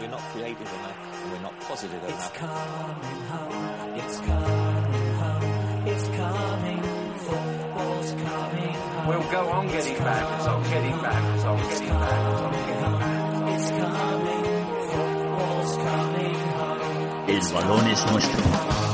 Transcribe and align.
We're 0.00 0.08
not 0.08 0.20
creative 0.32 0.60
enough. 0.60 1.32
We're 1.32 1.40
not 1.40 1.60
positive 1.60 2.02
It's 2.04 2.12
enough. 2.12 2.34
coming 2.34 3.20
home. 3.30 3.94
It's 3.96 4.20
coming 4.20 5.14
home. 5.14 5.86
It's 5.88 6.08
coming. 6.08 6.82
Football's 7.18 8.12
coming 8.12 8.74
home. 8.74 9.06
We'll 9.08 9.30
go 9.30 9.48
on 9.50 9.66
getting 9.68 9.98
back, 9.98 10.48
on 10.48 10.62
getting 10.64 11.00
back, 11.02 11.44
on 11.46 11.58
getting 11.58 11.88
back, 11.88 12.12
on 12.42 12.52
getting 12.52 12.98
back. 12.98 13.54
It's 13.54 13.70
coming. 13.70 14.44
Football's 14.90 15.76
coming 15.76 16.34
home. 16.34 17.28
El 17.28 17.40
balón 17.52 17.86
es 17.88 18.06
nuestro. 18.10 18.87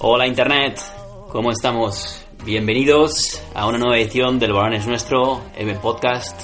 Hola 0.00 0.28
Internet, 0.28 0.80
¿cómo 1.28 1.50
estamos? 1.50 2.24
Bienvenidos 2.44 3.42
a 3.52 3.66
una 3.66 3.78
nueva 3.78 3.98
edición 3.98 4.38
del 4.38 4.52
Balón 4.52 4.74
es 4.74 4.86
Nuestro, 4.86 5.42
M 5.56 5.74
Podcast. 5.74 6.42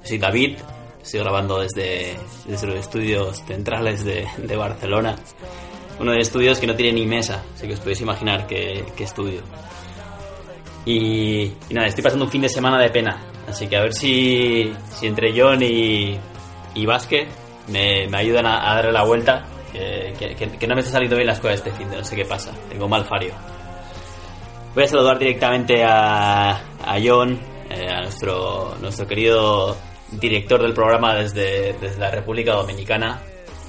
Yo 0.00 0.08
soy 0.08 0.16
David, 0.16 0.56
estoy 1.02 1.20
grabando 1.20 1.60
desde, 1.60 2.16
desde 2.46 2.66
los 2.66 2.76
estudios 2.76 3.42
centrales 3.46 4.06
de, 4.06 4.26
de 4.38 4.56
Barcelona. 4.56 5.16
Uno 6.00 6.12
de 6.12 6.20
estudios 6.20 6.58
que 6.58 6.66
no 6.66 6.74
tiene 6.74 6.94
ni 6.94 7.06
mesa, 7.06 7.44
así 7.54 7.66
que 7.66 7.74
os 7.74 7.80
podéis 7.80 8.00
imaginar 8.00 8.46
qué, 8.46 8.86
estudio. 8.98 9.42
Y, 10.86 11.42
y 11.68 11.74
nada, 11.74 11.88
estoy 11.88 12.04
pasando 12.04 12.24
un 12.24 12.30
fin 12.30 12.40
de 12.40 12.48
semana 12.48 12.80
de 12.80 12.88
pena, 12.88 13.22
así 13.46 13.66
que 13.66 13.76
a 13.76 13.82
ver 13.82 13.92
si, 13.92 14.72
si 14.94 15.06
entre 15.06 15.38
John 15.38 15.62
y, 15.62 16.18
y 16.74 16.86
Vázquez 16.86 17.28
me, 17.68 18.08
me 18.08 18.16
ayudan 18.16 18.46
a, 18.46 18.72
a 18.72 18.76
darle 18.76 18.92
la 18.92 19.04
vuelta, 19.04 19.44
que, 19.74 20.34
que- 20.58 20.66
no 20.66 20.74
me 20.74 20.80
está 20.80 20.92
saliendo 20.92 21.16
bien 21.16 21.26
las 21.26 21.40
cosas 21.40 21.56
este 21.56 21.72
fin 21.72 21.90
de, 21.90 21.96
no 21.98 22.04
sé 22.04 22.16
qué 22.16 22.24
pasa, 22.24 22.52
tengo 22.68 22.88
mal 22.88 23.04
fario. 23.04 23.32
Voy 24.74 24.84
a 24.84 24.88
saludar 24.88 25.18
directamente 25.18 25.84
a, 25.84 26.50
a 26.52 26.96
John, 27.04 27.38
eh, 27.70 27.86
a 27.88 28.00
nuestro, 28.02 28.74
nuestro 28.80 29.06
querido 29.06 29.76
director 30.12 30.60
del 30.62 30.74
programa 30.74 31.14
desde, 31.14 31.74
desde 31.74 31.98
la 31.98 32.10
República 32.10 32.54
Dominicana. 32.54 33.20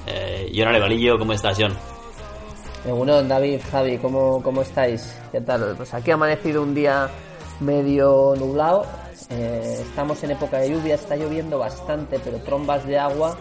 Eh, 0.06 0.50
John 0.54 0.68
Arevalillo, 0.68 1.18
¿cómo 1.18 1.32
estás, 1.32 1.56
John? 1.60 1.76
Bueno, 2.84 3.22
David, 3.22 3.60
Javi, 3.70 3.98
¿cómo, 3.98 4.40
¿cómo 4.42 4.62
estáis? 4.62 5.16
¿Qué 5.32 5.40
tal? 5.40 5.74
Pues 5.76 5.92
aquí 5.92 6.12
ha 6.12 6.14
amanecido 6.14 6.62
un 6.62 6.74
día 6.74 7.08
medio 7.60 8.34
nublado. 8.36 8.86
Eh, 9.30 9.78
estamos 9.80 10.22
en 10.22 10.30
época 10.32 10.58
de 10.58 10.70
lluvia, 10.70 10.94
está 10.94 11.16
lloviendo 11.16 11.58
bastante, 11.58 12.20
pero 12.24 12.38
trombas 12.38 12.86
de 12.86 12.96
agua, 12.98 13.36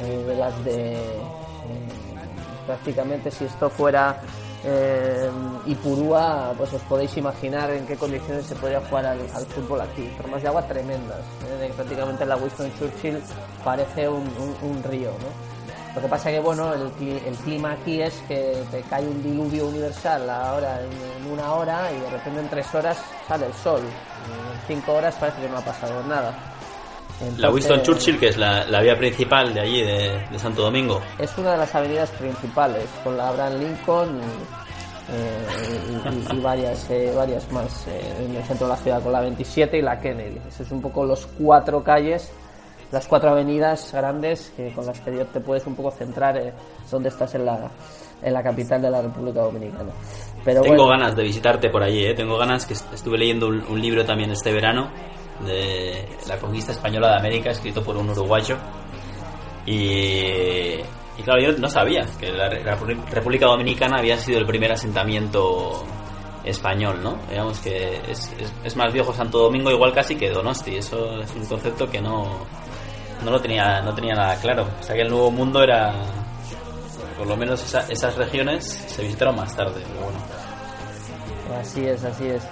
eh, 0.00 0.24
de 0.26 0.34
las 0.36 0.64
de. 0.64 0.96
Prácticamente, 2.66 3.30
si 3.30 3.44
esto 3.44 3.68
fuera 3.70 4.20
eh, 4.64 5.30
Ipurúa, 5.66 6.52
pues 6.56 6.72
os 6.74 6.82
podéis 6.82 7.16
imaginar 7.16 7.70
en 7.70 7.86
qué 7.86 7.96
condiciones 7.96 8.46
se 8.46 8.54
podría 8.56 8.80
jugar 8.82 9.06
al, 9.06 9.20
fútbol 9.46 9.80
aquí. 9.80 10.12
Trombas 10.18 10.42
de 10.42 10.48
agua 10.48 10.62
tremendas. 10.66 11.20
eh, 11.60 11.72
prácticamente 11.74 12.24
la 12.26 12.36
Winston 12.36 12.70
Churchill 12.78 13.20
parece 13.64 14.08
un, 14.08 14.24
río. 14.84 15.10
Lo 15.94 16.00
que 16.00 16.06
pasa 16.08 16.30
que 16.30 16.38
bueno, 16.38 16.72
el, 16.72 16.94
cli- 16.96 17.20
el 17.26 17.34
clima 17.38 17.72
aquí 17.72 18.00
es 18.00 18.14
que 18.28 18.62
te 18.70 18.80
cae 18.82 19.04
un 19.08 19.22
diluvio 19.22 19.66
universal 19.66 20.28
ahora 20.30 20.78
en, 20.80 21.24
en 21.26 21.32
una 21.32 21.52
hora 21.54 21.90
y 21.90 21.98
de 22.00 22.10
repente 22.10 22.40
en 22.40 22.48
tres 22.48 22.72
horas 22.74 22.96
sale 23.26 23.46
el 23.46 23.54
sol. 23.54 23.80
En 23.80 24.66
cinco 24.76 24.92
horas 24.92 25.16
parece 25.16 25.40
que 25.40 25.48
no 25.48 25.58
ha 25.58 25.62
pasado 25.62 26.00
nada. 26.04 26.32
La 27.20 27.26
Entonces, 27.26 27.52
Winston 27.54 27.82
Churchill, 27.82 28.18
que 28.18 28.28
es 28.28 28.36
la, 28.38 28.64
la 28.64 28.80
vía 28.80 28.96
principal 28.96 29.52
de 29.52 29.60
allí, 29.60 29.82
de, 29.82 30.20
de 30.30 30.38
Santo 30.38 30.62
Domingo. 30.62 31.00
Es 31.18 31.36
una 31.36 31.52
de 31.52 31.58
las 31.58 31.74
avenidas 31.74 32.10
principales, 32.12 32.86
con 33.04 33.16
la 33.16 33.28
Abraham 33.28 33.58
Lincoln 33.60 34.20
y, 34.20 35.12
eh, 35.12 36.00
y- 36.32 36.34
y- 36.34 36.38
y 36.38 36.40
varias, 36.40 36.88
eh, 36.90 37.12
varias 37.14 37.50
más 37.52 37.86
eh, 37.88 38.24
en 38.24 38.36
el 38.36 38.42
centro 38.44 38.66
de 38.66 38.72
la 38.74 38.78
ciudad, 38.78 39.02
con 39.02 39.12
la 39.12 39.20
27 39.20 39.76
y 39.78 39.82
la 39.82 39.98
Kennedy. 40.00 40.40
Esos 40.48 40.66
son 40.68 40.78
un 40.78 40.82
poco 40.82 41.04
los 41.04 41.26
cuatro 41.26 41.82
calles, 41.84 42.30
las 42.92 43.06
cuatro 43.06 43.30
avenidas 43.30 43.92
grandes 43.92 44.52
que, 44.56 44.72
con 44.72 44.86
las 44.86 44.98
que 45.00 45.10
te 45.10 45.40
puedes 45.40 45.66
un 45.66 45.74
poco 45.76 45.90
centrar 45.90 46.36
eh, 46.38 46.52
donde 46.90 47.08
estás 47.10 47.34
en 47.34 47.44
la, 47.44 47.70
en 48.22 48.32
la 48.32 48.42
capital 48.42 48.80
de 48.82 48.90
la 48.90 49.02
República 49.02 49.40
Dominicana. 49.42 49.90
Pero 50.44 50.62
Tengo 50.62 50.76
bueno, 50.86 50.90
ganas 50.90 51.14
de 51.14 51.22
visitarte 51.22 51.68
por 51.68 51.82
allí, 51.82 52.04
¿eh? 52.06 52.14
Tengo 52.14 52.38
ganas, 52.38 52.64
que 52.66 52.72
est- 52.72 52.92
estuve 52.94 53.18
leyendo 53.18 53.46
un, 53.48 53.62
un 53.68 53.80
libro 53.80 54.04
también 54.06 54.30
este 54.30 54.52
verano 54.52 54.90
de 55.44 56.06
la 56.28 56.38
conquista 56.38 56.72
española 56.72 57.10
de 57.12 57.16
América, 57.18 57.50
escrito 57.50 57.82
por 57.82 57.96
un 57.96 58.10
uruguayo. 58.10 58.56
Y, 59.66 60.80
y 61.16 61.22
claro, 61.24 61.40
yo 61.40 61.52
no 61.58 61.68
sabía 61.68 62.06
que 62.18 62.32
la, 62.32 62.48
República 63.10 63.46
Dominicana 63.46 63.98
había 63.98 64.16
sido 64.16 64.38
el 64.38 64.46
primer 64.46 64.72
asentamiento 64.72 65.84
español, 66.44 67.00
¿no? 67.02 67.18
Digamos 67.28 67.58
que 67.60 68.00
es, 68.08 68.32
es- 68.38 68.52
es 68.64 68.76
más 68.76 68.92
viejo 68.92 69.12
Santo 69.12 69.38
Domingo, 69.38 69.70
igual 69.70 69.92
casi 69.92 70.16
que 70.16 70.30
Donosti. 70.30 70.76
Eso 70.76 71.20
es 71.20 71.30
un 71.34 71.44
concepto 71.46 71.88
que 71.90 72.00
no, 72.00 72.46
no 73.24 73.30
lo 73.30 73.40
tenía, 73.40 73.80
no 73.82 73.94
tenía 73.94 74.14
nada 74.14 74.34
claro. 74.40 74.66
O 74.80 74.82
sea 74.82 74.94
que 74.96 75.02
el 75.02 75.10
Nuevo 75.10 75.30
Mundo 75.30 75.62
era, 75.62 75.92
por 77.18 77.26
lo 77.26 77.36
menos 77.36 77.62
esa- 77.62 77.86
esas 77.90 78.16
regiones 78.16 78.64
se 78.88 79.02
visitaron 79.02 79.36
más 79.36 79.54
tarde, 79.54 79.82
pero 79.86 80.00
bueno. 80.04 80.18
Así 81.60 81.84
es, 81.84 82.02
así 82.04 82.26
es. 82.28 82.42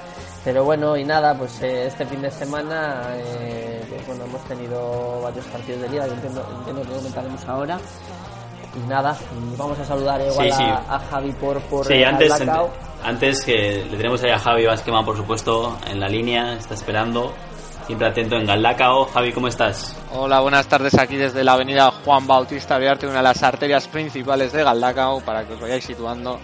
Pero 0.44 0.64
bueno, 0.64 0.96
y 0.96 1.04
nada, 1.04 1.34
pues 1.36 1.60
eh, 1.62 1.86
este 1.88 2.06
fin 2.06 2.22
de 2.22 2.30
semana 2.30 3.02
eh, 3.16 3.84
pues 3.88 4.06
bueno, 4.06 4.24
hemos 4.24 4.42
tenido 4.44 5.20
varios 5.22 5.44
partidos 5.46 5.82
de 5.82 5.88
liga, 5.90 6.04
que 6.06 6.12
entiendo, 6.14 6.46
entiendo 6.58 6.82
que 6.82 6.88
comentaremos 6.96 7.44
ahora. 7.46 7.78
Y 8.76 8.88
nada, 8.88 9.16
vamos 9.56 9.78
a 9.78 9.84
saludar 9.84 10.20
igual 10.20 10.46
Sí, 10.46 10.56
sí. 10.56 10.62
A, 10.62 10.94
a 10.94 10.98
Javi 11.00 11.32
por, 11.32 11.60
por 11.62 11.86
Sí, 11.86 12.02
antes, 12.04 12.30
ante- 12.32 12.52
antes 13.02 13.44
que 13.44 13.84
le 13.90 13.96
tenemos 13.96 14.22
ahí 14.22 14.30
a 14.30 14.38
Javi 14.38 14.66
Vázquez, 14.66 14.94
por 15.04 15.16
supuesto, 15.16 15.76
en 15.90 15.98
la 15.98 16.08
línea, 16.08 16.52
está 16.54 16.74
esperando, 16.74 17.32
siempre 17.86 18.06
atento 18.08 18.36
en 18.36 18.46
Galdacao. 18.46 19.06
Javi, 19.06 19.32
¿cómo 19.32 19.48
estás? 19.48 19.96
Hola, 20.12 20.40
buenas 20.40 20.66
tardes 20.68 20.96
aquí 20.98 21.16
desde 21.16 21.42
la 21.42 21.54
avenida 21.54 21.90
Juan 22.04 22.26
Bautista 22.26 22.78
Viarte, 22.78 23.06
una 23.06 23.16
de 23.18 23.22
las 23.24 23.42
arterias 23.42 23.88
principales 23.88 24.52
de 24.52 24.62
Galdacao, 24.62 25.20
para 25.22 25.44
que 25.44 25.54
os 25.54 25.60
vayáis 25.60 25.84
situando. 25.84 26.38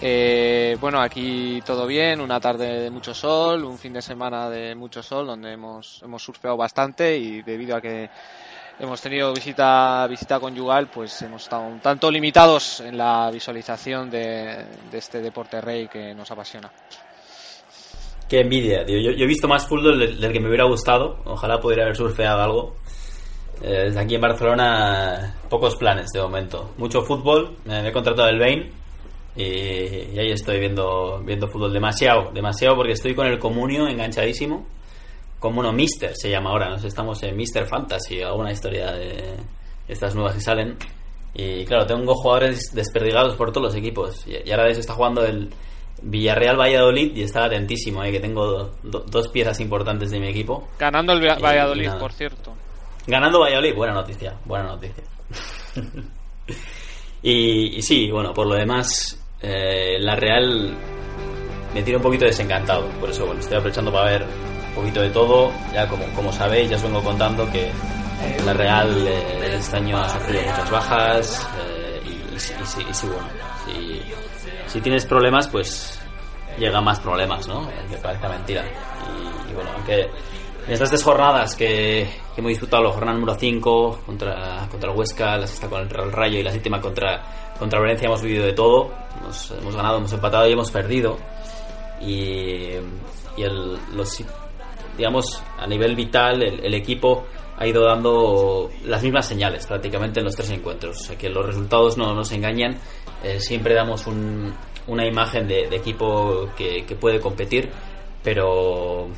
Eh, 0.00 0.76
bueno, 0.80 1.00
aquí 1.00 1.60
todo 1.66 1.86
bien, 1.86 2.20
una 2.20 2.38
tarde 2.38 2.82
de 2.82 2.90
mucho 2.90 3.12
sol, 3.12 3.64
un 3.64 3.78
fin 3.78 3.92
de 3.92 4.02
semana 4.02 4.48
de 4.48 4.74
mucho 4.76 5.02
sol, 5.02 5.26
donde 5.26 5.52
hemos, 5.52 6.00
hemos 6.04 6.22
surfeado 6.22 6.56
bastante 6.56 7.16
y 7.16 7.42
debido 7.42 7.76
a 7.76 7.80
que 7.80 8.08
hemos 8.78 9.00
tenido 9.00 9.32
visita, 9.32 10.06
visita 10.06 10.38
conyugal, 10.38 10.88
pues 10.88 11.20
hemos 11.22 11.42
estado 11.42 11.62
un 11.62 11.80
tanto 11.80 12.10
limitados 12.10 12.80
en 12.80 12.96
la 12.96 13.28
visualización 13.32 14.08
de, 14.08 14.66
este 14.92 15.20
deporte 15.20 15.60
rey 15.60 15.88
que 15.88 16.14
nos 16.14 16.30
apasiona. 16.30 16.70
Qué 18.28 18.40
envidia, 18.40 18.84
tío. 18.84 18.98
Yo, 19.00 19.24
he 19.24 19.26
visto 19.26 19.48
más 19.48 19.66
fútbol 19.66 19.98
del, 19.98 20.32
que 20.32 20.38
me 20.38 20.48
hubiera 20.48 20.64
gustado. 20.64 21.18
Ojalá 21.24 21.58
pudiera 21.60 21.84
haber 21.84 21.96
surfeado 21.96 22.40
algo. 22.40 22.76
Eh, 23.62 23.84
desde 23.86 24.00
aquí 24.00 24.14
en 24.14 24.20
Barcelona, 24.20 25.34
pocos 25.48 25.76
planes 25.76 26.10
de 26.12 26.20
momento. 26.20 26.72
Mucho 26.76 27.02
fútbol. 27.02 27.56
Me 27.64 27.88
he 27.88 27.92
contratado 27.92 28.28
el 28.28 28.38
Bain. 28.38 28.70
Y, 29.36 29.42
y 30.14 30.18
ahí 30.18 30.30
estoy 30.32 30.58
viendo, 30.58 31.20
viendo 31.24 31.46
fútbol 31.48 31.72
demasiado. 31.72 32.30
Demasiado 32.32 32.76
porque 32.76 32.92
estoy 32.92 33.14
con 33.14 33.26
el 33.26 33.38
comunio 33.38 33.86
enganchadísimo. 33.88 34.66
Como 35.38 35.60
uno, 35.60 35.72
Mister 35.72 36.12
se 36.16 36.30
llama 36.30 36.50
ahora. 36.50 36.68
Nos 36.70 36.84
estamos 36.84 37.22
en 37.22 37.36
Mister 37.36 37.66
Fantasy. 37.66 38.20
Alguna 38.22 38.50
historia 38.52 38.92
de 38.92 39.36
estas 39.86 40.14
nuevas 40.14 40.34
que 40.34 40.40
salen. 40.40 40.76
Y 41.34 41.64
claro, 41.66 41.86
tengo 41.86 42.14
jugadores 42.14 42.72
desperdigados 42.74 43.36
por 43.36 43.52
todos 43.52 43.68
los 43.68 43.74
equipos. 43.76 44.26
Y, 44.26 44.48
y 44.48 44.50
ahora 44.50 44.68
eso 44.70 44.80
está 44.80 44.94
jugando 44.94 45.24
el 45.24 45.50
Villarreal 46.02 46.56
Valladolid 46.58 47.14
y 47.16 47.22
estaba 47.22 47.46
atentísimo, 47.46 48.02
eh, 48.04 48.10
que 48.12 48.20
tengo 48.20 48.70
do- 48.82 49.04
dos 49.08 49.28
piezas 49.28 49.60
importantes 49.60 50.10
de 50.10 50.18
mi 50.20 50.28
equipo. 50.28 50.68
Ganando 50.78 51.12
el 51.12 51.22
y 51.24 51.40
Valladolid, 51.40 51.90
por 52.00 52.12
cierto. 52.12 52.54
Ganando 53.06 53.40
Valladolid, 53.40 53.74
buena 53.74 53.94
noticia, 53.94 54.36
buena 54.44 54.66
noticia. 54.68 55.04
y, 57.22 57.76
y 57.78 57.82
sí, 57.82 58.10
bueno, 58.10 58.32
por 58.32 58.46
lo 58.46 58.54
demás, 58.54 59.17
eh, 59.42 59.96
la 60.00 60.16
Real 60.16 60.76
me 61.74 61.82
tiene 61.82 61.96
un 61.96 62.02
poquito 62.02 62.24
desencantado. 62.24 62.86
Por 63.00 63.10
eso, 63.10 63.26
bueno, 63.26 63.40
estoy 63.40 63.56
aprovechando 63.58 63.92
para 63.92 64.10
ver 64.10 64.22
un 64.68 64.74
poquito 64.74 65.02
de 65.02 65.10
todo. 65.10 65.52
Ya 65.72 65.88
como, 65.88 66.04
como 66.14 66.32
sabéis, 66.32 66.70
ya 66.70 66.76
os 66.76 66.82
vengo 66.82 67.02
contando 67.02 67.50
que 67.50 67.70
la 68.44 68.52
Real 68.52 69.06
eh, 69.06 69.56
este 69.58 69.76
año 69.76 69.98
ha 69.98 70.08
sufrido 70.08 70.42
muchas 70.42 70.70
bajas. 70.70 71.48
eh, 71.60 72.00
y, 72.04 72.08
y 72.08 72.84
y 72.84 72.90
y 72.90 72.94
sí, 72.94 73.06
bueno, 73.06 73.28
si, 73.66 74.02
si 74.66 74.80
tienes 74.80 75.06
problemas, 75.06 75.48
pues 75.48 75.98
llegan 76.58 76.84
más 76.84 77.00
problemas, 77.00 77.46
¿no? 77.48 77.68
Que 77.90 77.96
parezca 77.96 78.28
mentira. 78.28 78.64
Y, 79.50 79.54
bueno, 79.54 79.70
aunque 79.74 80.02
en 80.02 80.72
estas 80.72 80.90
tres 80.90 81.02
jornadas 81.02 81.54
que, 81.56 82.08
que 82.34 82.40
hemos 82.40 82.50
disputado, 82.50 82.84
la 82.84 82.90
jornada 82.90 83.16
número 83.18 83.34
5 83.38 84.00
contra, 84.04 84.66
contra 84.70 84.90
el 84.90 84.98
Huesca, 84.98 85.36
la 85.36 85.46
sexta 85.46 85.68
contra 85.68 86.02
el 86.04 86.12
Rayo 86.12 86.38
y 86.38 86.42
la 86.42 86.52
séptima 86.52 86.80
contra, 86.80 87.47
contra 87.58 87.80
Valencia, 87.80 88.06
hemos 88.06 88.22
vivido 88.22 88.44
de 88.44 88.52
todo. 88.52 88.90
Hemos, 89.60 89.76
ganado, 89.76 89.98
hemos 89.98 90.12
empatado 90.12 90.48
y 90.48 90.52
hemos 90.52 90.70
perdido. 90.70 91.18
y, 92.00 92.72
el, 93.36 93.78
los, 93.94 94.24
digamos, 94.96 95.42
a 95.56 95.66
nivel 95.66 95.94
vital, 95.94 96.42
el, 96.42 96.74
equipo 96.74 97.24
ha 97.56 97.66
ido 97.66 97.84
dando 97.84 98.68
las 98.84 99.02
mismas 99.02 99.26
señales 99.26 99.64
prácticamente 99.66 100.20
en 100.20 100.26
los 100.26 100.34
tres 100.34 100.50
encuentros. 100.50 101.00
O 101.00 101.04
sea 101.04 101.16
que 101.16 101.28
los 101.28 101.46
resultados 101.46 101.96
no 101.96 102.14
nos 102.14 102.32
engañan. 102.32 102.78
Eh, 103.22 103.40
siempre 103.40 103.74
damos 103.74 104.06
un- 104.06 104.52
una 104.88 105.06
imagen 105.06 105.46
de, 105.46 105.64
equipo 105.74 106.48
que, 106.56 106.84
puede 106.98 107.20
competir, 107.20 107.70
pero, 108.22 109.08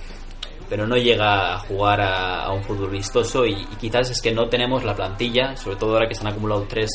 pero 0.68 0.86
no 0.86 0.96
llega 0.96 1.54
a 1.54 1.58
jugar 1.60 2.00
a, 2.00 2.50
un 2.52 2.62
fútbol 2.62 2.90
vistoso 2.90 3.46
y 3.46 3.64
quizás 3.80 4.10
es 4.10 4.20
que 4.20 4.32
no 4.32 4.48
tenemos 4.48 4.84
la 4.84 4.94
plantilla, 4.94 5.56
sobre 5.56 5.76
todo 5.76 5.94
ahora 5.94 6.08
que 6.08 6.14
se 6.14 6.22
han 6.22 6.32
acumulado 6.32 6.66
tres 6.68 6.90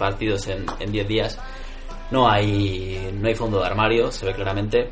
partidos 0.00 0.48
en 0.48 0.66
en 0.80 0.90
10 0.90 1.06
días. 1.06 1.38
No 2.10 2.28
hay, 2.28 3.12
no 3.14 3.28
hay 3.28 3.34
fondo 3.36 3.60
de 3.60 3.66
armario, 3.66 4.10
se 4.10 4.26
ve 4.26 4.34
claramente 4.34 4.90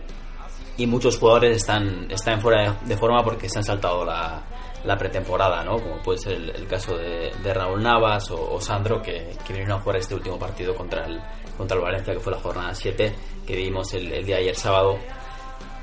y 0.78 0.86
muchos 0.86 1.18
jugadores 1.18 1.56
están, 1.56 2.06
están 2.08 2.40
fuera 2.40 2.78
de, 2.84 2.96
forma 2.96 3.22
porque 3.22 3.48
se 3.48 3.58
han 3.58 3.64
saltado 3.64 4.04
la, 4.04 4.96
pretemporada, 4.96 5.64
¿no? 5.64 5.72
Como 5.72 6.00
puede 6.02 6.18
ser 6.18 6.34
el, 6.34 6.66
caso 6.68 6.96
de, 6.96 7.52
Raúl 7.52 7.82
Navas 7.82 8.30
o, 8.30 8.60
Sandro, 8.60 9.02
que, 9.02 9.36
vinieron 9.48 9.72
a 9.72 9.80
jugar 9.80 9.96
este 9.96 10.14
último 10.14 10.38
partido 10.38 10.74
contra 10.74 11.04
el, 11.04 11.20
contra 11.56 11.76
el 11.76 11.82
Valencia, 11.82 12.14
que 12.14 12.20
fue 12.20 12.32
la 12.32 12.38
jornada 12.38 12.74
7, 12.74 13.12
que 13.44 13.56
vimos 13.56 13.92
el, 13.92 14.24
día 14.24 14.36
de 14.36 14.42
ayer 14.42 14.54
sábado. 14.54 14.98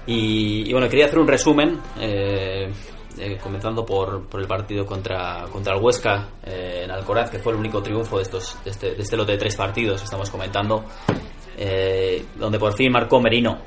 Y, 0.07 0.69
y 0.69 0.71
bueno, 0.71 0.87
quería 0.87 1.07
hacer 1.07 1.19
un 1.19 1.27
resumen, 1.27 1.81
eh, 1.99 2.71
eh, 3.17 3.37
comenzando 3.41 3.85
por, 3.85 4.27
por 4.27 4.41
el 4.41 4.47
partido 4.47 4.85
contra, 4.85 5.45
contra 5.51 5.75
el 5.75 5.81
Huesca 5.81 6.29
eh, 6.43 6.81
en 6.83 6.91
Alcoraz, 6.91 7.29
que 7.29 7.39
fue 7.39 7.53
el 7.53 7.59
único 7.59 7.81
triunfo 7.81 8.17
de, 8.17 8.23
estos, 8.23 8.57
de, 8.63 8.71
este, 8.71 8.95
de 8.95 9.01
este 9.01 9.15
lote 9.15 9.33
de 9.33 9.37
tres 9.37 9.55
partidos 9.55 10.01
que 10.01 10.05
estamos 10.05 10.29
comentando, 10.29 10.85
eh, 11.57 12.25
donde 12.35 12.59
por 12.59 12.73
fin 12.73 12.91
marcó 12.91 13.19
Merino. 13.19 13.57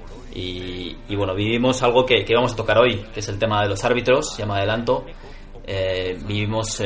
Y, 0.40 1.16
bueno, 1.16 1.34
vivimos 1.34 1.82
algo 1.82 2.06
que, 2.06 2.24
que 2.24 2.32
vamos 2.32 2.52
a 2.52 2.56
tocar 2.56 2.78
hoy, 2.78 3.04
que 3.12 3.18
es 3.18 3.28
el 3.28 3.40
tema 3.40 3.62
de 3.62 3.70
los 3.70 3.84
árbitros, 3.84 4.36
llama 4.36 4.58
adelanto. 4.58 5.04
Eh, 5.66 6.16
vivimos 6.24 6.80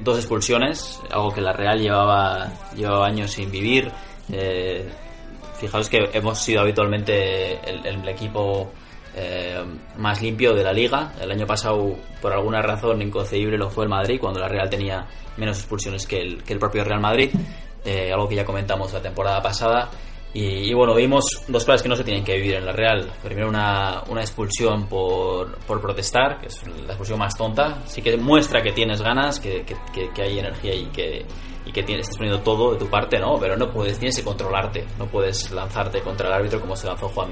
dos 0.00 0.18
expulsiones, 0.18 1.00
algo 1.10 1.32
que 1.32 1.40
la 1.40 1.52
Real 1.52 1.78
llevaba, 1.78 2.52
llevaba 2.74 3.06
años 3.06 3.30
sin 3.30 3.52
vivir. 3.52 3.88
Fijaos 5.60 5.88
que 5.88 6.10
hemos 6.12 6.40
sido 6.40 6.62
habitualmente 6.62 7.60
el 7.88 8.08
equipo 8.08 8.72
eh, 9.14 9.62
más 9.98 10.20
limpio 10.22 10.52
de 10.54 10.62
la 10.64 10.72
liga. 10.72 11.12
El 11.20 11.30
año 11.30 11.46
pasado, 11.46 11.96
por 12.20 12.32
alguna 12.32 12.62
razón 12.62 13.00
inconcebible, 13.02 13.56
lo 13.58 13.70
fue 13.70 13.84
el 13.84 13.90
Madrid, 13.90 14.18
cuando 14.20 14.40
la 14.40 14.48
Real 14.48 14.68
tenía 14.70 15.06
menos 15.36 15.58
expulsiones 15.58 16.06
que 16.06 16.18
el, 16.20 16.42
que 16.42 16.52
el 16.52 16.58
propio 16.58 16.84
Real 16.84 17.00
Madrid, 17.00 17.30
eh, 17.84 18.10
algo 18.12 18.28
que 18.28 18.36
ya 18.36 18.44
comentamos 18.44 18.92
la 18.92 19.00
temporada 19.02 19.42
pasada. 19.42 19.90
Y, 20.34 20.70
y 20.70 20.72
bueno, 20.72 20.94
vimos 20.94 21.42
dos 21.46 21.62
cosas 21.66 21.82
que 21.82 21.90
no 21.90 21.94
se 21.96 22.04
tienen 22.04 22.24
que 22.24 22.34
vivir 22.36 22.54
en 22.54 22.64
la 22.64 22.72
Real. 22.72 23.12
Primero, 23.22 23.48
una, 23.50 24.02
una 24.08 24.22
expulsión 24.22 24.86
por, 24.86 25.58
por 25.66 25.78
protestar, 25.82 26.40
que 26.40 26.46
es 26.46 26.66
la 26.66 26.86
expulsión 26.94 27.18
más 27.18 27.36
tonta. 27.36 27.82
Sí 27.84 28.00
que 28.00 28.16
muestra 28.16 28.62
que 28.62 28.72
tienes 28.72 29.02
ganas, 29.02 29.38
que, 29.38 29.62
que, 29.62 29.76
que- 30.10 30.22
hay 30.22 30.38
energía 30.38 30.74
y 30.74 30.86
que, 30.86 31.26
y 31.66 31.70
que 31.70 31.82
tienes, 31.82 32.04
estás 32.06 32.16
poniendo 32.16 32.42
todo 32.42 32.72
de 32.72 32.78
tu 32.78 32.86
parte, 32.88 33.18
¿no? 33.18 33.38
Pero 33.38 33.58
no 33.58 33.70
puedes, 33.70 33.98
tienes 33.98 34.16
que 34.16 34.24
controlarte. 34.24 34.86
No 34.98 35.04
puedes 35.04 35.50
lanzarte 35.50 36.00
contra 36.00 36.28
el 36.28 36.32
árbitro 36.32 36.60
como 36.62 36.76
se 36.76 36.86
lanzó 36.86 37.08
Juan. 37.10 37.28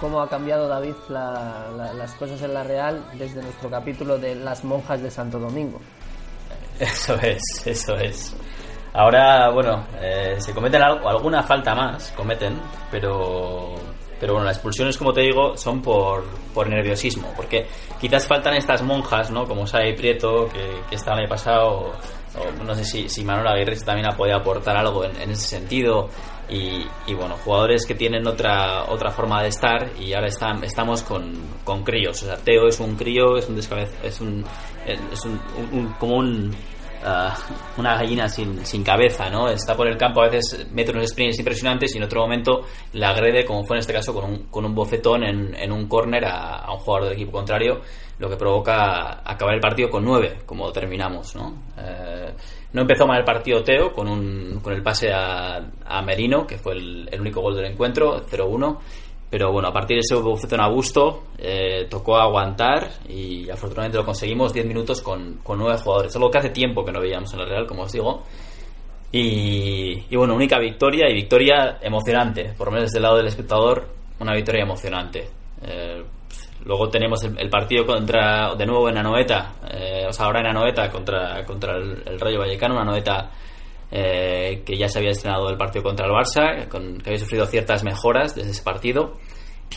¿Cómo 0.00 0.20
ha 0.22 0.28
cambiado 0.28 0.66
David 0.66 0.94
la- 1.08 1.68
la- 1.76 1.92
las 1.92 2.14
cosas 2.14 2.40
en 2.42 2.54
la 2.54 2.64
Real 2.64 3.04
desde 3.14 3.42
nuestro 3.42 3.68
capítulo 3.68 4.18
de 4.18 4.34
las 4.34 4.64
monjas 4.64 5.02
de 5.02 5.10
Santo 5.10 5.38
Domingo? 5.38 5.78
Eso 6.78 7.14
es, 7.16 7.42
eso 7.66 7.94
es. 7.96 8.34
Ahora, 8.94 9.50
bueno, 9.50 9.84
eh, 10.00 10.36
se 10.38 10.52
cometen 10.54 10.82
algo- 10.82 11.08
alguna 11.08 11.42
falta 11.42 11.74
más, 11.74 12.10
cometen, 12.16 12.58
pero, 12.90 13.74
pero 14.18 14.32
bueno, 14.32 14.46
las 14.46 14.56
expulsiones, 14.56 14.96
como 14.96 15.12
te 15.12 15.20
digo, 15.20 15.56
son 15.56 15.80
por, 15.82 16.24
por 16.54 16.68
nerviosismo, 16.68 17.30
porque 17.36 17.66
quizás 18.00 18.26
faltan 18.26 18.54
estas 18.54 18.82
monjas, 18.82 19.30
¿no? 19.30 19.44
Como 19.46 19.66
Sai 19.66 19.94
Prieto, 19.94 20.48
que, 20.48 20.80
que 20.88 20.96
estaban 20.96 21.20
ahí 21.20 21.28
pasado, 21.28 21.92
o 22.36 22.64
no 22.64 22.74
sé 22.74 22.84
si, 22.84 23.08
si 23.08 23.24
Manuel 23.24 23.46
Aguirre 23.48 23.76
también 23.84 24.08
ha 24.10 24.16
podido 24.16 24.38
aportar 24.38 24.76
algo 24.76 25.04
en, 25.04 25.14
en 25.20 25.30
ese 25.30 25.46
sentido, 25.58 26.08
y, 26.50 26.84
y 27.06 27.14
bueno, 27.14 27.36
jugadores 27.44 27.86
que 27.86 27.94
tienen 27.94 28.26
otra, 28.26 28.84
otra 28.90 29.10
forma 29.10 29.42
de 29.42 29.48
estar, 29.48 29.90
y 30.00 30.12
ahora 30.14 30.28
están, 30.28 30.62
estamos 30.64 31.02
con, 31.02 31.32
con 31.64 31.82
críos, 31.84 32.22
o 32.22 32.26
sea, 32.26 32.36
Teo 32.36 32.66
es 32.68 32.80
un 32.80 32.96
crío, 32.96 33.36
es 33.36 33.48
un 33.48 33.58
es 33.58 34.20
un, 34.20 34.44
es 34.86 35.24
un, 35.24 35.40
un- 35.72 35.92
como 35.98 36.16
un 36.16 36.50
ah, 37.04 37.34
una 37.76 37.94
gallina 37.96 38.28
sin, 38.28 38.64
sin 38.66 38.82
cabeza, 38.82 39.30
¿no? 39.30 39.48
Está 39.48 39.76
por 39.76 39.86
el 39.88 39.96
campo, 39.96 40.22
a 40.22 40.28
veces 40.28 40.66
mete 40.72 40.90
unos 40.90 41.08
sprints 41.10 41.38
impresionantes 41.38 41.94
y 41.94 41.98
en 41.98 42.04
otro 42.04 42.20
momento 42.22 42.62
le 42.92 43.06
agrede, 43.06 43.44
como 43.44 43.64
fue 43.64 43.76
en 43.76 43.80
este 43.80 43.92
caso, 43.92 44.12
con 44.12 44.24
un, 44.24 44.38
con 44.50 44.64
un 44.64 44.74
bofetón 44.74 45.24
en, 45.24 45.54
en 45.54 45.72
un 45.72 45.86
córner 45.88 46.24
a, 46.26 46.56
a 46.58 46.72
un 46.72 46.78
jugador 46.80 47.04
del 47.08 47.14
equipo 47.14 47.32
contrario, 47.32 47.80
lo 48.18 48.28
que 48.28 48.36
provoca 48.36 49.22
acabar 49.24 49.54
el 49.54 49.60
partido 49.60 49.88
con 49.88 50.04
nueve, 50.04 50.40
como 50.44 50.70
terminamos, 50.72 51.34
¿no? 51.36 51.54
Eh, 51.78 52.34
no 52.72 52.82
empezó 52.82 53.06
mal 53.06 53.18
el 53.18 53.24
partido 53.24 53.62
Teo 53.62 53.92
con, 53.92 54.08
un, 54.08 54.60
con 54.62 54.72
el 54.72 54.82
pase 54.82 55.10
a, 55.12 55.60
Merino, 56.04 56.46
que 56.46 56.58
fue 56.58 56.74
el, 56.74 57.20
único 57.20 57.40
gol 57.40 57.56
del 57.56 57.66
encuentro, 57.66 58.24
0-1. 58.26 58.78
Pero 59.28 59.52
bueno, 59.52 59.68
a 59.68 59.72
partir 59.72 59.96
de 59.96 60.00
ese 60.00 60.16
bofetón 60.16 60.60
a 60.60 60.68
gusto, 60.68 61.24
eh, 61.38 61.86
tocó 61.88 62.16
aguantar 62.16 62.90
y 63.08 63.48
afortunadamente 63.48 63.98
lo 63.98 64.04
conseguimos 64.04 64.52
10 64.52 64.66
minutos 64.66 65.00
con, 65.00 65.38
con 65.42 65.58
9 65.58 65.78
jugadores. 65.78 66.14
Algo 66.16 66.30
que 66.30 66.38
hace 66.38 66.50
tiempo 66.50 66.84
que 66.84 66.90
no 66.90 67.00
veíamos 67.00 67.32
en 67.32 67.38
la 67.38 67.44
Real, 67.44 67.66
como 67.66 67.82
os 67.82 67.92
digo. 67.92 68.24
Y, 69.12 70.04
y 70.10 70.16
bueno, 70.16 70.34
única 70.34 70.58
victoria 70.58 71.08
y 71.08 71.14
victoria 71.14 71.78
emocionante. 71.80 72.54
Por 72.56 72.68
lo 72.68 72.72
menos 72.72 72.88
desde 72.88 72.98
el 72.98 73.02
lado 73.04 73.16
del 73.18 73.28
espectador, 73.28 73.88
una 74.18 74.34
victoria 74.34 74.62
emocionante. 74.62 75.28
Eh, 75.62 76.02
luego 76.64 76.88
tenemos 76.88 77.22
el, 77.24 77.48
partido 77.48 77.86
contra, 77.86 78.54
de 78.54 78.66
nuevo 78.66 78.88
en 78.88 78.98
Anoeta, 78.98 79.54
eh, 79.70 80.06
o 80.08 80.12
sea, 80.12 80.26
ahora 80.26 80.40
en 80.40 80.46
Anoeta 80.46 80.90
contra, 80.90 81.44
contra 81.44 81.76
el, 81.76 82.02
el 82.06 82.20
Rayo 82.20 82.40
Vallecano, 82.40 82.74
una 82.74 82.82
Anoeta 82.82 83.30
eh, 83.92 84.62
que 84.64 84.78
ya 84.78 84.88
se 84.88 85.00
había 85.00 85.10
estrenado 85.10 85.50
el 85.50 85.56
partido 85.56 85.82
contra 85.82 86.06
el 86.06 86.12
Barça, 86.12 86.68
con, 86.68 86.98
que 86.98 87.10
había 87.10 87.18
sufrido 87.18 87.44
ciertas 87.46 87.82
mejoras 87.82 88.34
desde 88.36 88.50
ese 88.50 88.62
partido. 88.62 89.14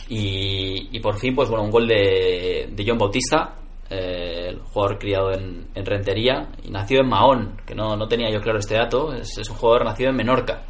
Y, 0.08 0.98
por 1.00 1.18
fin, 1.18 1.34
pues 1.34 1.48
bueno, 1.48 1.64
un 1.64 1.70
gol 1.70 1.86
de, 1.86 2.68
de 2.70 2.84
John 2.86 2.98
Bautista, 2.98 3.56
eh, 3.90 4.48
el 4.50 4.60
jugador 4.60 4.98
criado 4.98 5.32
en, 5.32 5.68
en 5.74 5.86
Rentería, 5.86 6.48
y 6.62 6.70
nació 6.70 7.00
en 7.00 7.08
Mahón, 7.08 7.60
que 7.66 7.74
no, 7.74 7.96
no 7.96 8.06
tenía 8.06 8.30
yo 8.30 8.40
claro 8.40 8.58
este 8.58 8.74
dato, 8.74 9.12
es, 9.12 9.36
un 9.48 9.56
jugador 9.56 9.84
nacido 9.84 10.10
en 10.10 10.16
Menorca. 10.16 10.62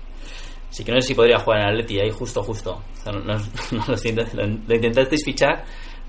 Así 0.68 0.84
que 0.84 0.92
no 0.92 1.00
sé 1.00 1.08
si 1.08 1.14
podría 1.14 1.38
jugar 1.38 1.60
en 1.60 1.66
Atleti 1.68 2.00
ahí 2.00 2.10
justo, 2.10 2.42
justo. 2.42 2.82
O 3.06 3.12
no, 3.12 3.20
lo, 3.32 4.46
lo 4.66 4.74
intentasteis 4.74 5.24
fichar, 5.24 5.64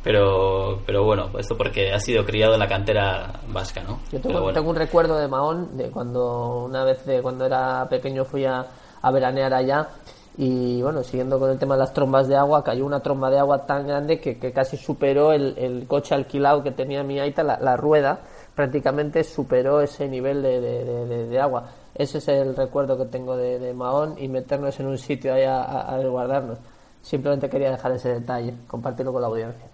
pero, 0.05 0.79
pero 0.85 1.03
bueno, 1.03 1.29
esto 1.37 1.57
porque 1.57 1.91
ha 1.91 1.99
sido 1.99 2.23
criado 2.23 2.53
en 2.53 2.59
la 2.59 2.67
cantera 2.67 3.41
vasca, 3.49 3.81
¿no? 3.83 3.99
Yo 4.11 4.21
tengo, 4.21 4.39
bueno. 4.39 4.53
tengo 4.53 4.69
un 4.69 4.75
recuerdo 4.75 5.17
de 5.17 5.27
Mahón, 5.27 5.75
de 5.75 5.89
cuando 5.89 6.65
una 6.65 6.83
vez 6.85 7.03
de 7.05 7.21
cuando 7.23 7.43
era 7.45 7.87
pequeño 7.89 8.23
fui 8.23 8.45
a, 8.45 8.65
a 9.01 9.11
veranear 9.11 9.53
allá 9.53 9.89
y 10.37 10.81
bueno, 10.81 11.01
siguiendo 11.01 11.39
con 11.39 11.49
el 11.49 11.57
tema 11.57 11.73
de 11.75 11.79
las 11.79 11.93
trombas 11.93 12.27
de 12.27 12.35
agua, 12.35 12.63
cayó 12.63 12.85
una 12.85 12.99
tromba 12.99 13.31
de 13.31 13.39
agua 13.39 13.65
tan 13.65 13.87
grande 13.87 14.19
que, 14.19 14.37
que 14.37 14.51
casi 14.51 14.77
superó 14.77 15.31
el, 15.31 15.57
el 15.57 15.87
coche 15.87 16.13
alquilado 16.13 16.61
que 16.61 16.71
tenía 16.71 17.03
mi 17.03 17.19
aita, 17.19 17.41
la, 17.41 17.57
la 17.59 17.75
rueda, 17.75 18.19
prácticamente 18.53 19.23
superó 19.23 19.81
ese 19.81 20.07
nivel 20.07 20.43
de, 20.43 20.61
de- 20.61 20.85
de- 21.05 21.27
de- 21.27 21.39
agua. 21.39 21.63
Ese 21.95 22.17
es 22.19 22.27
el 22.27 22.55
recuerdo 22.55 22.97
que 22.97 23.05
tengo 23.05 23.35
de, 23.37 23.57
de 23.59 23.73
Mahón 23.73 24.15
y 24.19 24.27
meternos 24.27 24.79
en 24.79 24.87
un 24.87 24.97
sitio 24.97 25.33
ahí 25.33 25.43
a, 25.43 25.63
a, 25.63 25.95
a 25.95 25.97
resguardarnos. 25.97 26.59
Simplemente 27.01 27.49
quería 27.49 27.71
dejar 27.71 27.93
ese 27.93 28.09
detalle, 28.15 28.53
compartirlo 28.67 29.11
con 29.13 29.21
la 29.21 29.29
audiencia. 29.29 29.65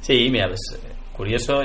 Sí, 0.00 0.28
mira, 0.30 0.48
pues 0.48 0.60
curioso 1.12 1.60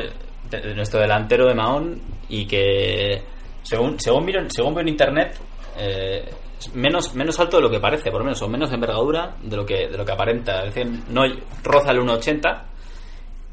de- 0.49 0.75
nuestro 0.75 0.99
delantero 0.99 1.47
de 1.47 1.53
Mahón 1.55 2.01
y 2.27 2.45
que 2.45 3.21
según 3.63 3.99
según 3.99 4.25
según 4.49 4.73
veo 4.73 4.81
en 4.81 4.87
internet 4.89 5.37
eh, 5.77 6.29
menos 6.73 7.13
menos 7.15 7.39
alto 7.39 7.57
de 7.57 7.63
lo 7.63 7.69
que 7.69 7.79
parece, 7.79 8.09
por 8.11 8.19
lo 8.21 8.25
menos 8.25 8.41
o 8.41 8.47
menos 8.49 8.71
envergadura 8.71 9.35
de 9.41 9.55
lo 9.55 9.65
que 9.65 9.87
de 9.87 9.97
lo 9.97 10.05
que 10.05 10.11
aparenta, 10.11 10.63
es 10.65 10.73
decir, 10.73 10.91
no 11.09 11.21
roza 11.63 11.91
el 11.91 11.99
1.80 11.99 12.63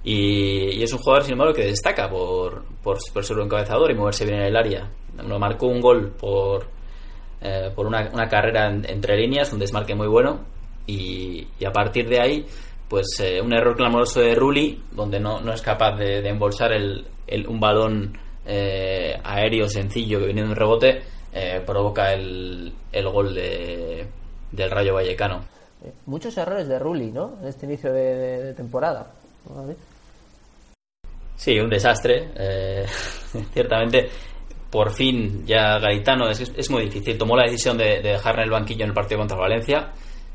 y, 0.05 0.78
y 0.78 0.83
es 0.83 0.93
un 0.93 0.99
jugador 1.00 1.25
sin 1.25 1.33
embargo 1.33 1.52
que 1.55 1.64
destaca 1.66 2.09
por, 2.09 2.64
por, 2.83 2.99
ser 3.25 3.37
un 3.38 3.45
encabezador 3.45 3.90
y 3.90 3.95
moverse 3.95 4.25
bien 4.25 4.38
en 4.38 4.47
el 4.47 4.57
área. 4.57 4.88
Nos 5.16 5.38
marcó 5.40 5.66
un 5.66 5.81
gol 5.81 6.12
por 6.19 6.66
eh, 7.40 7.71
por 7.75 7.87
una, 7.87 8.09
carrera 8.28 8.69
en- 8.69 8.88
entre 8.88 9.16
líneas, 9.16 9.52
un 9.52 9.59
desmarque 9.59 9.95
muy 9.95 10.07
bueno 10.09 10.45
y 10.87 11.47
a 11.66 11.73
partir 11.73 12.09
de 12.09 12.21
ahí 12.21 12.47
pues 12.88 13.07
eh, 13.21 13.40
un 13.40 13.52
error 13.52 13.76
clamoroso 13.76 14.21
de 14.21 14.35
Rulli 14.35 14.81
donde 14.93 15.19
no, 15.21 15.40
no 15.40 15.52
es 15.52 15.61
capaz 15.62 15.97
de, 15.97 16.23
de 16.23 16.28
embolsar 16.28 16.73
el, 16.73 17.07
el- 17.26 17.47
un 17.49 17.59
balón 17.61 18.16
eh, 18.47 19.19
aéreo 19.25 19.69
sencillo 19.69 20.21
que 20.21 20.26
viene 20.26 20.43
de 20.43 20.49
un 20.49 20.55
rebote 20.57 21.02
eh, 21.33 21.61
provoca 21.66 22.12
el, 22.12 22.73
el 22.93 23.09
gol 23.09 23.35
de, 23.35 24.07
del 24.52 24.71
Rayo 24.71 24.95
Vallecano. 24.95 25.45
Muchos 26.07 26.37
errores 26.38 26.66
de 26.69 26.78
Rulli, 26.78 27.11
¿no? 27.12 27.37
En 27.43 27.49
este 27.49 27.66
inicio 27.66 27.93
de, 27.93 28.55
temporada. 28.55 29.12
Sí, 31.37 31.59
un 31.61 31.69
desastre. 31.69 32.28
ciertamente, 33.52 34.09
por 34.71 34.90
fin 34.93 35.45
ya 35.47 35.78
Garitano 35.78 36.28
es, 36.31 36.40
es 36.40 36.71
muy 36.71 36.85
difícil. 36.85 37.19
Tomó 37.19 37.37
la 37.37 37.45
decisión 37.45 37.76
de, 37.76 38.00
de 38.00 38.11
dejar 38.12 38.37
en 38.37 38.45
el 38.45 38.50
banquillo 38.50 38.85
en 38.85 38.90
el 38.90 38.95
partido 38.95 39.19
contra 39.21 39.37
Valencia. 39.37 39.93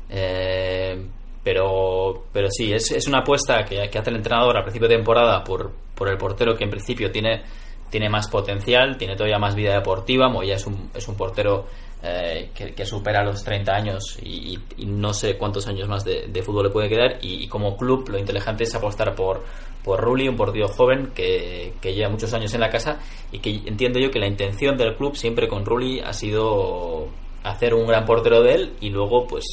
eh, 0.08 1.04
pero, 1.44 2.24
pero 2.32 2.48
sí, 2.50 2.72
es, 2.72 2.90
es 2.92 3.06
una 3.08 3.18
apuesta 3.18 3.64
que, 3.64 3.82
hace 3.82 4.10
el 4.10 4.16
entrenador 4.16 4.56
a 4.56 4.62
principio 4.62 4.88
de 4.88 4.96
temporada 4.96 5.42
por, 5.42 5.72
por 5.94 6.08
el 6.08 6.16
portero 6.16 6.56
que 6.56 6.64
en 6.64 6.70
principio 6.70 7.10
tiene, 7.10 7.42
tiene 7.90 8.08
más 8.08 8.28
potencial, 8.28 8.96
tiene 8.96 9.16
todavía 9.16 9.38
más 9.38 9.54
vida 9.54 9.74
deportiva. 9.74 10.28
Moya 10.28 10.54
es 10.54 10.66
un, 10.66 10.90
es 10.94 11.06
un 11.08 11.16
portero 11.16 11.66
eh, 12.02 12.50
que, 12.54 12.86
supera 12.86 13.24
los 13.24 13.42
30 13.42 13.72
años 13.72 14.18
y, 14.22 14.58
no 14.86 15.12
sé 15.12 15.36
cuántos 15.36 15.66
años 15.66 15.88
más 15.88 16.04
de, 16.04 16.42
fútbol 16.42 16.66
le 16.66 16.70
puede 16.70 16.88
quedar. 16.88 17.18
Y, 17.22 17.44
y 17.44 17.48
como 17.48 17.76
club, 17.76 18.08
lo 18.08 18.18
inteligente 18.18 18.62
es 18.64 18.74
apostar 18.74 19.14
por, 19.14 19.42
por 19.82 20.00
Rulli, 20.00 20.28
un 20.28 20.36
portero 20.36 20.68
joven 20.68 21.10
que, 21.14 21.74
que 21.80 21.92
lleva 21.92 22.08
muchos 22.08 22.32
años 22.34 22.54
en 22.54 22.60
la 22.60 22.70
casa 22.70 23.00
y 23.32 23.40
que 23.40 23.50
entiendo 23.66 23.98
yo 23.98 24.10
que 24.10 24.20
la 24.20 24.28
intención 24.28 24.76
del 24.76 24.94
club 24.94 25.16
siempre 25.16 25.48
con 25.48 25.64
Rulli 25.64 26.00
ha 26.00 26.12
sido 26.12 27.08
hacer 27.44 27.74
un 27.74 27.86
gran 27.86 28.04
portero 28.04 28.42
de 28.42 28.54
él 28.54 28.72
y 28.80 28.90
luego 28.90 29.26
pues 29.26 29.44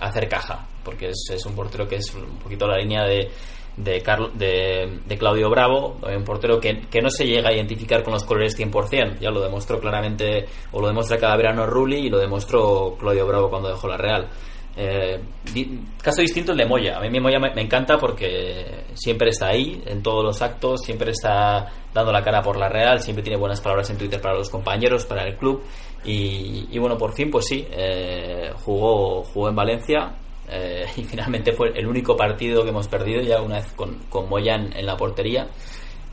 hacer 0.00 0.28
caja 0.28 0.66
porque 0.84 1.08
es, 1.10 1.46
un 1.46 1.54
portero 1.54 1.86
que 1.86 1.96
es 1.96 2.14
un 2.14 2.38
poquito 2.38 2.66
la 2.66 2.76
línea 2.78 3.04
de 3.04 3.30
de, 3.76 4.02
Carlo- 4.02 4.30
de 4.34 5.16
Claudio 5.18 5.48
Bravo, 5.48 5.96
un 6.02 6.24
portero 6.24 6.60
que, 6.60 6.80
que 6.90 7.00
no 7.00 7.08
se 7.08 7.24
llega 7.24 7.48
a 7.48 7.52
identificar 7.54 8.02
con 8.02 8.12
los 8.12 8.24
colores 8.24 8.58
100%, 8.58 9.20
ya 9.20 9.30
lo 9.30 9.40
demostró 9.40 9.80
claramente, 9.80 10.44
o 10.72 10.80
lo 10.82 10.88
demuestra 10.88 11.16
cada 11.18 11.36
verano 11.36 11.64
Rulli 11.66 12.06
y 12.06 12.10
lo 12.10 12.18
demostró 12.18 12.96
Claudio 12.98 13.26
Bravo 13.26 13.48
cuando 13.48 13.68
dejó 13.70 13.88
la 13.88 13.96
Real. 13.96 14.28
Eh, 14.76 15.20
caso 16.02 16.22
distinto 16.22 16.52
el 16.52 16.58
de 16.58 16.66
Moya. 16.66 16.98
A 16.98 17.00
mí 17.00 17.20
Moya 17.20 17.38
me, 17.38 17.60
encanta 17.60 17.98
porque 17.98 18.84
siempre 18.94 19.30
está 19.30 19.48
ahí 19.48 19.82
en 19.86 20.02
todos 20.02 20.24
los 20.24 20.40
actos, 20.42 20.82
siempre 20.82 21.10
está 21.10 21.66
dando 21.92 22.12
la 22.12 22.22
cara 22.22 22.40
por 22.40 22.56
la 22.56 22.68
Real, 22.68 23.00
siempre 23.00 23.22
tiene 23.22 23.38
buenas 23.38 23.60
palabras 23.60 23.90
en 23.90 23.98
Twitter 23.98 24.20
para 24.20 24.36
los 24.36 24.48
compañeros, 24.48 25.04
para 25.06 25.24
el 25.24 25.36
club. 25.36 25.62
Y, 26.04 26.68
y 26.70 26.78
bueno, 26.78 26.96
por 26.96 27.12
fin, 27.12 27.30
pues 27.30 27.46
sí, 27.46 27.66
eh, 27.70 28.52
jugó, 28.64 29.22
jugó 29.24 29.48
en 29.48 29.56
Valencia 29.56 30.14
eh, 30.48 30.86
y 30.96 31.04
finalmente 31.04 31.52
fue 31.52 31.70
el 31.74 31.86
único 31.86 32.16
partido 32.16 32.62
que 32.62 32.70
hemos 32.70 32.88
perdido 32.88 33.22
ya 33.22 33.40
una 33.42 33.56
vez 33.56 33.72
con, 33.72 34.28
Moya 34.28 34.54
en, 34.54 34.76
en 34.76 34.86
la 34.86 34.96
portería. 34.96 35.48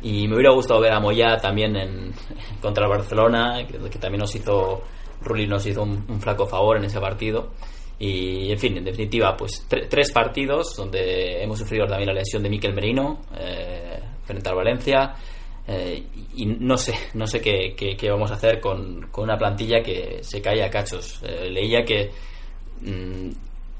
Y 0.01 0.27
me 0.27 0.35
hubiera 0.35 0.53
gustado 0.53 0.79
ver 0.79 0.93
a 0.93 0.99
Moya 0.99 1.37
también 1.37 1.75
en, 1.75 2.13
contra 2.61 2.85
el 2.85 2.89
Barcelona, 2.89 3.65
que, 3.67 3.77
que 3.89 3.99
también 3.99 4.19
nos 4.21 4.35
hizo, 4.35 4.81
Rulli 5.21 5.47
nos 5.47 5.65
hizo 5.65 5.83
un, 5.83 6.05
un 6.07 6.19
flaco 6.19 6.45
favor 6.45 6.77
en 6.77 6.85
ese 6.85 6.99
partido. 6.99 7.49
Y 7.99 8.51
en 8.51 8.59
fin, 8.59 8.77
en 8.77 8.83
definitiva, 8.85 9.35
pues 9.35 9.67
tre- 9.67 9.87
tres 9.89 10.11
partidos 10.11 10.75
donde 10.75 11.41
hemos 11.41 11.57
sufrido 11.57 11.87
también 11.87 12.07
la 12.09 12.13
lesión 12.13 12.43
de 12.43 12.49
Miquel 12.49 12.73
Merino 12.73 13.21
eh, 13.37 13.99
frente 14.23 14.49
al 14.49 14.55
Valencia. 14.55 15.15
eh, 15.67 16.03
y 16.35 16.45
no 16.45 16.77
sé, 16.77 16.93
no 17.15 17.25
sé 17.27 17.41
qué, 17.41 17.73
qué- 17.75 17.97
qué 17.97 18.09
vamos 18.09 18.29
a 18.31 18.35
hacer 18.35 18.59
con, 18.61 19.07
con 19.11 19.23
una 19.25 19.37
plantilla 19.37 19.81
que 19.81 20.19
se 20.21 20.41
cae 20.41 20.63
a 20.63 20.69
cachos. 20.69 21.19
Eh, 21.23 21.49
leía 21.49 21.83
que 21.83 22.11
mm, 22.81 23.29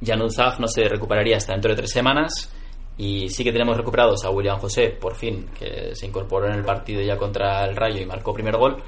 Jan 0.06 0.20
no 0.20 0.68
se 0.68 0.88
recuperaría 0.90 1.38
hasta 1.38 1.54
dentro 1.54 1.72
de 1.72 1.78
tres 1.78 1.92
semanas. 1.92 2.52
Y 3.00 3.30
sí 3.30 3.44
que 3.44 3.52
tenemos 3.52 3.78
recuperados 3.78 4.26
a 4.26 4.32
William 4.32 4.58
José, 4.58 4.90
por 4.90 5.16
fin, 5.16 5.46
que 5.58 5.94
se 5.94 6.08
incorporó 6.08 6.48
en 6.48 6.54
el 6.56 6.66
partido 6.66 7.00
ya 7.04 7.16
contra 7.16 7.64
el 7.64 7.76
Rayo 7.76 8.02
y 8.02 8.06
marcó 8.08 8.34
primer 8.34 8.58
gol. 8.58 8.82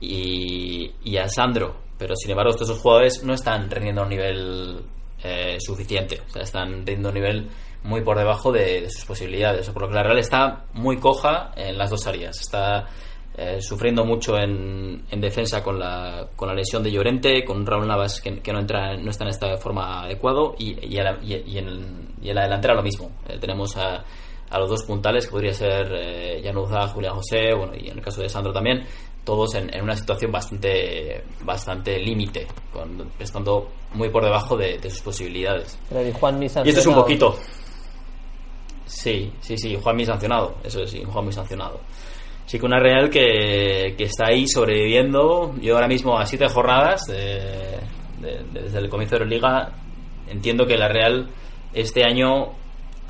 Y, 0.00 0.92
y 1.04 1.16
a 1.16 1.28
Sandro, 1.28 1.76
pero 1.98 2.14
sin 2.16 2.30
embargo 2.30 2.50
estos 2.50 2.68
dos 2.68 2.78
jugadores 2.78 3.22
no 3.24 3.34
están 3.34 3.70
rendiendo 3.70 4.02
a 4.02 4.04
un 4.04 4.10
nivel 4.10 4.84
eh, 5.22 5.56
suficiente, 5.58 6.20
o 6.28 6.30
sea, 6.30 6.42
están 6.42 6.72
rendiendo 6.72 7.08
a 7.08 7.12
un 7.12 7.14
nivel 7.14 7.48
muy 7.84 8.02
por 8.02 8.18
debajo 8.18 8.52
de, 8.52 8.90
sus 8.90 9.04
posibilidades, 9.04 9.68
por 9.70 9.82
lo 9.82 9.88
que 9.88 9.94
la 9.94 10.02
Real 10.02 10.18
está 10.18 10.64
muy 10.74 10.98
coja 10.98 11.52
en 11.56 11.78
las 11.78 11.90
dos 11.90 12.06
áreas, 12.06 12.38
está 12.40 12.86
eh, 13.36 13.60
sufriendo 13.60 14.04
mucho 14.04 14.36
en, 14.38 15.04
en 15.10 15.20
defensa 15.20 15.62
con 15.62 15.78
la, 15.78 16.28
con 16.36 16.48
la 16.48 16.54
lesión 16.54 16.82
de 16.82 16.90
Llorente, 16.90 17.44
con 17.44 17.64
Raúl 17.64 17.86
Navas 17.86 18.20
que, 18.20 18.52
no 18.52 18.58
entra 18.58 18.96
no 18.96 19.10
está 19.10 19.24
en 19.24 19.30
esta 19.30 19.56
forma 19.56 20.02
adecuado 20.02 20.54
y, 20.58 20.98
en, 20.98 21.04
la 22.22 22.42
delantera 22.42 22.74
lo 22.74 22.82
mismo, 22.82 23.10
Eh, 23.28 23.38
tenemos 23.38 23.76
a, 23.76 24.04
a 24.50 24.58
los 24.58 24.70
dos 24.70 24.84
puntales 24.84 25.26
que 25.26 25.32
podría 25.32 25.52
ser 25.52 25.92
eh, 25.92 26.40
Januzaj, 26.42 26.92
Julián 26.92 27.14
José, 27.14 27.54
bueno, 27.54 27.72
y 27.76 27.88
en 27.88 27.98
el 27.98 28.04
caso 28.04 28.22
de 28.22 28.28
Sandro 28.28 28.52
también, 28.52 28.84
todos 29.26 29.54
en, 29.56 29.74
en 29.74 29.82
una 29.82 29.96
situación 29.96 30.32
bastante 30.32 31.22
bastante 31.42 31.98
límite, 31.98 32.46
estando 33.18 33.68
muy 33.92 34.08
por 34.08 34.24
debajo 34.24 34.56
de, 34.56 34.78
de 34.78 34.88
sus 34.88 35.02
posibilidades. 35.02 35.78
Pero 35.90 36.08
y 36.08 36.12
Juan 36.12 36.38
Mis 36.38 36.56
Y 36.64 36.68
esto 36.68 36.80
es 36.80 36.86
un 36.86 36.94
poquito. 36.94 37.36
Sí, 38.86 39.32
sí, 39.40 39.58
sí, 39.58 39.76
Juan 39.82 39.96
muy 39.96 40.06
sancionado, 40.06 40.54
eso 40.62 40.80
es, 40.82 40.90
sí, 40.90 41.02
Juan 41.04 41.24
muy 41.24 41.32
sancionado. 41.32 41.80
Sí 42.46 42.58
que 42.60 42.66
una 42.66 42.78
Real 42.78 43.10
que, 43.10 43.94
que 43.98 44.04
está 44.04 44.26
ahí 44.28 44.46
sobreviviendo. 44.46 45.52
Yo 45.60 45.74
ahora 45.74 45.88
mismo 45.88 46.16
a 46.16 46.24
siete 46.24 46.48
jornadas 46.48 47.02
de- 47.08 47.80
de- 48.20 48.44
de- 48.52 48.62
desde 48.62 48.78
el 48.78 48.88
comienzo 48.88 49.16
de 49.16 49.24
la 49.24 49.26
liga 49.30 49.72
entiendo 50.28 50.64
que 50.66 50.76
la 50.76 50.86
Real 50.88 51.28
este 51.74 52.04
año 52.04 52.52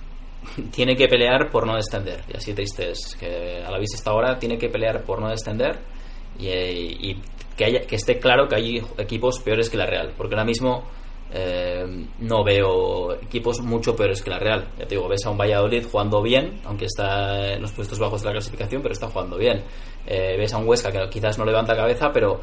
tiene 0.75 0.97
que 0.97 1.07
pelear 1.09 1.51
por 1.51 1.67
no 1.67 1.77
descender. 1.77 2.23
Y 2.33 2.37
así 2.39 2.55
triste 2.55 2.91
es 2.93 3.15
que 3.21 3.63
a 3.63 3.71
la 3.71 3.79
vista 3.79 3.97
hasta 3.99 4.11
ahora 4.11 4.39
tiene 4.39 4.57
que 4.57 4.71
pelear 4.71 5.03
por 5.05 5.21
no 5.21 5.29
descender 5.29 5.79
y, 6.39 7.11
y 7.11 7.23
que, 7.57 7.65
haya, 7.65 7.81
que 7.81 7.97
esté 7.97 8.19
claro 8.19 8.47
que 8.49 8.57
hay 8.57 8.83
equipos 8.99 9.41
peores 9.41 9.71
que 9.71 9.77
la 9.77 9.87
Real. 9.87 10.13
Porque 10.17 10.35
ahora 10.35 10.45
mismo 10.45 10.85
eh, 11.33 12.07
no 12.21 12.45
veo 12.45 13.15
equipos 13.15 13.61
mucho 13.61 13.97
peores 13.97 14.23
que 14.23 14.31
la 14.31 14.39
Real. 14.39 14.69
Ya 14.79 14.87
te 14.87 14.95
digo, 14.95 15.09
ves 15.09 15.25
a 15.27 15.31
un 15.31 15.39
Valladolid 15.39 15.87
jugando 15.91 16.23
bien, 16.23 16.61
aunque 16.65 16.85
está 16.85 17.55
en 17.55 17.63
los 17.63 17.73
puestos 17.73 17.99
bajos 17.99 18.23
de 18.23 18.27
la 18.27 18.33
clasificación, 18.33 18.83
pero 18.83 18.93
está 18.93 19.09
jugando 19.09 19.37
bien. 19.37 19.63
Eh, 20.07 20.37
ves 20.39 20.53
a 20.53 20.59
un 20.59 20.69
Huesca 20.69 20.91
que 20.93 21.09
quizás 21.09 21.39
no 21.39 21.45
levanta 21.45 21.75
cabeza, 21.75 22.11
pero, 22.13 22.41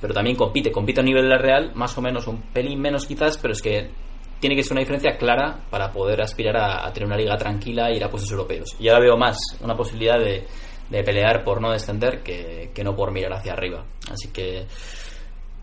pero 0.00 0.14
también 0.14 0.36
compite. 0.36 0.70
Compite 0.70 1.00
a 1.00 1.04
nivel 1.04 1.24
de 1.24 1.28
la 1.30 1.38
Real, 1.38 1.72
más 1.74 1.96
o 1.98 2.02
menos, 2.02 2.26
un 2.26 2.42
pelín 2.52 2.80
menos 2.80 3.06
quizás, 3.06 3.38
pero 3.38 3.52
es 3.52 3.62
que 3.62 3.90
tiene 4.38 4.56
que 4.56 4.62
ser 4.62 4.72
una 4.72 4.80
diferencia 4.80 5.16
clara 5.16 5.60
para 5.70 5.92
poder 5.92 6.20
aspirar 6.20 6.56
a, 6.56 6.86
a 6.86 6.92
tener 6.92 7.06
una 7.06 7.16
liga 7.16 7.36
tranquila 7.36 7.88
e 7.90 7.96
ir 7.96 8.04
a 8.04 8.10
puestos 8.10 8.30
europeos. 8.32 8.76
Y 8.78 8.88
ahora 8.88 9.00
veo 9.00 9.16
más 9.16 9.38
una 9.60 9.76
posibilidad 9.76 10.18
de, 10.18 10.44
de 10.90 11.02
pelear 11.02 11.44
por 11.44 11.60
no 11.60 11.70
descender 11.70 12.22
que, 12.22 12.70
que 12.74 12.84
no 12.84 12.94
por 12.94 13.12
mirar 13.12 13.32
hacia 13.32 13.52
arriba. 13.52 13.84
Así 14.10 14.32
que, 14.32 14.66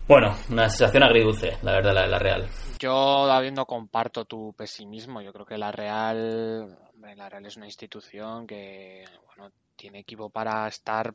bueno, 0.08 0.34
una 0.50 0.68
sensación 0.68 1.02
agridulce, 1.02 1.58
la 1.62 1.72
verdad, 1.72 1.94
la 1.94 2.02
de 2.02 2.08
la 2.08 2.18
Real. 2.18 2.48
Yo, 2.78 3.26
David, 3.26 3.52
no 3.52 3.66
comparto 3.66 4.24
tu 4.24 4.52
pesimismo. 4.54 5.20
Yo 5.20 5.32
creo 5.32 5.46
que 5.46 5.58
la 5.58 5.70
Real, 5.70 6.78
la 7.00 7.28
Real 7.28 7.46
es 7.46 7.56
una 7.56 7.66
institución 7.66 8.46
que, 8.46 9.04
bueno, 9.26 9.52
tiene 9.76 10.00
equipo 10.00 10.30
para 10.30 10.66
estar, 10.66 11.14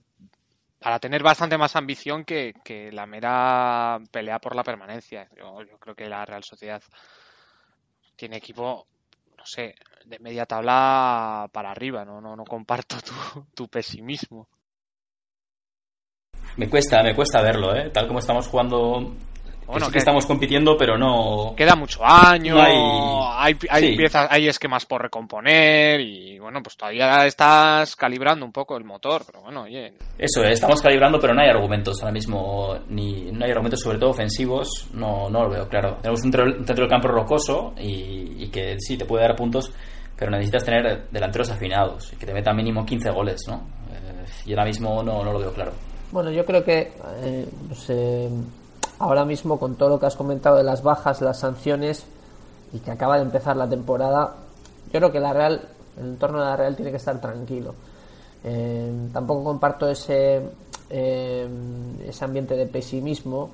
para 0.79 0.99
tener 0.99 1.23
bastante 1.23 1.57
más 1.57 1.75
ambición 1.75 2.23
que, 2.23 2.53
que 2.63 2.91
la 2.91 3.05
mera 3.05 3.99
pelea 4.11 4.39
por 4.39 4.55
la 4.55 4.63
permanencia. 4.63 5.27
Yo, 5.37 5.61
yo 5.63 5.77
creo 5.77 5.95
que 5.95 6.07
la 6.07 6.23
Real 6.25 6.43
Sociedad 6.43 6.81
tiene 8.15 8.37
equipo, 8.37 8.87
no 9.45 9.49
sé, 9.49 9.75
de 10.05 10.17
media 10.17 10.47
tabla 10.47 11.47
para 11.53 11.69
arriba. 11.69 12.03
No, 12.03 12.19
no, 12.19 12.35
no 12.35 12.43
comparto 12.45 12.95
tu, 12.99 13.45
tu 13.53 13.67
pesimismo. 13.67 14.49
Me 16.57 16.67
cuesta, 16.67 17.03
me 17.03 17.15
cuesta 17.15 17.43
verlo, 17.43 17.75
¿eh? 17.75 17.91
Tal 17.91 18.07
como 18.07 18.19
estamos 18.19 18.47
jugando. 18.47 19.15
Que 19.65 19.71
Bueno, 19.71 19.85
sí 19.87 19.91
que 19.91 19.93
que- 19.93 19.99
estamos 19.99 20.25
compitiendo, 20.25 20.77
pero 20.77 20.97
no. 20.97 21.53
Queda 21.57 21.75
mucho 21.75 21.99
año, 22.03 22.55
No 22.55 22.61
hay, 22.61 23.53
hay- 23.53 23.57
hay, 23.69 23.83
sí. 23.91 23.97
piezas, 23.97 24.27
hay 24.29 24.47
esquemas 24.47 24.85
por 24.85 25.01
recomponer 25.01 25.99
y 26.01 26.37
bueno, 26.39 26.61
pues 26.61 26.77
todavía 26.77 27.25
estás 27.25 27.95
calibrando 27.95 28.45
un 28.45 28.51
poco 28.51 28.77
el 28.77 28.83
motor, 28.83 29.23
pero 29.25 29.41
bueno, 29.41 29.63
oye, 29.63 29.93
Eso, 30.17 30.43
estamos 30.43 30.81
calibrando, 30.81 31.19
pero 31.19 31.33
no 31.33 31.41
hay 31.41 31.49
argumentos 31.49 31.99
ahora 32.01 32.11
mismo, 32.13 32.75
ni 32.89 33.31
no 33.31 33.43
hay 33.43 33.51
argumentos 33.51 33.79
sobre 33.81 33.97
todo 33.97 34.11
ofensivos, 34.11 34.87
no, 34.93 35.29
no 35.29 35.43
lo 35.43 35.49
veo 35.49 35.67
claro. 35.67 35.97
Tenemos 36.01 36.19
un, 36.23 36.31
centro- 36.31 36.43
un 36.59 36.65
centro 36.65 36.83
del 36.83 36.89
campo 36.89 37.07
rocoso 37.07 37.73
y, 37.79 38.43
y 38.43 38.49
que 38.49 38.75
sí, 38.79 38.97
te 38.97 39.05
puede 39.05 39.23
dar 39.27 39.35
puntos, 39.35 39.71
pero 40.15 40.31
necesitas 40.31 40.63
tener 40.63 41.07
delanteros 41.09 41.49
afinados 41.49 42.13
y 42.13 42.15
que 42.17 42.25
te 42.27 42.33
metan 42.33 42.55
mínimo 42.55 42.85
15 42.85 43.09
goles, 43.09 43.41
¿no? 43.47 43.67
Eh, 43.91 44.25
y 44.45 44.51
ahora 44.51 44.65
mismo 44.65 45.01
no, 45.03 45.23
no 45.23 45.33
lo 45.33 45.39
veo 45.39 45.51
claro. 45.53 45.71
Bueno, 46.11 46.31
yo 46.31 46.45
creo 46.45 46.63
que 46.63 46.93
eh, 47.23 47.45
pues, 47.67 47.89
eh, 47.89 48.29
ahora 48.99 49.25
mismo 49.25 49.59
con 49.59 49.75
todo 49.75 49.89
lo 49.89 49.99
que 49.99 50.05
has 50.05 50.15
comentado 50.15 50.57
de 50.57 50.63
las 50.63 50.81
bajas, 50.81 51.21
las 51.21 51.39
sanciones 51.39 52.05
y 52.73 52.79
que 52.79 52.91
acaba 52.91 53.17
de 53.17 53.23
empezar 53.23 53.55
la 53.55 53.69
temporada, 53.69 54.35
yo 54.91 54.99
creo 54.99 55.11
que 55.11 55.19
la 55.19 55.33
Real, 55.33 55.61
el 55.97 56.05
entorno 56.05 56.39
de 56.39 56.45
la 56.45 56.55
Real 56.55 56.75
tiene 56.75 56.91
que 56.91 56.97
estar 56.97 57.19
tranquilo. 57.19 57.73
Eh, 58.43 59.09
tampoco 59.11 59.43
comparto 59.43 59.89
ese, 59.89 60.41
eh, 60.89 61.47
ese 62.07 62.25
ambiente 62.25 62.55
de 62.55 62.67
pesimismo. 62.67 63.49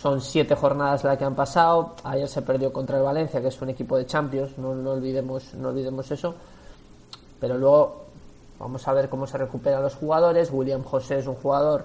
Son 0.00 0.20
siete 0.20 0.54
jornadas 0.54 1.04
las 1.04 1.16
que 1.18 1.24
han 1.24 1.34
pasado. 1.34 1.94
Ayer 2.04 2.28
se 2.28 2.42
perdió 2.42 2.72
contra 2.72 2.98
el 2.98 3.04
Valencia, 3.04 3.40
que 3.40 3.48
es 3.48 3.62
un 3.62 3.70
equipo 3.70 3.96
de 3.96 4.06
Champions. 4.06 4.58
No, 4.58 4.74
no 4.74 4.92
olvidemos, 4.92 5.54
no 5.54 5.68
olvidemos 5.68 6.10
eso. 6.10 6.34
Pero 7.40 7.58
luego 7.58 8.04
vamos 8.58 8.86
a 8.88 8.92
ver 8.92 9.08
cómo 9.08 9.26
se 9.26 9.38
recuperan 9.38 9.82
los 9.82 9.94
jugadores. 9.94 10.50
William 10.50 10.82
José 10.82 11.18
es 11.18 11.26
un 11.26 11.34
jugador 11.36 11.84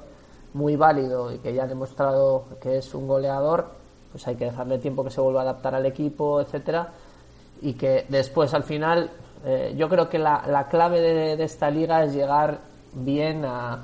muy 0.53 0.75
válido 0.75 1.32
y 1.32 1.39
que 1.39 1.53
ya 1.53 1.63
ha 1.63 1.68
demostrado 1.68 2.46
que 2.62 2.77
es 2.77 2.94
un 2.94 3.08
goleador. 3.08 3.68
Pues 4.12 4.27
hay 4.27 4.36
que 4.36 4.46
dejarle 4.46 4.79
tiempo 4.79 5.03
que 5.03 5.12
se 5.12 5.22
vuelva 5.22 5.41
a 5.41 5.44
adaptar 5.44 5.75
al 5.75 5.86
equipo, 5.86 6.41
etcétera. 6.41 6.89
Y 7.62 7.74
que 7.74 8.06
después, 8.10 8.53
al 8.53 8.63
final, 8.63 9.10
eh, 9.46 9.74
yo 9.77 9.88
creo 9.88 10.10
que 10.10 10.18
la, 10.18 10.44
la 10.48 10.68
clave 10.68 11.00
de, 11.01 11.44
esta 11.44 11.70
liga 11.70 12.03
es 12.03 12.13
llegar 12.13 12.60
bien 12.94 13.46
a 13.46 13.84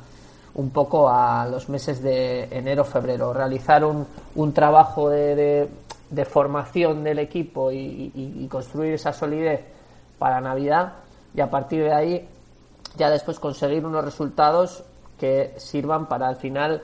un 0.55 0.69
poco 0.69 1.09
a 1.09 1.45
los 1.47 1.67
meses 1.69 2.01
de 2.01 2.45
enero, 2.45 2.85
febrero, 2.85 3.33
realizar 3.33 3.83
un, 3.83 4.07
un 4.35 4.53
trabajo 4.53 5.09
de, 5.09 5.69
de, 6.09 6.25
formación 6.25 7.03
del 7.03 7.19
equipo 7.19 7.71
y 7.73 8.47
construir 8.49 8.93
esa 8.93 9.11
solidez 9.11 9.61
para 10.17 10.39
Navidad 10.39 10.93
y 11.33 11.41
a 11.41 11.49
partir 11.49 11.83
de 11.83 11.93
ahí 11.93 12.29
ya 12.97 13.09
después 13.09 13.39
conseguir 13.39 13.85
unos 13.85 14.03
resultados 14.05 14.83
que 15.19 15.53
sirvan 15.57 16.07
para 16.07 16.27
al 16.27 16.35
final 16.35 16.81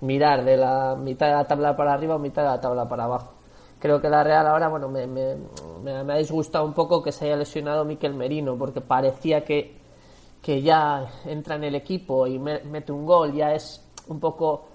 mirar 0.00 0.44
de 0.44 0.56
la 0.56 0.94
mitad 0.96 1.26
de 1.28 1.32
la 1.34 1.46
tabla 1.46 1.76
para 1.76 1.92
arriba 1.94 2.16
o 2.16 2.18
mitad 2.18 2.42
de 2.42 2.48
la 2.48 2.60
tabla 2.60 2.88
para 2.88 3.04
abajo. 3.04 3.32
Creo 3.78 4.00
que 4.00 4.08
la 4.08 4.24
Real 4.24 4.46
ahora, 4.46 4.68
bueno, 4.68 4.88
me, 4.88 5.06
me, 5.06 5.36
me- 5.82 6.02
me 6.04 6.12
ha 6.14 6.16
disgustado 6.16 6.64
un 6.64 6.72
poco 6.72 7.02
que 7.02 7.12
se 7.12 7.26
haya 7.26 7.36
lesionado 7.36 7.84
Miquel 7.84 8.14
Merino, 8.14 8.56
porque 8.56 8.80
parecía 8.80 9.44
que, 9.44 9.76
que 10.42 10.62
ya 10.62 11.06
entra 11.26 11.56
en 11.56 11.64
el 11.64 11.74
equipo 11.74 12.26
y 12.26 12.38
me- 12.38 12.60
mete 12.64 12.92
un 12.92 13.04
gol, 13.04 13.34
ya 13.34 13.52
es 13.52 13.82
un 14.08 14.18
poco 14.18 14.68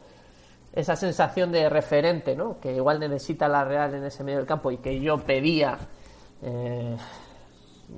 esa 0.74 0.96
sensación 0.96 1.52
de 1.52 1.68
referente, 1.70 2.36
¿no? 2.36 2.60
Que 2.60 2.74
igual 2.76 3.00
necesita 3.00 3.48
la 3.48 3.64
Real 3.64 3.94
en 3.96 4.04
ese 4.06 4.24
medio 4.24 4.38
del 4.38 4.48
campo 4.48 4.70
y 4.72 4.78
que 4.78 5.00
yo 5.00 5.18
pedía 5.18 5.78
eh, 6.44 6.96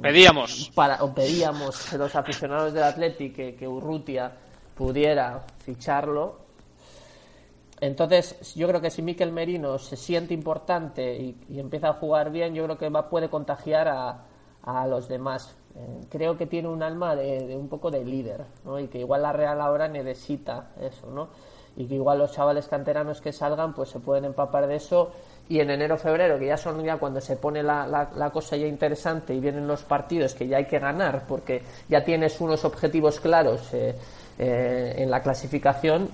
Pedíamos. 0.01 0.71
para, 0.73 1.03
o 1.03 1.13
pedíamos 1.13 1.93
los 1.93 2.15
aficionados 2.15 2.73
del 2.73 2.83
Athletic 2.83 3.35
que, 3.35 3.55
que 3.55 3.67
Urrutia 3.67 4.31
pudiera 4.75 5.41
ficharlo. 5.59 6.41
Entonces, 7.81 8.53
yo 8.55 8.67
creo 8.67 8.79
que 8.81 8.89
si 8.89 9.01
Miquel 9.01 9.31
Merino 9.31 9.77
se 9.77 9.97
siente 9.97 10.33
importante 10.33 11.15
y, 11.15 11.35
empieza 11.59 11.89
a 11.89 11.93
jugar 11.93 12.31
bien, 12.31 12.53
yo 12.53 12.63
creo 12.63 12.77
que 12.77 12.89
va, 12.89 13.09
puede 13.09 13.29
contagiar 13.29 13.87
a, 13.89 14.23
a 14.63 14.87
los 14.87 15.07
demás. 15.09 15.53
Eh, 15.75 16.05
creo 16.09 16.37
que 16.37 16.45
tiene 16.45 16.69
un 16.69 16.81
alma 16.81 17.15
de, 17.15 17.55
un 17.57 17.67
poco 17.67 17.91
de 17.91 18.05
líder, 18.05 18.45
¿no? 18.63 18.79
Y 18.79 18.87
que 18.87 18.99
igual 18.99 19.23
la 19.23 19.33
Real 19.33 19.59
ahora 19.59 19.87
necesita 19.87 20.69
eso, 20.79 21.07
¿no? 21.09 21.27
Y 21.75 21.87
que 21.87 21.95
igual 21.95 22.19
los 22.19 22.31
chavales 22.31 22.67
canteranos 22.67 23.19
que 23.19 23.33
salgan, 23.33 23.73
pues 23.73 23.89
se 23.89 23.99
pueden 23.99 24.25
empapar 24.25 24.67
de 24.67 24.75
eso. 24.75 25.11
Y 25.49 25.59
en 25.59 25.71
enero, 25.71 25.97
febrero, 25.97 26.37
que 26.39 26.45
ya 26.45 26.55
son 26.55 26.81
ya 26.83 26.97
cuando 26.97 27.19
se 27.19 27.35
pone 27.35 27.63
la, 27.63 27.85
la- 27.87 28.11
la 28.15 28.29
cosa 28.29 28.55
ya 28.55 28.67
interesante 28.67 29.33
y 29.33 29.39
vienen 29.41 29.67
los 29.67 29.83
partidos 29.83 30.35
que 30.35 30.47
ya 30.47 30.57
hay 30.57 30.67
que 30.67 30.79
ganar, 30.79 31.25
porque 31.27 31.63
ya 31.89 32.03
tienes 32.05 32.39
unos 32.39 32.63
objetivos 32.63 33.19
claros 33.19 33.73
eh, 33.73 33.95
eh, 34.37 34.95
en 34.97 35.09
la 35.09 35.21
clasificación, 35.21 36.09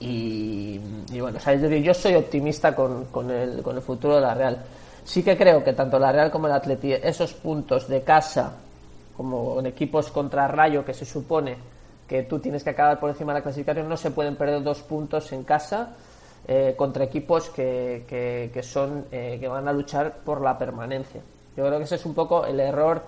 y, 0.00 0.80
y 1.12 1.20
bueno, 1.20 1.38
o 1.38 1.68
yo 1.68 1.94
soy 1.94 2.14
optimista 2.16 2.74
con, 2.74 3.04
con, 3.06 3.30
el, 3.30 3.62
con 3.62 3.76
el 3.76 3.82
futuro 3.82 4.16
de 4.16 4.20
la 4.20 4.34
Real. 4.34 4.58
Sí 5.04 5.22
que 5.22 5.36
creo 5.36 5.62
que 5.62 5.72
tanto 5.72 5.98
la 5.98 6.10
Real 6.10 6.30
como 6.30 6.46
el 6.46 6.52
Atleti, 6.52 6.92
esos 6.92 7.34
puntos 7.34 7.88
de 7.88 8.02
casa, 8.02 8.52
como 9.16 9.60
en 9.60 9.66
equipos 9.66 10.10
contra 10.10 10.48
Rayo, 10.48 10.84
que 10.84 10.94
se 10.94 11.04
supone 11.04 11.56
que 12.08 12.24
tú 12.24 12.38
tienes 12.40 12.64
que 12.64 12.70
acabar 12.70 12.98
por 12.98 13.10
encima 13.10 13.32
de 13.32 13.38
la 13.38 13.42
clasificación, 13.42 13.88
no 13.88 13.96
se 13.96 14.10
pueden 14.10 14.36
perder 14.36 14.62
dos 14.62 14.82
puntos 14.82 15.32
en 15.32 15.44
casa 15.44 15.94
eh, 16.46 16.74
contra 16.76 17.04
equipos 17.04 17.50
que, 17.50 18.04
que, 18.08 18.50
que 18.52 18.62
son 18.62 19.06
eh, 19.12 19.38
que 19.40 19.48
van 19.48 19.68
a 19.68 19.72
luchar 19.72 20.18
por 20.24 20.40
la 20.40 20.58
permanencia. 20.58 21.20
Yo 21.56 21.66
creo 21.66 21.78
que 21.78 21.84
ese 21.84 21.94
es 21.94 22.06
un 22.06 22.14
poco 22.14 22.44
el 22.44 22.58
error 22.58 23.02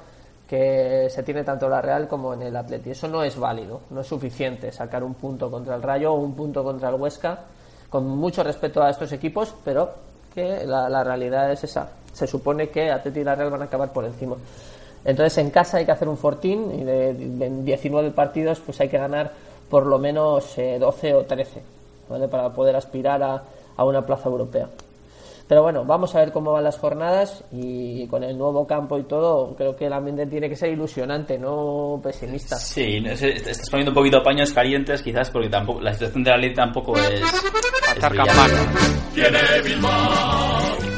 que 0.54 1.10
se 1.10 1.24
tiene 1.24 1.42
tanto 1.42 1.68
la 1.68 1.82
Real 1.82 2.06
como 2.06 2.32
en 2.32 2.42
el 2.42 2.54
Atleti. 2.54 2.90
Eso 2.90 3.08
no 3.08 3.24
es 3.24 3.36
válido, 3.36 3.80
no 3.90 4.02
es 4.02 4.06
suficiente 4.06 4.70
sacar 4.70 5.02
un 5.02 5.14
punto 5.14 5.50
contra 5.50 5.74
el 5.74 5.82
Rayo 5.82 6.12
o 6.12 6.16
un 6.16 6.36
punto 6.36 6.62
contra 6.62 6.90
el 6.90 6.94
Huesca, 6.94 7.40
con 7.90 8.06
mucho 8.06 8.44
respeto 8.44 8.80
a 8.80 8.90
estos 8.90 9.10
equipos, 9.10 9.52
pero 9.64 9.92
que 10.32 10.64
la, 10.64 11.02
realidad 11.02 11.50
es 11.50 11.64
esa. 11.64 11.88
Se 12.12 12.28
supone 12.28 12.68
que 12.68 12.88
Atleti 12.88 13.20
y 13.20 13.24
la 13.24 13.34
Real 13.34 13.50
van 13.50 13.62
a 13.62 13.64
acabar 13.64 13.92
por 13.92 14.04
encima. 14.04 14.36
Entonces 15.04 15.36
en 15.38 15.50
casa 15.50 15.78
hay 15.78 15.86
que 15.86 15.92
hacer 15.92 16.08
un 16.08 16.16
fortín 16.16 16.70
y 16.72 16.84
de, 16.84 17.14
de 17.14 17.50
19 17.50 18.12
partidos 18.12 18.60
pues 18.60 18.80
hay 18.80 18.88
que 18.88 18.96
ganar 18.96 19.32
por 19.68 19.86
lo 19.86 19.98
menos 19.98 20.56
eh, 20.56 20.78
12 20.78 21.14
o 21.14 21.24
13 21.24 21.62
¿vale? 22.08 22.28
para 22.28 22.50
poder 22.50 22.76
aspirar 22.76 23.20
a, 23.22 23.42
a 23.76 23.84
una 23.84 24.02
plaza 24.02 24.28
europea. 24.28 24.68
Pero 25.46 25.62
bueno, 25.62 25.84
vamos 25.84 26.14
a 26.14 26.20
ver 26.20 26.32
cómo 26.32 26.52
van 26.52 26.64
las 26.64 26.78
jornadas 26.78 27.44
y 27.52 28.06
con 28.08 28.24
el 28.24 28.38
nuevo 28.38 28.66
campo 28.66 28.98
y 28.98 29.04
todo, 29.04 29.54
creo 29.54 29.76
que 29.76 29.86
el 29.86 29.92
ambiente 29.92 30.26
tiene 30.26 30.48
que 30.48 30.56
ser 30.56 30.70
ilusionante, 30.70 31.38
no 31.38 32.00
pesimista. 32.02 32.56
Sí, 32.56 33.00
no 33.00 33.10
estás 33.10 33.68
poniendo 33.68 33.90
un 33.90 33.96
poquito 33.96 34.22
paños 34.22 34.52
calientes 34.54 35.02
quizás 35.02 35.30
porque 35.30 35.50
tampoco 35.50 35.82
la 35.82 35.92
situación 35.92 36.24
de 36.24 36.30
la 36.30 36.36
ley 36.38 36.54
tampoco 36.54 36.96
es... 36.96 37.20
campana. 38.00 38.72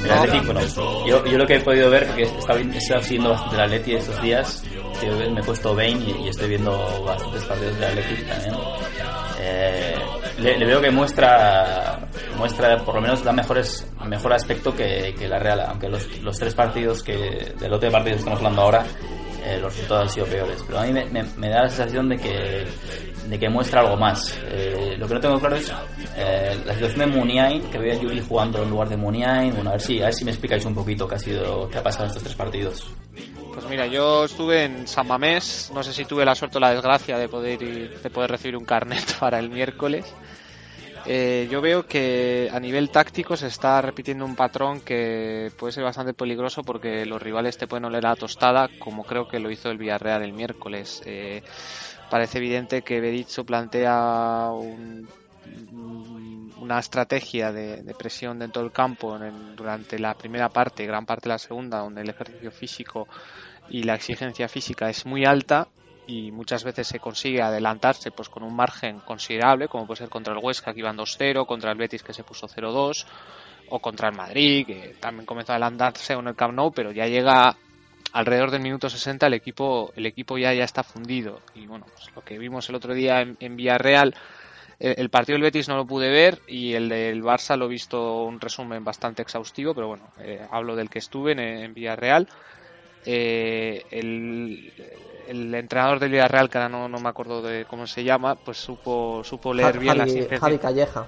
El 0.05 0.13
Atleti, 0.13 0.47
bueno, 0.47 0.61
yo, 1.05 1.25
yo 1.25 1.37
lo 1.39 1.47
que 1.47 1.57
he 1.57 1.61
podido 1.61 1.91
ver, 1.91 2.07
porque 2.07 2.23
he 2.23 2.27
estado, 2.27 2.61
he 2.61 2.77
estado 2.77 3.03
siguiendo 3.03 3.31
bastante 3.31 3.57
el 3.57 3.63
Atleti 3.63 3.95
estos 3.95 4.23
días, 4.23 4.63
yo 5.05 5.31
me 5.33 5.41
he 5.41 5.43
puesto 5.43 5.75
Bane 5.75 5.99
y, 5.99 6.25
y 6.25 6.29
estoy 6.29 6.51
viendo 6.51 6.71
bastantes 7.05 7.45
partidos 7.45 7.75
del 7.75 7.85
Atleti 7.89 8.23
también. 8.23 8.55
Eh, 9.41 9.95
le, 10.39 10.59
le 10.59 10.67
veo 10.67 10.81
que 10.81 10.91
muestra, 10.93 12.06
muestra 12.37 12.77
por 12.79 12.95
lo 12.95 13.01
menos 13.01 13.23
da 13.25 13.33
mejor 13.33 14.33
aspecto 14.33 14.75
que, 14.75 15.15
que 15.19 15.29
la 15.29 15.39
Real, 15.39 15.61
aunque 15.69 15.89
los, 15.89 16.21
los 16.23 16.39
tres 16.39 16.55
partidos 16.55 17.03
que, 17.03 17.55
del 17.59 17.71
lote 17.71 17.87
de 17.87 17.93
partidos 17.93 18.17
que 18.17 18.21
estamos 18.21 18.39
hablando 18.39 18.63
ahora, 18.63 18.85
eh, 19.45 19.59
los 19.61 19.73
resultados 19.75 20.03
han 20.05 20.11
sido 20.11 20.27
peores. 20.27 20.63
Pero 20.67 20.79
a 20.81 20.83
mí 20.85 20.93
me, 20.93 21.05
me- 21.07 21.23
me 21.37 21.49
da 21.49 21.63
la 21.63 21.69
sensación 21.69 22.09
de 22.09 22.17
que, 22.19 22.67
de 23.29 23.39
que 23.39 23.49
muestra 23.49 23.81
algo 23.81 23.97
más. 23.97 24.37
Eh, 24.51 24.97
lo 24.99 25.07
que 25.07 25.15
no 25.15 25.21
tengo 25.21 25.39
claro 25.39 25.57
es 25.57 25.73
eh, 26.17 26.61
la 26.65 26.75
situación 26.75 26.99
de 27.01 27.07
Muniain, 27.17 27.63
que 27.71 27.79
veo 27.79 27.97
a 27.97 28.01
Yuri 28.03 28.21
jugando 28.27 28.63
en 28.63 28.71
lugar 28.71 28.89
de 28.89 28.97
Muniain. 28.97 29.55
Bueno, 29.55 29.71
a 29.71 29.73
ver 29.75 29.83
si, 29.83 30.01
a 30.01 30.07
ver 30.07 30.15
si 30.15 30.25
me 30.25 30.31
explicáis 30.33 30.65
un 30.65 30.75
poquito 30.75 31.07
qué 31.07 31.15
ha 31.15 31.19
sido, 31.19 31.69
qué 31.71 31.79
ha 31.79 31.83
pasado 31.83 32.05
en 32.05 32.09
estos 32.09 32.23
tres 32.25 32.35
partidos. 32.37 32.87
Pues 33.55 33.69
mira, 33.71 33.87
yo 33.87 34.25
estuve 34.27 34.65
en 34.65 34.87
San 34.87 35.07
Mamés, 35.07 35.71
no 35.75 35.83
sé 35.83 35.93
si 35.93 36.05
tuve 36.05 36.25
la 36.27 36.35
suerte 36.35 36.59
o 36.59 36.61
la 36.61 36.73
desgracia 36.73 37.17
de 37.17 37.29
poder 37.29 37.63
ir- 37.63 38.01
de 38.03 38.11
poder 38.11 38.31
recibir 38.33 38.57
un 38.57 38.65
carnet 38.65 39.17
para 39.21 39.39
el 39.39 39.49
miércoles. 39.49 40.05
Eh, 41.09 41.47
yo 41.49 41.61
veo 41.61 41.87
que 41.87 42.49
a 42.53 42.59
nivel 42.59 42.91
táctico 42.91 43.37
se 43.37 43.47
está 43.47 43.81
repitiendo 43.81 44.25
un 44.25 44.35
patrón 44.35 44.81
que 44.81 45.53
puede 45.57 45.73
ser 45.73 45.85
bastante 45.85 46.15
peligroso 46.15 46.65
porque 46.65 47.07
los 47.07 47.23
rivales 47.23 47.57
te 47.57 47.69
pueden 47.69 47.85
oler 47.85 48.07
a 48.07 48.17
tostada, 48.17 48.71
como 48.79 49.05
creo 49.05 49.29
que 49.29 49.39
lo 49.39 49.51
hizo 49.53 49.71
el 49.71 49.79
Villarreal 49.79 50.23
el 50.25 50.33
miércoles. 50.33 51.03
Eh, 51.07 51.43
parece 52.11 52.39
evidente 52.39 52.83
que 52.83 53.01
Berizzo 53.01 53.45
plantea 53.45 54.51
un- 54.53 55.09
un- 55.73 56.53
una 56.57 56.79
estrategia 56.81 57.53
de, 57.53 57.83
de 57.85 57.95
presión 57.95 58.39
dentro 58.41 58.63
del 58.63 58.73
campo 58.73 59.17
en 59.17 59.55
durante 59.55 59.99
la 60.01 60.15
primera 60.15 60.49
parte, 60.49 60.87
gran 60.87 61.07
parte 61.07 61.29
de 61.29 61.35
la 61.35 61.39
segunda, 61.39 61.79
donde 61.79 62.01
el 62.03 62.11
ejercicio 62.11 62.51
físico 62.51 63.07
y 63.69 63.85
la 63.85 63.95
exigencia 63.95 64.49
física 64.49 64.91
es 64.91 65.07
muy 65.07 65.25
alta 65.25 65.69
y 66.07 66.31
muchas 66.31 66.65
veces 66.65 66.87
se 66.87 67.01
consigue 67.01 67.43
adelantarse 67.43 68.11
pues 68.11 68.29
con 68.29 68.43
un 68.43 68.55
margen 68.55 69.01
considerable, 69.01 69.69
como 69.69 69.87
puede 69.87 69.99
ser 69.99 70.09
contra 70.09 70.33
el 70.33 70.41
Huesca 70.43 70.73
que 70.73 70.81
iban 70.81 70.97
2-0, 70.97 71.47
contra 71.47 71.73
el 71.73 71.79
Betis 71.79 72.03
que 72.03 72.13
se 72.13 72.23
puso 72.23 72.47
0-2 72.47 73.07
o 73.71 73.79
contra 73.81 74.09
el 74.09 74.17
Madrid 74.17 74.67
que 74.67 74.97
también 75.01 75.27
comenzó 75.27 75.53
a 75.53 75.57
adelantarse 75.57 76.13
en 76.13 76.29
el 76.29 76.37
Camp 76.37 76.55
Nou, 76.55 76.71
pero 76.73 76.93
ya 76.93 77.07
llega 77.07 77.57
alrededor 78.13 78.53
del 78.53 78.63
minuto 78.63 78.89
60 78.89 79.27
el 79.27 79.35
equipo 79.35 79.93
el 79.97 80.07
equipo 80.07 80.39
ya 80.39 80.55
ya 80.55 80.65
está 80.65 80.85
fundido 80.85 81.41
y 81.55 81.67
bueno, 81.67 81.87
pues 81.93 82.15
lo 82.15 82.23
que 82.23 82.39
vimos 82.39 82.69
el 82.69 82.77
otro 82.77 82.95
día 82.95 83.21
en, 83.21 83.57
Villarreal 83.57 84.15
el, 84.79 84.95
el 84.99 85.11
partido 85.11 85.35
del 85.35 85.43
Betis 85.43 85.69
no 85.69 85.77
lo 85.77 85.87
pude 85.87 86.09
ver 86.09 86.41
y 86.47 86.75
el 86.75 86.89
del 86.89 87.23
Barça 87.25 87.57
lo 87.57 87.65
he 87.65 87.69
visto 87.69 88.23
un 88.23 88.41
resumen 88.41 88.85
bastante 88.85 89.23
exhaustivo, 89.23 89.75
pero 89.75 89.89
bueno, 89.89 90.05
eh, 90.21 90.47
hablo 90.53 90.77
del 90.77 90.89
que 90.89 91.01
estuve 91.01 91.33
en, 91.33 91.41
en 91.41 91.75
Villarreal. 91.75 92.29
Eh, 93.09 93.85
el, 93.93 94.73
el 95.27 95.55
entrenador 95.55 95.99
del 96.01 96.11
Villarreal, 96.13 96.49
que 96.51 96.59
ahora 96.59 96.69
no, 96.69 96.89
no 96.89 97.01
me 97.01 97.09
acuerdo 97.09 97.43
de 97.43 97.67
cómo 97.67 97.87
se 97.87 98.05
llama, 98.05 98.37
pues 98.37 98.59
supo, 98.59 99.23
supo 99.25 99.53
leer 99.55 99.79
bien 99.79 99.99
las 99.99 100.17
intenciones 100.17 100.41
Javi 100.41 100.59
Calleja. 100.59 101.07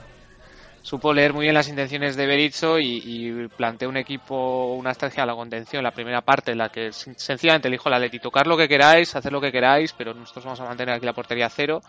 supo 0.81 1.13
leer 1.13 1.33
muy 1.33 1.45
bien 1.45 1.55
las 1.55 1.69
intenciones 1.69 2.17
de 2.17 2.27
Berizzo 2.27 2.79
y, 2.79 3.01
y 3.05 3.49
planteó 3.49 3.89
un 3.89 3.97
equipo, 3.97 4.75
una 4.75 4.93
estrategia 4.93 5.25
a 5.25 5.27
la 5.27 5.35
contención, 5.35 5.83
la 5.83 5.93
primera 5.93 6.23
parte 6.23 6.53
en 6.53 6.59
la 6.59 6.71
que 6.71 6.89
sen- 6.91 7.15
sencillamente 7.17 7.69
le 7.69 7.75
dijo 7.75 7.89
al 7.89 7.95
Atleti, 7.95 8.21
tocar 8.21 8.47
lo 8.47 8.57
que 8.57 8.69
queráis, 8.69 9.15
hacer 9.17 9.33
lo 9.33 9.41
que 9.41 9.53
queráis, 9.53 9.93
pero 9.93 10.15
nosotros 10.15 10.45
vamos 10.45 10.61
a 10.61 10.65
mantener 10.65 10.95
aquí 10.95 11.05
la 11.07 11.13
portería 11.13 11.47
a 11.47 11.51
cero. 11.51 11.83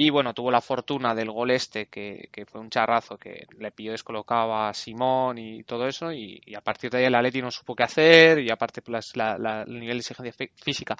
Y 0.00 0.10
bueno, 0.10 0.32
tuvo 0.32 0.50
la 0.52 0.60
fortuna 0.60 1.12
del 1.12 1.30
gol 1.32 1.50
este, 1.50 1.86
que, 1.86 2.28
que 2.30 2.46
fue 2.46 2.60
un 2.60 2.70
charrazo, 2.70 3.16
que 3.18 3.46
le 3.58 3.72
pilló 3.72 3.90
descolocado 3.92 4.54
a 4.54 4.72
Simón 4.72 5.38
y 5.38 5.64
todo 5.64 5.88
eso, 5.88 6.12
y, 6.12 6.40
a 6.54 6.60
partir 6.60 6.88
de 6.90 6.98
ahí 6.98 7.04
el 7.06 7.14
Atleti 7.16 7.42
no 7.42 7.50
supo 7.50 7.74
qué 7.74 7.82
hacer, 7.82 8.38
y 8.38 8.48
aparte 8.50 8.80
pues, 8.82 9.16
la- 9.16 9.64
el 9.66 9.80
nivel 9.80 9.96
de 9.96 10.00
exigencia 10.00 10.32
fí- 10.32 10.52
física 10.54 10.94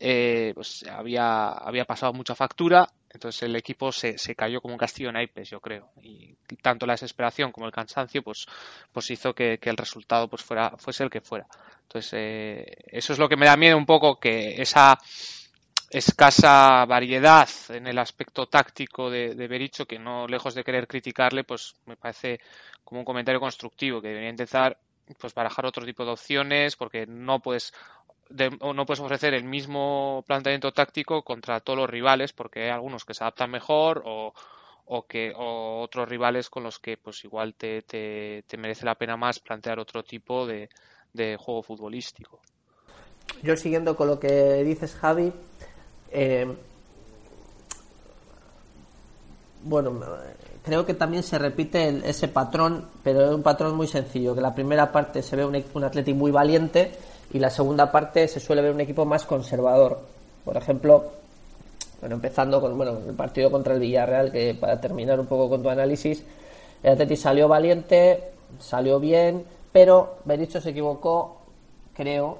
eh, 0.00 0.52
pues 0.54 0.84
había, 0.90 1.48
había 1.50 1.84
pasado 1.84 2.12
mucha 2.14 2.34
factura, 2.34 2.88
entonces 3.10 3.42
el 3.44 3.56
equipo 3.56 3.92
se, 3.92 4.18
se 4.18 4.34
cayó 4.34 4.60
como 4.60 4.74
un 4.74 4.78
castillo 4.78 5.10
en 5.10 5.14
naipes, 5.14 5.50
yo 5.50 5.60
creo. 5.60 5.90
Y 6.02 6.34
tanto 6.62 6.86
la 6.86 6.94
desesperación 6.94 7.52
como 7.52 7.66
el 7.66 7.72
cansancio, 7.72 8.22
pues, 8.22 8.46
pues 8.92 9.10
hizo 9.10 9.34
que, 9.34 9.58
que 9.58 9.70
el 9.70 9.76
resultado 9.76 10.28
pues 10.28 10.42
fuera, 10.42 10.72
fuese 10.78 11.04
el 11.04 11.10
que 11.10 11.20
fuera. 11.20 11.46
Entonces, 11.82 12.12
eh, 12.16 12.66
eso 12.88 13.12
es 13.12 13.18
lo 13.18 13.28
que 13.28 13.36
me 13.36 13.46
da 13.46 13.56
miedo 13.56 13.76
un 13.76 13.86
poco, 13.86 14.18
que 14.18 14.60
esa 14.62 14.98
escasa 15.92 16.84
variedad 16.86 17.48
en 17.68 17.86
el 17.86 17.98
aspecto 17.98 18.46
táctico 18.46 19.10
de, 19.10 19.34
de 19.34 19.48
Bericho, 19.48 19.86
que 19.86 19.98
no 19.98 20.26
lejos 20.26 20.54
de 20.54 20.64
querer 20.64 20.86
criticarle, 20.88 21.44
pues 21.44 21.74
me 21.86 21.96
parece 21.96 22.40
como 22.82 23.00
un 23.00 23.04
comentario 23.04 23.40
constructivo, 23.40 24.00
que 24.00 24.08
debería 24.08 24.30
intentar 24.30 24.78
pues 25.18 25.34
barajar 25.34 25.66
otro 25.66 25.84
tipo 25.84 26.04
de 26.04 26.12
opciones, 26.12 26.76
porque 26.76 27.06
no 27.06 27.40
puedes 27.40 27.72
de- 28.30 28.50
no 28.50 28.86
puedes 28.86 29.00
ofrecer 29.00 29.34
el 29.34 29.44
mismo 29.44 30.24
planteamiento 30.26 30.72
táctico 30.72 31.22
contra 31.22 31.60
todos 31.60 31.78
los 31.80 31.90
rivales 31.90 32.32
porque 32.32 32.62
hay 32.64 32.70
algunos 32.70 33.04
que 33.04 33.12
se 33.12 33.22
adaptan 33.24 33.50
mejor 33.50 34.02
o, 34.06 34.32
o 34.86 35.06
que 35.06 35.32
o 35.36 35.82
otros 35.82 36.08
rivales 36.08 36.48
con 36.48 36.62
los 36.62 36.78
que 36.78 36.96
pues 36.96 37.22
igual 37.24 37.54
te, 37.54 37.82
te, 37.82 38.42
te 38.46 38.56
merece 38.56 38.86
la 38.86 38.94
pena 38.94 39.16
más 39.18 39.38
plantear 39.38 39.78
otro 39.78 40.02
tipo 40.02 40.46
de, 40.46 40.70
de 41.12 41.36
juego 41.36 41.62
futbolístico. 41.62 42.40
Yo 43.42 43.56
siguiendo 43.56 43.96
con 43.96 44.06
lo 44.08 44.18
que 44.20 44.62
dices, 44.64 44.94
Javi, 44.94 45.32
eh, 46.12 46.46
bueno, 49.64 50.00
creo 50.62 50.84
que 50.84 50.94
también 50.94 51.22
se 51.22 51.38
repite 51.38 52.02
ese 52.08 52.28
patrón, 52.28 52.86
pero 53.02 53.24
es 53.24 53.34
un 53.34 53.42
patrón 53.42 53.76
muy 53.76 53.86
sencillo, 53.86 54.34
que 54.34 54.40
la 54.40 54.54
primera 54.54 54.90
parte 54.90 55.22
se 55.22 55.36
ve 55.36 55.44
un, 55.44 55.62
un 55.74 55.84
Atleti 55.84 56.14
muy 56.14 56.30
valiente 56.30 56.92
y 57.32 57.38
la 57.38 57.50
segunda 57.50 57.90
parte 57.90 58.28
se 58.28 58.40
suele 58.40 58.62
ver 58.62 58.72
un 58.72 58.80
equipo 58.80 59.04
más 59.04 59.24
conservador. 59.24 60.00
Por 60.44 60.56
ejemplo, 60.56 61.04
bueno, 62.00 62.16
empezando 62.16 62.60
con 62.60 62.76
bueno, 62.76 62.98
el 63.06 63.14
partido 63.14 63.50
contra 63.50 63.74
el 63.74 63.80
Villarreal, 63.80 64.32
que 64.32 64.54
para 64.54 64.80
terminar 64.80 65.18
un 65.18 65.26
poco 65.26 65.48
con 65.48 65.62
tu 65.62 65.68
análisis, 65.68 66.22
el 66.82 66.92
Atleti 66.92 67.16
salió 67.16 67.48
valiente, 67.48 68.32
salió 68.58 68.98
bien, 68.98 69.44
pero 69.72 70.16
Bericho 70.24 70.60
se 70.60 70.70
equivocó, 70.70 71.38
creo, 71.94 72.38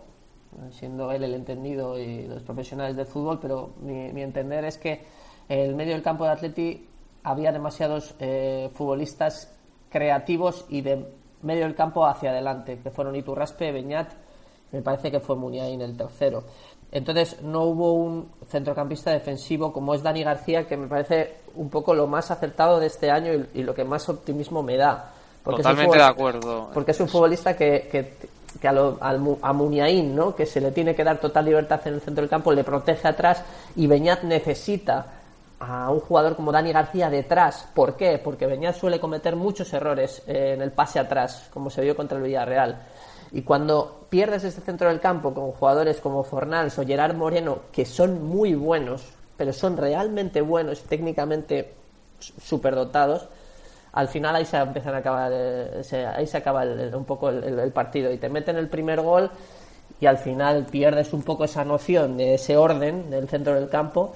siendo 0.71 1.11
él 1.13 1.25
el 1.25 1.35
entendido 1.35 1.99
y 1.99 2.27
los 2.27 2.43
profesionales 2.43 2.97
del 2.97 3.07
fútbol, 3.07 3.39
pero 3.41 3.71
mi, 3.81 4.13
mi 4.13 4.23
entender 4.23 4.65
es 4.65 4.79
que 4.79 5.05
el 5.49 5.75
medio 5.75 5.93
del 5.93 6.03
campo 6.03 6.25
de 6.25 6.31
Atleti 6.31 6.89
había 7.25 7.53
demasiados 7.53 8.15
eh, 8.19 8.71
futbolistas 8.75 9.53
creativos 9.91 10.65
y 10.69 10.81
de 10.81 11.07
medio 11.43 11.65
del 11.65 11.75
campo 11.75 12.07
hacia 12.07 12.31
adelante, 12.31 12.79
que 12.83 12.91
fueron 12.91 13.17
Iturraspe, 13.17 13.73
Beñat, 13.73 14.13
me 14.71 14.81
parece 14.81 15.11
que 15.11 15.21
fue 15.21 15.37
Muniain 15.37 15.81
el 15.81 15.97
tercero. 15.97 16.45
Entonces 16.91 17.41
no 17.43 17.65
hubo 17.65 17.93
un 17.93 18.31
centrocampista 18.49 19.11
defensivo 19.11 19.73
como 19.73 19.95
es 19.95 20.03
Dani 20.03 20.23
García, 20.23 20.67
que 20.67 20.77
me 20.77 20.89
parece 20.89 21.37
un 21.55 21.69
poco 21.69 21.95
lo 21.95 22.07
más 22.07 22.31
acertado 22.31 22.79
de 22.81 22.87
este 22.87 23.11
año 23.11 23.33
y, 23.33 23.61
y 23.61 23.63
lo 23.63 23.75
que 23.75 23.85
más 23.85 24.09
optimismo 24.09 24.63
me 24.63 24.77
da. 24.77 25.13
un 25.45 25.57
Totalmente 25.57 25.97
de 25.97 26.05
acuerdo. 26.05 26.71
porque 26.73 26.91
es 26.91 27.01
un 27.01 27.09
futbolista 27.09 27.57
que, 27.57 27.89
que, 27.91 28.15
que 28.61 28.69
a, 28.69 28.73
lo- 28.73 28.99
a 29.01 29.53
Muniain, 29.53 30.15
¿no? 30.15 30.35
que 30.35 30.47
se 30.47 30.61
le 30.61 30.71
tiene 30.73 30.95
que 30.95 31.05
dar 31.05 31.19
total 31.19 31.45
libertad 31.45 31.81
en 31.87 31.95
el 31.95 32.01
centro 32.01 32.23
del 32.23 32.31
campo, 32.31 32.53
le 32.53 32.65
protege 32.65 33.09
atrás 33.09 33.43
y 33.77 33.87
Beñat 33.87 34.23
necesita 34.23 35.07
a 35.61 35.91
un 35.91 36.01
jugador 36.01 36.35
como 36.37 36.51
Dani 36.53 36.73
García 36.73 37.09
detrás. 37.09 37.69
¿Por 37.75 37.97
qué? 37.97 38.19
Porque 38.23 38.47
Beñat 38.47 38.75
suele 38.77 38.99
cometer 38.99 39.37
muchos 39.37 39.73
errores 39.73 40.23
eh, 40.27 40.53
en 40.55 40.63
el 40.63 40.73
pase 40.73 40.99
atrás, 40.99 41.49
como 41.53 41.71
se 41.71 41.83
vio 41.83 41.95
contra 41.97 42.19
el 42.19 42.25
Villarreal. 42.25 42.83
Y 43.31 43.43
cuando 43.43 44.07
pierdes 44.11 44.45
este 44.45 44.61
centro 44.61 44.89
del 44.89 45.01
campo 45.01 45.33
con 45.33 45.53
jugadores 45.53 46.01
como 46.01 46.23
Fornals 46.25 46.79
o 46.79 46.85
Gerard 46.85 47.15
Moreno, 47.15 47.61
que 47.73 47.87
son 47.87 48.23
muy 48.27 48.55
buenos, 48.55 49.05
pero 49.37 49.53
son 49.53 49.77
realmente 49.77 50.41
buenos 50.43 50.83
técnicamente 50.83 51.73
superdotados, 52.43 53.29
al 53.93 54.09
final 54.09 54.37
ahí 54.37 54.45
se 54.45 54.57
empiezan 54.57 54.95
a 54.95 54.99
acabar 54.99 55.31
eh, 55.35 55.83
ahí 56.15 56.27
se 56.27 56.37
acaba 56.39 56.63
el- 56.63 56.95
un 56.95 57.05
poco 57.05 57.29
el, 57.29 57.73
partido. 57.73 58.11
Y 58.13 58.19
te 58.19 58.29
meten 58.29 58.57
el 58.57 58.69
primer 58.69 59.01
gol 59.01 59.31
y 60.01 60.07
al 60.07 60.19
final 60.19 60.67
pierdes 60.71 61.13
un 61.13 61.23
poco 61.23 61.45
esa 61.45 61.65
noción 61.65 62.17
de 62.17 62.35
ese 62.35 62.57
orden 62.57 63.11
del 63.11 63.29
centro 63.29 63.55
del 63.55 63.69
campo. 63.69 64.15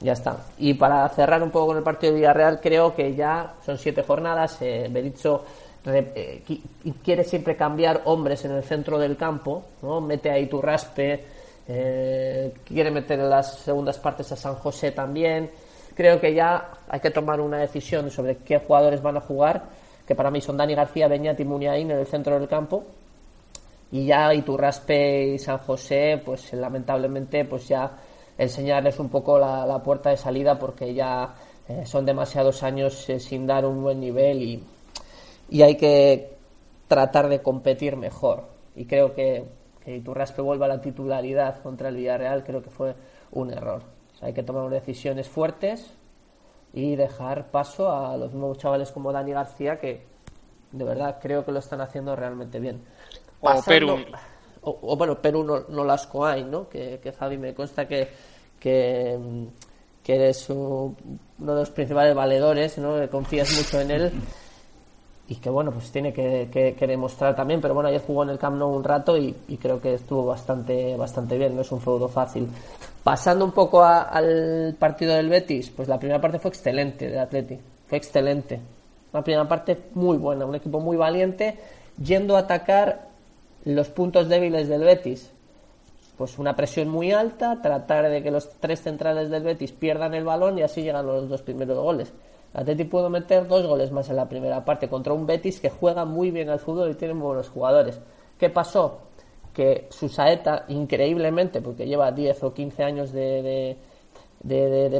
Ya 0.00 0.12
está. 0.12 0.36
Y 0.58 0.74
para 0.74 1.08
cerrar 1.08 1.42
un 1.42 1.50
poco 1.50 1.68
con 1.68 1.76
el 1.78 1.82
partido 1.82 2.12
de 2.12 2.18
Villarreal 2.20 2.60
creo 2.60 2.94
que 2.94 3.14
ya 3.14 3.54
son 3.64 3.78
siete 3.78 4.02
jornadas 4.02 4.58
eh, 4.60 4.90
eh, 5.86 6.42
quiere 7.02 7.24
siempre 7.24 7.56
cambiar 7.56 8.02
hombres 8.06 8.44
en 8.44 8.52
el 8.52 8.64
centro 8.64 8.98
del 8.98 9.16
campo 9.16 9.64
¿no? 9.82 10.00
mete 10.00 10.30
a 10.30 10.38
Iturraspe 10.38 11.24
eh, 11.68 12.54
quiere 12.64 12.90
meter 12.90 13.20
en 13.20 13.28
las 13.28 13.58
segundas 13.58 13.98
partes 13.98 14.32
a 14.32 14.36
San 14.36 14.54
José 14.54 14.92
también 14.92 15.50
creo 15.94 16.20
que 16.20 16.34
ya 16.34 16.72
hay 16.88 17.00
que 17.00 17.10
tomar 17.10 17.40
una 17.40 17.58
decisión 17.58 18.10
sobre 18.10 18.36
qué 18.38 18.58
jugadores 18.58 19.02
van 19.02 19.16
a 19.16 19.20
jugar, 19.20 19.64
que 20.06 20.14
para 20.14 20.30
mí 20.30 20.40
son 20.40 20.56
Dani 20.56 20.74
García, 20.74 21.08
Beñat 21.08 21.40
y 21.40 21.44
Muniain 21.44 21.90
en 21.90 21.98
el 21.98 22.06
centro 22.06 22.38
del 22.38 22.48
campo. 22.48 22.84
Y 23.92 24.06
ya 24.06 24.34
Iturraspe 24.34 25.34
y 25.34 25.38
San 25.38 25.58
José, 25.58 26.20
pues 26.24 26.52
lamentablemente, 26.52 27.44
pues 27.44 27.68
ya 27.68 27.90
enseñarles 28.36 28.98
un 28.98 29.08
poco 29.08 29.38
la, 29.38 29.64
la 29.64 29.82
puerta 29.82 30.10
de 30.10 30.16
salida 30.16 30.58
porque 30.58 30.92
ya 30.92 31.34
eh, 31.68 31.86
son 31.86 32.04
demasiados 32.04 32.62
años 32.62 33.08
eh, 33.08 33.20
sin 33.20 33.46
dar 33.46 33.64
un 33.64 33.82
buen 33.82 34.00
nivel 34.00 34.42
y, 34.42 34.62
y 35.48 35.62
hay 35.62 35.76
que 35.76 36.36
tratar 36.88 37.28
de 37.28 37.40
competir 37.40 37.96
mejor. 37.96 38.44
Y 38.74 38.86
creo 38.86 39.14
que 39.14 39.44
que 39.84 39.96
Iturraspe 39.96 40.40
vuelva 40.40 40.66
a 40.66 40.70
la 40.70 40.80
titularidad 40.80 41.62
contra 41.62 41.90
el 41.90 41.96
Villarreal, 41.96 42.42
creo 42.42 42.62
que 42.62 42.70
fue 42.70 42.94
un 43.32 43.52
error. 43.52 43.82
Hay 44.24 44.32
que 44.32 44.42
tomar 44.42 44.68
decisiones 44.70 45.28
fuertes 45.28 45.92
y 46.72 46.96
dejar 46.96 47.50
paso 47.50 47.92
a 47.92 48.16
los 48.16 48.32
nuevos 48.32 48.58
chavales 48.58 48.90
como 48.90 49.12
Dani 49.12 49.32
García, 49.32 49.78
que 49.78 50.02
de 50.72 50.84
verdad 50.84 51.18
creo 51.22 51.44
que 51.44 51.52
lo 51.52 51.58
están 51.60 51.80
haciendo 51.80 52.16
realmente 52.16 52.58
bien. 52.58 52.82
O 53.40 53.62
Perú. 53.68 53.86
O, 54.62 54.78
o, 54.82 54.96
bueno, 54.96 55.20
Perú 55.20 55.44
no, 55.44 55.60
no 55.68 55.84
las 55.84 56.06
coay, 56.06 56.42
¿no? 56.44 56.68
Que, 56.68 56.98
que 57.00 57.12
Javi 57.12 57.36
me 57.36 57.52
consta 57.54 57.86
que, 57.86 58.08
que, 58.58 59.18
que 60.02 60.14
eres 60.16 60.48
un- 60.48 60.96
uno 61.38 61.52
de 61.54 61.60
los 61.60 61.70
principales 61.70 62.14
valedores, 62.14 62.78
¿no? 62.78 62.98
Que 62.98 63.08
confías 63.08 63.54
mucho 63.56 63.80
en 63.80 63.90
él 63.90 64.12
y 65.26 65.36
que 65.36 65.48
bueno 65.48 65.70
pues 65.72 65.90
tiene 65.90 66.12
que, 66.12 66.48
que- 66.52 66.74
que 66.74 66.86
demostrar 66.86 67.34
también 67.34 67.60
pero 67.60 67.72
bueno 67.72 67.88
ayer 67.88 68.02
jugó 68.06 68.24
en 68.24 68.30
el 68.30 68.38
Camp 68.38 68.56
Nou 68.58 68.68
un 68.74 68.84
rato 68.84 69.16
y, 69.16 69.32
creo 69.60 69.80
que 69.80 69.94
estuvo 69.94 70.26
bastante 70.26 70.96
bastante 70.96 71.38
bien 71.38 71.56
no 71.56 71.62
es 71.62 71.72
un 71.72 71.80
feudo 71.80 72.08
fácil. 72.08 72.48
Pasando 73.02 73.44
un 73.44 73.52
poco 73.52 73.82
a- 73.82 74.02
al 74.02 74.76
partido 74.78 75.14
del 75.14 75.28
Betis 75.30 75.70
pues 75.70 75.88
la 75.88 75.98
primera 75.98 76.20
parte 76.20 76.38
fue 76.38 76.50
excelente 76.50 77.08
del 77.08 77.18
Atleti 77.18 77.58
fue 77.86 77.98
excelente. 77.98 78.60
Una 79.12 79.22
primera 79.22 79.48
parte 79.48 79.78
muy 79.94 80.18
buena 80.18 80.44
un 80.44 80.54
equipo 80.56 80.78
muy 80.80 80.96
valiente 80.96 81.56
yendo 82.02 82.36
a 82.36 82.40
atacar 82.40 83.06
los 83.64 83.88
puntos 83.88 84.28
débiles 84.28 84.68
del 84.68 84.82
Betis. 84.82 85.30
Pues 86.18 86.38
una 86.38 86.54
presión 86.54 86.88
muy 86.88 87.10
alta, 87.12 87.60
tratar 87.62 88.08
de 88.08 88.22
que 88.22 88.30
los 88.30 88.48
tres 88.60 88.82
centrales 88.82 89.30
del 89.30 89.42
Betis 89.42 89.72
pierdan 89.72 90.14
el 90.14 90.22
balón 90.24 90.58
y 90.58 90.62
así 90.62 90.82
llegan 90.82 91.06
los 91.06 91.28
dos 91.28 91.42
primeros 91.42 91.76
goles. 91.78 92.12
Atleti 92.54 92.84
pudo 92.84 93.10
meter 93.10 93.48
dos 93.48 93.66
goles 93.66 93.90
más 93.90 94.08
en 94.10 94.16
la 94.16 94.28
primera 94.28 94.64
parte 94.64 94.88
contra 94.88 95.12
un 95.12 95.26
Betis 95.26 95.60
que 95.60 95.70
juega 95.70 96.04
muy 96.04 96.30
bien 96.30 96.48
al 96.48 96.60
fútbol 96.60 96.92
y 96.92 96.94
tiene 96.94 97.14
buenos 97.14 97.48
jugadores. 97.48 98.00
¿Qué 98.38 98.48
pasó? 98.48 99.00
Que 99.52 99.88
su 99.90 100.08
saeta, 100.08 100.64
increíblemente, 100.68 101.60
porque 101.60 101.86
lleva 101.86 102.12
10 102.12 102.44
o 102.44 102.54
15 102.54 102.84
años 102.84 103.12
de, 103.12 103.76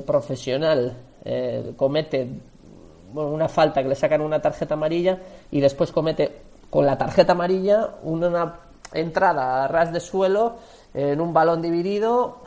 profesional, 0.04 0.96
eh, 1.24 1.72
comete 1.76 2.28
una 3.14 3.48
falta 3.48 3.82
que 3.82 3.88
le 3.88 3.94
sacan 3.94 4.20
una 4.20 4.42
tarjeta 4.42 4.74
amarilla 4.74 5.20
y 5.52 5.60
después 5.60 5.92
comete 5.92 6.32
con 6.70 6.84
la 6.84 6.98
tarjeta 6.98 7.32
amarilla 7.32 7.90
una 8.02 8.58
entrada 8.92 9.64
a 9.64 9.68
ras 9.68 9.92
de 9.92 10.00
suelo 10.00 10.56
en 10.92 11.20
un 11.20 11.32
balón 11.32 11.62
dividido 11.62 12.38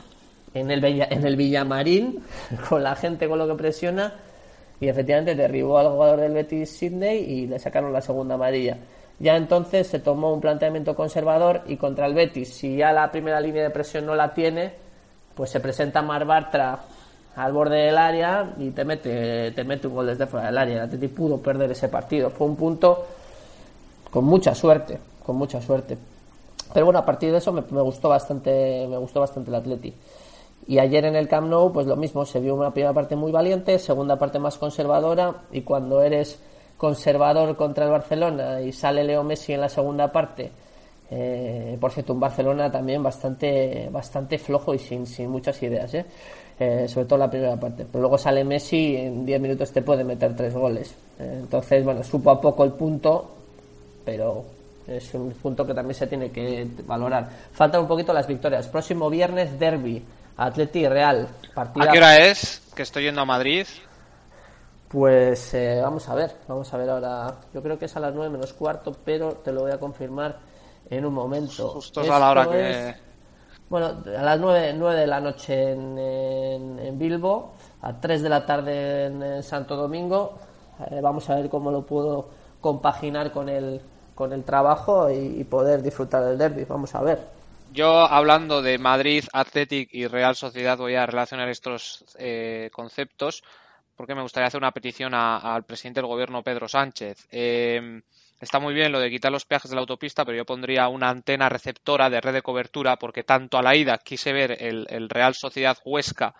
en 0.52 0.70
el, 0.70 0.84
en 0.84 1.26
el 1.26 1.36
Villamarín 1.36 2.22
con 2.68 2.82
la 2.82 2.94
gente 2.94 3.26
con 3.26 3.38
lo 3.38 3.46
que 3.46 3.54
presiona 3.54 4.12
y 4.80 4.88
efectivamente 4.88 5.34
derribó 5.34 5.78
al 5.78 5.88
jugador 5.88 6.20
del 6.20 6.32
Betis 6.32 6.70
Sydney 6.70 7.18
y 7.18 7.46
le 7.46 7.58
sacaron 7.58 7.92
la 7.92 8.00
segunda 8.00 8.34
amarilla. 8.34 8.76
Ya 9.18 9.36
entonces 9.36 9.88
se 9.88 9.98
tomó 9.98 10.32
un 10.32 10.40
planteamiento 10.40 10.94
conservador 10.94 11.62
y 11.66 11.76
contra 11.76 12.06
el 12.06 12.14
Betis, 12.14 12.54
si 12.54 12.76
ya 12.76 12.92
la 12.92 13.10
primera 13.10 13.40
línea 13.40 13.64
de 13.64 13.70
presión 13.70 14.06
no 14.06 14.14
la 14.14 14.32
tiene, 14.32 14.72
pues 15.34 15.50
se 15.50 15.60
presenta 15.60 16.02
Mar 16.02 16.24
Bartra 16.24 16.78
al 17.34 17.52
borde 17.52 17.76
del 17.76 17.96
área 17.96 18.54
y 18.58 18.70
te 18.70 18.84
mete, 18.84 19.52
te 19.52 19.64
mete 19.64 19.86
un 19.86 19.94
gol 19.94 20.06
desde 20.06 20.26
fuera 20.26 20.46
del 20.46 20.58
área. 20.58 20.74
El 20.74 20.80
Atleti 20.82 21.08
pudo 21.08 21.38
perder 21.38 21.70
ese 21.70 21.88
partido. 21.88 22.30
Fue 22.30 22.46
un 22.46 22.56
punto 22.56 23.06
con 24.10 24.24
mucha 24.24 24.54
suerte, 24.54 24.98
con 25.24 25.36
mucha 25.36 25.60
suerte. 25.62 25.96
Pero 26.72 26.86
bueno, 26.86 26.98
a 26.98 27.06
partir 27.06 27.30
de 27.30 27.38
eso 27.38 27.52
me, 27.52 27.62
me 27.70 27.80
gustó 27.80 28.08
bastante, 28.08 28.86
me 28.88 28.96
gustó 28.96 29.20
bastante 29.20 29.50
el 29.50 29.54
Atleti. 29.54 29.94
Y 30.68 30.78
ayer 30.78 31.06
en 31.06 31.16
el 31.16 31.28
Camp 31.28 31.48
Nou, 31.48 31.72
pues 31.72 31.86
lo 31.86 31.96
mismo, 31.96 32.26
se 32.26 32.40
vio 32.40 32.54
una 32.54 32.70
primera 32.70 32.92
parte 32.92 33.16
muy 33.16 33.32
valiente, 33.32 33.78
segunda 33.78 34.16
parte 34.16 34.38
más 34.38 34.58
conservadora, 34.58 35.34
y 35.50 35.62
cuando 35.62 36.02
eres 36.02 36.38
conservador 36.76 37.56
contra 37.56 37.86
el 37.86 37.90
Barcelona 37.90 38.60
y 38.60 38.70
sale 38.72 39.02
Leo 39.02 39.24
Messi 39.24 39.54
en 39.54 39.62
la 39.62 39.70
segunda 39.70 40.12
parte, 40.12 40.52
eh, 41.10 41.78
por 41.80 41.90
cierto, 41.90 42.12
un 42.12 42.20
Barcelona 42.20 42.70
también 42.70 43.02
bastante, 43.02 43.88
bastante 43.90 44.36
flojo 44.36 44.74
y 44.74 44.78
sin, 44.78 45.06
sin 45.06 45.30
muchas 45.30 45.60
ideas, 45.62 45.94
¿eh? 45.94 46.04
Eh, 46.60 46.86
sobre 46.86 47.06
todo 47.06 47.20
la 47.20 47.30
primera 47.30 47.56
parte. 47.56 47.86
Pero 47.90 48.02
luego 48.02 48.18
sale 48.18 48.44
Messi 48.44 48.76
y 48.76 48.96
en 48.96 49.24
10 49.24 49.40
minutos 49.40 49.72
te 49.72 49.80
puede 49.80 50.04
meter 50.04 50.36
tres 50.36 50.52
goles. 50.52 50.94
Eh, 51.18 51.38
entonces, 51.40 51.82
bueno, 51.82 52.02
supo 52.02 52.30
a 52.30 52.38
poco 52.38 52.64
el 52.64 52.72
punto, 52.72 53.30
pero 54.04 54.44
es 54.86 55.14
un 55.14 55.30
punto 55.30 55.64
que 55.64 55.72
también 55.72 55.94
se 55.94 56.06
tiene 56.06 56.30
que 56.30 56.66
valorar. 56.86 57.28
Faltan 57.52 57.82
un 57.82 57.88
poquito 57.88 58.12
las 58.12 58.26
victorias. 58.26 58.66
Próximo 58.68 59.08
viernes, 59.08 59.58
Derby, 59.58 60.02
Atleti 60.38 60.88
Real. 60.88 61.28
Partida, 61.54 61.84
¿A 61.84 61.92
qué 61.92 61.98
hora 61.98 62.18
es? 62.18 62.62
Que 62.74 62.82
estoy 62.82 63.02
yendo 63.04 63.20
a 63.20 63.24
Madrid. 63.24 63.66
Pues 64.88 65.52
eh, 65.52 65.80
vamos 65.82 66.08
a 66.08 66.14
ver, 66.14 66.34
vamos 66.48 66.72
a 66.72 66.76
ver 66.78 66.88
ahora. 66.88 67.34
Yo 67.52 67.62
creo 67.62 67.78
que 67.78 67.84
es 67.84 67.96
a 67.96 68.00
las 68.00 68.14
9 68.14 68.30
menos 68.30 68.54
cuarto, 68.54 68.96
pero 69.04 69.34
te 69.34 69.52
lo 69.52 69.62
voy 69.62 69.72
a 69.72 69.78
confirmar 69.78 70.36
en 70.88 71.04
un 71.04 71.12
momento. 71.12 71.68
Justo 71.68 72.00
a 72.00 72.18
la 72.18 72.30
hora 72.30 72.48
que... 72.48 72.94
Bueno, 73.68 74.02
a 74.16 74.22
las 74.22 74.40
9, 74.40 74.72
nueve 74.78 75.00
de 75.00 75.06
la 75.06 75.20
noche 75.20 75.72
en, 75.72 75.98
en- 75.98 76.78
en 76.78 76.98
Bilbo, 76.98 77.52
a 77.82 77.92
3 78.00 78.22
de 78.22 78.28
la 78.30 78.46
tarde 78.46 79.06
en, 79.06 79.22
en 79.22 79.42
Santo 79.42 79.76
Domingo. 79.76 80.38
Eh, 80.90 81.00
vamos 81.02 81.28
a 81.28 81.34
ver 81.34 81.50
cómo 81.50 81.70
lo 81.70 81.82
puedo 81.84 82.30
compaginar 82.62 83.30
con 83.30 83.50
el, 83.50 83.78
con 84.14 84.32
el 84.32 84.42
trabajo 84.44 85.10
y, 85.10 85.40
y 85.40 85.44
poder 85.44 85.82
disfrutar 85.82 86.24
del 86.24 86.38
derby. 86.38 86.64
Vamos 86.64 86.94
a 86.94 87.02
ver. 87.02 87.18
Yo, 87.72 88.10
hablando 88.10 88.62
de 88.62 88.78
Madrid, 88.78 89.24
Athletic 89.32 89.90
y 89.92 90.06
Real 90.06 90.34
Sociedad, 90.34 90.78
voy 90.78 90.94
a 90.94 91.06
relacionar 91.06 91.48
estos 91.48 92.04
eh, 92.18 92.70
conceptos 92.72 93.42
porque 93.94 94.14
me 94.14 94.22
gustaría 94.22 94.46
hacer 94.46 94.58
una 94.58 94.70
petición 94.70 95.12
al 95.12 95.64
presidente 95.64 96.00
del 96.00 96.06
gobierno, 96.06 96.44
Pedro 96.44 96.68
Sánchez. 96.68 97.26
Eh, 97.32 98.00
está 98.40 98.60
muy 98.60 98.72
bien 98.72 98.92
lo 98.92 99.00
de 99.00 99.10
quitar 99.10 99.32
los 99.32 99.44
peajes 99.44 99.70
de 99.70 99.74
la 99.74 99.80
autopista, 99.80 100.24
pero 100.24 100.38
yo 100.38 100.46
pondría 100.46 100.88
una 100.88 101.10
antena 101.10 101.48
receptora 101.48 102.08
de 102.08 102.20
red 102.20 102.32
de 102.32 102.42
cobertura 102.42 102.96
porque 102.96 103.24
tanto 103.24 103.58
a 103.58 103.62
la 103.62 103.74
ida 103.74 103.98
quise 103.98 104.32
ver 104.32 104.62
el, 104.62 104.86
el 104.88 105.08
Real 105.08 105.34
Sociedad 105.34 105.76
Huesca 105.84 106.34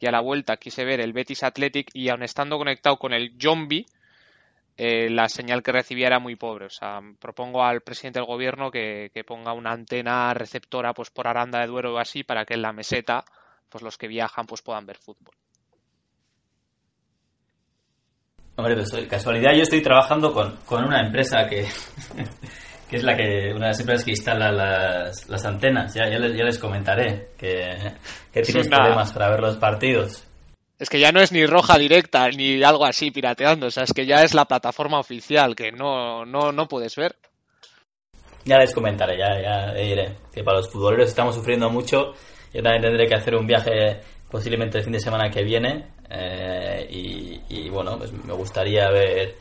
y 0.00 0.06
a 0.06 0.10
la 0.10 0.20
vuelta 0.20 0.56
quise 0.56 0.84
ver 0.84 1.00
el 1.00 1.12
Betis 1.12 1.44
Athletic 1.44 1.88
y 1.94 2.08
aun 2.08 2.24
estando 2.24 2.58
conectado 2.58 2.98
con 2.98 3.12
el 3.12 3.36
Jombi, 3.40 3.86
eh, 4.76 5.08
la 5.08 5.28
señal 5.28 5.62
que 5.62 5.72
recibía 5.72 6.08
era 6.08 6.18
muy 6.18 6.36
pobre. 6.36 6.66
O 6.66 6.70
sea, 6.70 7.00
propongo 7.20 7.62
al 7.62 7.82
presidente 7.82 8.18
del 8.18 8.26
gobierno 8.26 8.70
que, 8.70 9.10
que 9.14 9.24
ponga 9.24 9.52
una 9.52 9.72
antena 9.72 10.34
receptora 10.34 10.92
pues 10.92 11.10
por 11.10 11.28
Aranda 11.28 11.60
de 11.60 11.66
Duero 11.66 11.94
o 11.94 11.98
así 11.98 12.24
para 12.24 12.44
que 12.44 12.54
en 12.54 12.62
la 12.62 12.72
meseta 12.72 13.24
pues 13.68 13.82
los 13.82 13.96
que 13.98 14.08
viajan 14.08 14.46
pues 14.46 14.62
puedan 14.62 14.86
ver 14.86 14.98
fútbol. 14.98 15.34
Hombre, 18.56 18.74
pues 18.76 19.08
casualidad 19.08 19.52
yo 19.54 19.62
estoy 19.62 19.82
trabajando 19.82 20.32
con, 20.32 20.56
con 20.64 20.84
una 20.84 21.00
empresa 21.00 21.48
que, 21.48 21.66
que 22.88 22.96
es 22.96 23.02
la 23.02 23.16
que 23.16 23.50
una 23.52 23.66
de 23.66 23.70
las 23.72 23.80
empresas 23.80 24.04
que 24.04 24.12
instala 24.12 24.52
las, 24.52 25.28
las 25.28 25.44
antenas. 25.44 25.92
Ya, 25.94 26.08
ya, 26.08 26.18
les, 26.18 26.36
ya 26.36 26.44
les 26.44 26.58
comentaré 26.58 27.30
que, 27.36 27.76
que 28.32 28.40
Es 28.40 28.46
tienes 28.46 28.68
problemas 28.68 29.12
para 29.12 29.30
ver 29.30 29.40
los 29.40 29.56
partidos. 29.56 30.24
Es 30.78 30.90
que 30.90 30.98
ya 30.98 31.12
no 31.12 31.20
es 31.20 31.30
ni 31.32 31.46
roja 31.46 31.78
directa 31.78 32.28
ni 32.30 32.62
algo 32.62 32.84
así 32.84 33.10
pirateando, 33.10 33.68
o 33.68 33.70
sea, 33.70 33.84
es 33.84 33.92
que 33.92 34.06
ya 34.06 34.22
es 34.22 34.34
la 34.34 34.44
plataforma 34.44 34.98
oficial 34.98 35.54
que 35.54 35.70
no, 35.70 36.26
no, 36.26 36.52
no 36.52 36.66
puedes 36.66 36.96
ver. 36.96 37.16
Ya 38.44 38.58
les 38.58 38.74
comentaré, 38.74 39.16
ya, 39.16 39.40
ya 39.40 39.72
diré. 39.72 40.16
Que 40.32 40.44
para 40.44 40.58
los 40.58 40.70
futboleros 40.70 41.08
estamos 41.08 41.34
sufriendo 41.34 41.70
mucho. 41.70 42.12
Yo 42.52 42.62
también 42.62 42.82
tendré 42.82 43.06
que 43.06 43.14
hacer 43.14 43.34
un 43.34 43.46
viaje 43.46 44.00
posiblemente 44.30 44.78
el 44.78 44.84
fin 44.84 44.92
de 44.92 45.00
semana 45.00 45.30
que 45.30 45.42
viene. 45.42 45.86
eh, 46.10 46.86
y, 46.90 47.40
y, 47.48 47.70
bueno, 47.70 47.96
pues 47.96 48.12
me 48.12 48.34
gustaría 48.34 48.90
ver 48.90 49.36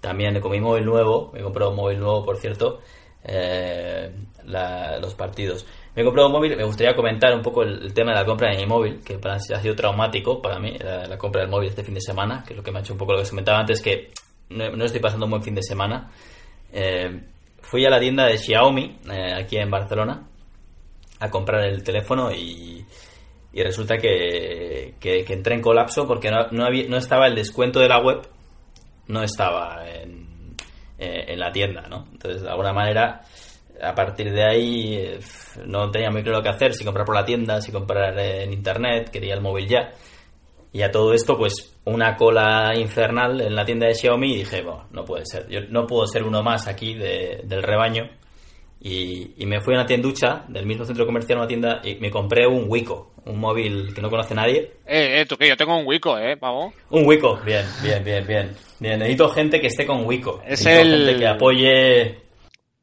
también 0.00 0.38
con 0.40 0.52
mi 0.52 0.60
móvil 0.60 0.84
nuevo, 0.84 1.30
me 1.32 1.40
he 1.40 1.42
comprado 1.42 1.70
un 1.70 1.76
móvil 1.76 1.98
nuevo 1.98 2.24
por 2.24 2.36
cierto, 2.36 2.82
eh, 3.24 4.10
la- 4.44 4.98
los 4.98 5.14
partidos. 5.14 5.66
Me 5.94 6.02
he 6.02 6.04
comprado 6.04 6.28
un 6.28 6.34
móvil, 6.34 6.56
me 6.56 6.64
gustaría 6.64 6.94
comentar 6.94 7.34
un 7.34 7.42
poco 7.42 7.62
el, 7.62 7.82
el 7.82 7.94
tema 7.94 8.12
de 8.12 8.18
la 8.18 8.24
compra 8.26 8.50
de 8.50 8.56
mi 8.58 8.66
móvil, 8.66 9.00
que 9.04 9.18
para, 9.18 9.36
ha 9.36 9.38
sido 9.40 9.74
traumático 9.74 10.42
para 10.42 10.58
mí, 10.58 10.76
la, 10.78 11.06
la 11.06 11.16
compra 11.18 11.42
del 11.42 11.50
móvil 11.50 11.68
este 11.68 11.84
fin 11.84 11.94
de 11.94 12.00
semana, 12.00 12.42
que 12.46 12.52
es 12.52 12.56
lo 12.56 12.62
que 12.62 12.70
me 12.72 12.78
ha 12.78 12.82
hecho 12.82 12.92
un 12.92 12.98
poco 12.98 13.12
lo 13.12 13.18
que 13.18 13.22
os 13.24 13.30
comentaba 13.30 13.58
antes, 13.60 13.80
que 13.80 14.10
no, 14.50 14.70
no 14.70 14.84
estoy 14.84 15.00
pasando 15.00 15.26
un 15.26 15.30
buen 15.30 15.42
fin 15.42 15.54
de 15.54 15.62
semana. 15.62 16.10
Eh, 16.72 17.20
fui 17.60 17.86
a 17.86 17.90
la 17.90 18.00
tienda 18.00 18.26
de 18.26 18.36
Xiaomi, 18.38 18.98
eh, 19.10 19.32
aquí 19.34 19.56
en 19.56 19.70
Barcelona, 19.70 20.26
a 21.20 21.30
comprar 21.30 21.64
el 21.64 21.82
teléfono 21.84 22.30
y, 22.32 22.84
y 23.52 23.62
resulta 23.62 23.96
que, 23.98 24.94
que- 25.00 25.24
que 25.24 25.32
entré 25.32 25.54
en 25.54 25.62
colapso 25.62 26.06
porque 26.08 26.30
no, 26.30 26.48
no, 26.50 26.64
había- 26.66 26.88
no 26.88 26.96
estaba 26.98 27.28
el 27.28 27.34
descuento 27.36 27.78
de 27.78 27.88
la 27.88 28.00
web, 28.00 28.26
no 29.06 29.22
estaba 29.22 29.88
en, 29.88 30.23
eh, 30.98 31.24
en 31.28 31.38
la 31.40 31.50
tienda, 31.52 31.82
¿no? 31.88 32.06
Entonces, 32.12 32.42
de 32.42 32.48
alguna 32.48 32.72
manera, 32.72 33.22
a 33.82 33.94
partir 33.94 34.32
de 34.32 34.44
ahí 34.44 34.94
eh, 34.94 35.18
no 35.66 35.90
tenía 35.90 36.10
muy 36.10 36.22
claro 36.22 36.42
qué 36.42 36.48
hacer, 36.50 36.72
si 36.74 36.84
comprar 36.84 37.04
por 37.06 37.14
la 37.16 37.24
tienda, 37.24 37.60
si 37.60 37.72
comprar 37.72 38.18
en 38.18 38.52
internet, 38.52 39.10
quería 39.10 39.34
el 39.34 39.40
móvil 39.40 39.66
ya. 39.68 39.90
Y 40.72 40.82
a 40.82 40.90
todo 40.90 41.12
esto, 41.14 41.36
pues 41.36 41.76
una 41.84 42.16
cola 42.16 42.72
infernal 42.76 43.40
en 43.40 43.54
la 43.54 43.64
tienda 43.64 43.86
de 43.86 43.94
Xiaomi 43.94 44.32
y 44.32 44.36
dije, 44.38 44.62
bueno, 44.62 44.88
no 44.90 45.04
puede 45.04 45.24
ser, 45.26 45.48
yo 45.48 45.60
no 45.70 45.86
puedo 45.86 46.06
ser 46.06 46.24
uno 46.24 46.42
más 46.42 46.66
aquí 46.66 46.94
de- 46.94 47.42
del 47.44 47.62
rebaño. 47.62 48.10
Y, 48.86 49.32
y 49.42 49.46
me 49.46 49.60
fui 49.62 49.72
a 49.74 49.78
una 49.78 49.86
tienducha 49.86 50.44
del 50.46 50.66
mismo 50.66 50.84
centro 50.84 51.06
comercial, 51.06 51.38
una 51.38 51.46
tienda, 51.48 51.80
y 51.82 51.94
me 51.94 52.10
compré 52.10 52.46
un 52.46 52.66
Wico, 52.68 53.14
un 53.24 53.40
móvil 53.40 53.94
que 53.94 54.02
no 54.02 54.10
conoce 54.10 54.34
nadie. 54.34 54.72
Eh, 54.86 55.20
eh, 55.22 55.26
tú 55.26 55.38
que 55.38 55.48
yo 55.48 55.56
tengo 55.56 55.74
un 55.76 55.86
Wico, 55.86 56.18
eh, 56.18 56.36
vamos. 56.38 56.74
Un 56.90 57.06
Wico, 57.06 57.40
bien, 57.46 57.64
bien, 57.82 58.04
bien, 58.04 58.26
bien. 58.26 58.54
Bien, 58.78 58.98
necesito 58.98 59.30
gente 59.30 59.58
que 59.58 59.68
esté 59.68 59.86
con 59.86 60.04
Wico. 60.04 60.42
Es 60.44 60.60
necesito 60.66 60.80
el- 60.82 61.06
gente 61.06 61.18
que 61.18 61.26
apoye 61.26 62.18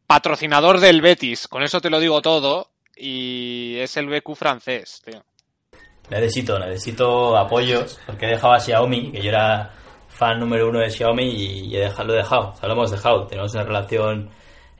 Patrocinador 0.08 0.80
del 0.80 1.02
Betis, 1.02 1.48
con 1.48 1.62
eso 1.62 1.80
te 1.80 1.90
lo 1.92 2.00
digo 2.00 2.22
todo. 2.22 2.68
Y 2.98 3.78
es 3.78 3.96
el 3.98 4.08
BQ 4.08 4.36
francés, 4.36 5.02
tío. 5.06 5.24
Necesito, 6.10 6.60
necesito 6.60 7.38
apoyos, 7.38 8.00
porque 8.06 8.26
he 8.26 8.30
dejado 8.30 8.54
a 8.54 8.60
Xiaomi, 8.60 9.12
que 9.12 9.22
yo 9.22 9.30
era 9.30 9.72
fan 10.10 10.40
número 10.40 10.68
uno 10.70 10.80
de 10.80 10.90
Xiaomi 10.90 11.24
y 11.30 11.76
he 11.76 11.80
dejado, 11.80 12.08
lo 12.10 12.14
he 12.14 12.18
dejado, 12.18 12.50
o 12.50 12.56
sea, 12.56 12.68
lo 12.68 12.74
hemos 12.74 12.92
dejado. 12.92 13.28
Tenemos 13.28 13.54
una 13.54 13.64
relación 13.64 14.30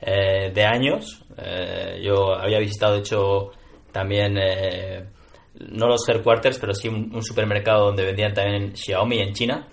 eh, 0.02 0.50
de 0.52 0.64
años. 0.64 1.24
Eh, 1.38 2.00
yo 2.02 2.34
había 2.34 2.58
visitado, 2.58 2.96
hecho, 2.96 3.52
también, 3.92 4.36
eh, 4.36 5.04
no 5.70 5.86
los 5.86 6.06
headquarters, 6.08 6.58
pero 6.58 6.74
sí 6.74 6.88
un, 6.88 7.14
un 7.14 7.22
supermercado 7.22 7.86
donde 7.86 8.04
vendían 8.04 8.34
también 8.34 8.76
Xiaomi 8.76 9.18
en 9.20 9.32
China 9.32 9.68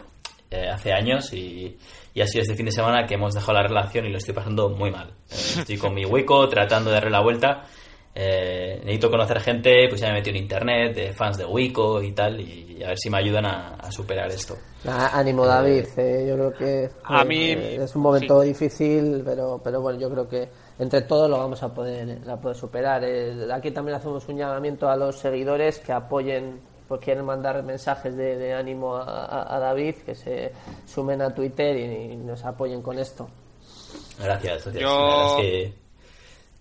eh, 0.51 0.67
hace 0.67 0.91
años 0.93 1.33
y, 1.33 1.77
y 2.13 2.21
ha 2.21 2.27
sido 2.27 2.41
este 2.41 2.55
fin 2.55 2.65
de 2.65 2.71
semana 2.71 3.05
que 3.05 3.15
hemos 3.15 3.33
dejado 3.33 3.53
la 3.53 3.63
relación 3.63 4.05
y 4.05 4.09
lo 4.09 4.17
estoy 4.17 4.33
pasando 4.33 4.69
muy 4.69 4.91
mal. 4.91 5.09
Eh, 5.29 5.35
estoy 5.59 5.77
con 5.77 5.93
mi 5.93 6.05
hueco 6.05 6.47
tratando 6.47 6.89
de 6.89 6.95
darle 6.95 7.11
la 7.11 7.21
vuelta. 7.21 7.63
Eh, 8.21 8.79
necesito 8.83 9.09
conocer 9.09 9.39
gente, 9.39 9.87
pues 9.87 10.01
ya 10.01 10.07
me 10.07 10.15
he 10.15 10.17
metido 10.17 10.35
en 10.35 10.43
internet, 10.43 10.93
de 10.93 11.13
fans 11.13 11.37
de 11.37 11.45
Wico 11.45 12.01
y 12.03 12.11
tal, 12.11 12.37
y 12.41 12.83
a 12.83 12.89
ver 12.89 12.97
si 12.97 13.09
me 13.09 13.17
ayudan 13.17 13.45
a, 13.45 13.75
a 13.75 13.89
superar 13.93 14.29
esto. 14.29 14.57
Ah, 14.85 15.11
ánimo 15.13 15.45
David, 15.45 15.85
eh, 15.95 16.25
yo 16.27 16.35
creo 16.35 16.53
que 16.53 16.89
A 17.03 17.07
joder, 17.19 17.27
mí- 17.27 17.51
eh, 17.51 17.83
es 17.83 17.95
un 17.95 18.01
momento 18.01 18.41
difícil, 18.41 19.21
pero, 19.23 19.61
pero 19.63 19.79
bueno, 19.81 19.99
yo 19.99 20.09
creo 20.09 20.27
que 20.27 20.49
entre 20.79 21.03
todos 21.03 21.29
lo 21.29 21.37
vamos 21.37 21.63
a 21.63 21.73
poder, 21.73 22.19
a 22.29 22.35
poder 22.35 22.57
superar. 22.57 23.01
Eh, 23.05 23.47
aquí 23.53 23.71
también 23.71 23.95
hacemos 23.97 24.27
un 24.27 24.37
llamamiento 24.37 24.89
a 24.89 24.97
los 24.97 25.17
seguidores 25.17 25.79
que 25.79 25.93
apoyen, 25.93 26.59
pues 26.89 26.99
quieren 26.99 27.23
mandar 27.23 27.63
mensajes 27.63 28.17
de, 28.17 28.35
de 28.37 28.53
ánimo 28.53 28.97
a, 28.97 29.03
a- 29.27 29.55
a 29.55 29.59
David, 29.59 29.95
que 30.05 30.13
se 30.15 30.51
sumen 30.85 31.21
a 31.21 31.33
Twitter 31.33 31.77
y, 31.77 32.11
y 32.13 32.17
nos 32.17 32.43
apoyen 32.43 32.81
con 32.81 32.99
esto. 32.99 33.29
Gracias, 34.21 34.63
gracias. 34.65 34.75
Yo- 34.83 34.89
La 34.89 35.07
verdad 35.07 35.39
es 35.39 35.41
que 35.41 35.73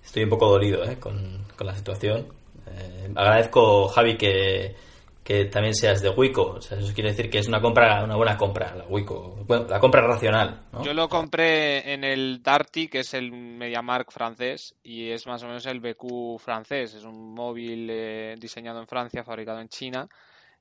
estoy 0.09 0.25
un 0.25 0.31
poco 0.31 0.49
dolido 0.49 0.85
¿eh? 0.85 0.99
con, 0.99 1.45
con 1.55 1.67
la 1.67 1.77
situación. 1.77 2.27
Eh, 2.67 3.13
agradezco, 3.15 3.89
Javi, 3.89 4.17
que, 4.17 4.75
que 5.23 5.45
también 5.45 5.75
seas 5.75 6.01
de 6.01 6.09
Wico. 6.09 6.55
O 6.57 6.61
sea, 6.63 6.79
eso 6.79 6.95
quiere 6.95 7.11
decir 7.11 7.29
que 7.29 7.39
es 7.39 7.47
una 7.47 7.61
compra, 7.61 8.03
una 8.03 8.17
buena 8.17 8.39
compra, 8.39 8.75
la 8.75 8.87
Wico. 8.87 9.37
Bueno, 9.47 9.67
la 9.69 9.79
compra 9.79 10.01
racional. 10.01 10.63
Yo 10.83 10.95
lo 10.95 11.11
compré 11.11 11.93
en 11.93 12.05
el 12.05 12.43
Darty, 12.43 12.89
que 12.89 13.01
es 13.01 13.13
el 13.13 13.33
MediaMark 13.33 14.11
francés, 14.11 14.75
y 14.83 15.11
es 15.11 15.27
más 15.27 15.43
o 15.43 15.47
menos 15.47 15.67
el 15.67 15.81
BQ 15.81 16.39
francés. 16.39 16.95
Es 16.95 17.05
un 17.05 17.35
móvil 17.35 17.89
eh, 17.91 18.35
diseñado 18.39 18.81
en 18.81 18.87
Francia, 18.87 19.25
fabricado 19.25 19.61
en 19.61 19.69
China. 19.69 20.09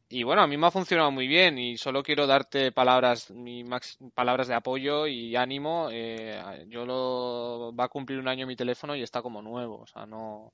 Y 0.10 0.24
bueno, 0.24 0.42
a 0.42 0.48
mí 0.48 0.56
me 0.56 0.68
ha 0.68 0.72
funcionado 0.72 1.12
muy 1.12 1.28
bien 1.28 1.58
y 1.58 1.78
solo 1.78 2.02
quiero 2.02 2.26
darte 2.28 2.72
palabras, 2.72 3.30
mi 3.30 3.66
max- 3.66 3.98
palabras 4.16 4.48
de 4.48 4.54
apoyo 4.56 5.06
y 5.06 5.36
ánimo. 5.36 5.90
Eh, 5.92 6.66
yo 6.70 6.86
lo 6.86 7.74
va 7.78 7.86
a 7.86 7.90
cumplir 7.90 8.18
un 8.20 8.30
año 8.30 8.48
mi 8.48 8.56
teléfono 8.56 8.96
y 8.96 9.04
está 9.04 9.22
como 9.22 9.42
nuevo, 9.42 9.82
o 9.82 9.86
sea, 9.88 10.06
no, 10.06 10.54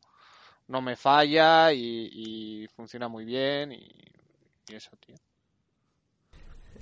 no 0.68 0.82
me 0.82 0.96
falla 0.96 1.72
y, 1.72 2.68
funciona 2.76 3.08
muy 3.08 3.26
bien 3.26 3.74
y, 3.74 3.92
y 4.70 4.76
eso, 4.76 4.90
tío. 5.06 5.16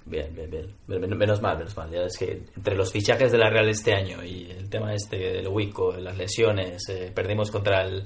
Bien, 0.05 0.33
bien, 0.33 0.49
bien. 0.49 0.73
Men- 0.87 1.17
Menos 1.17 1.41
mal, 1.41 1.57
menos 1.57 1.75
mal. 1.75 1.89
Ya 1.91 2.03
es 2.03 2.17
que 2.17 2.41
entre 2.55 2.75
los 2.75 2.91
fichajes 2.91 3.31
de 3.33 3.37
la 3.37 3.49
Real 3.49 3.67
este 3.67 3.93
año 3.93 4.23
y 4.23 4.49
el 4.49 4.69
tema 4.69 4.93
este 4.93 5.17
del 5.17 5.47
Wico, 5.49 5.91
las 5.97 6.17
lesiones, 6.17 6.87
eh, 6.89 7.11
perdimos 7.13 7.51
contra 7.51 7.83
el 7.83 8.05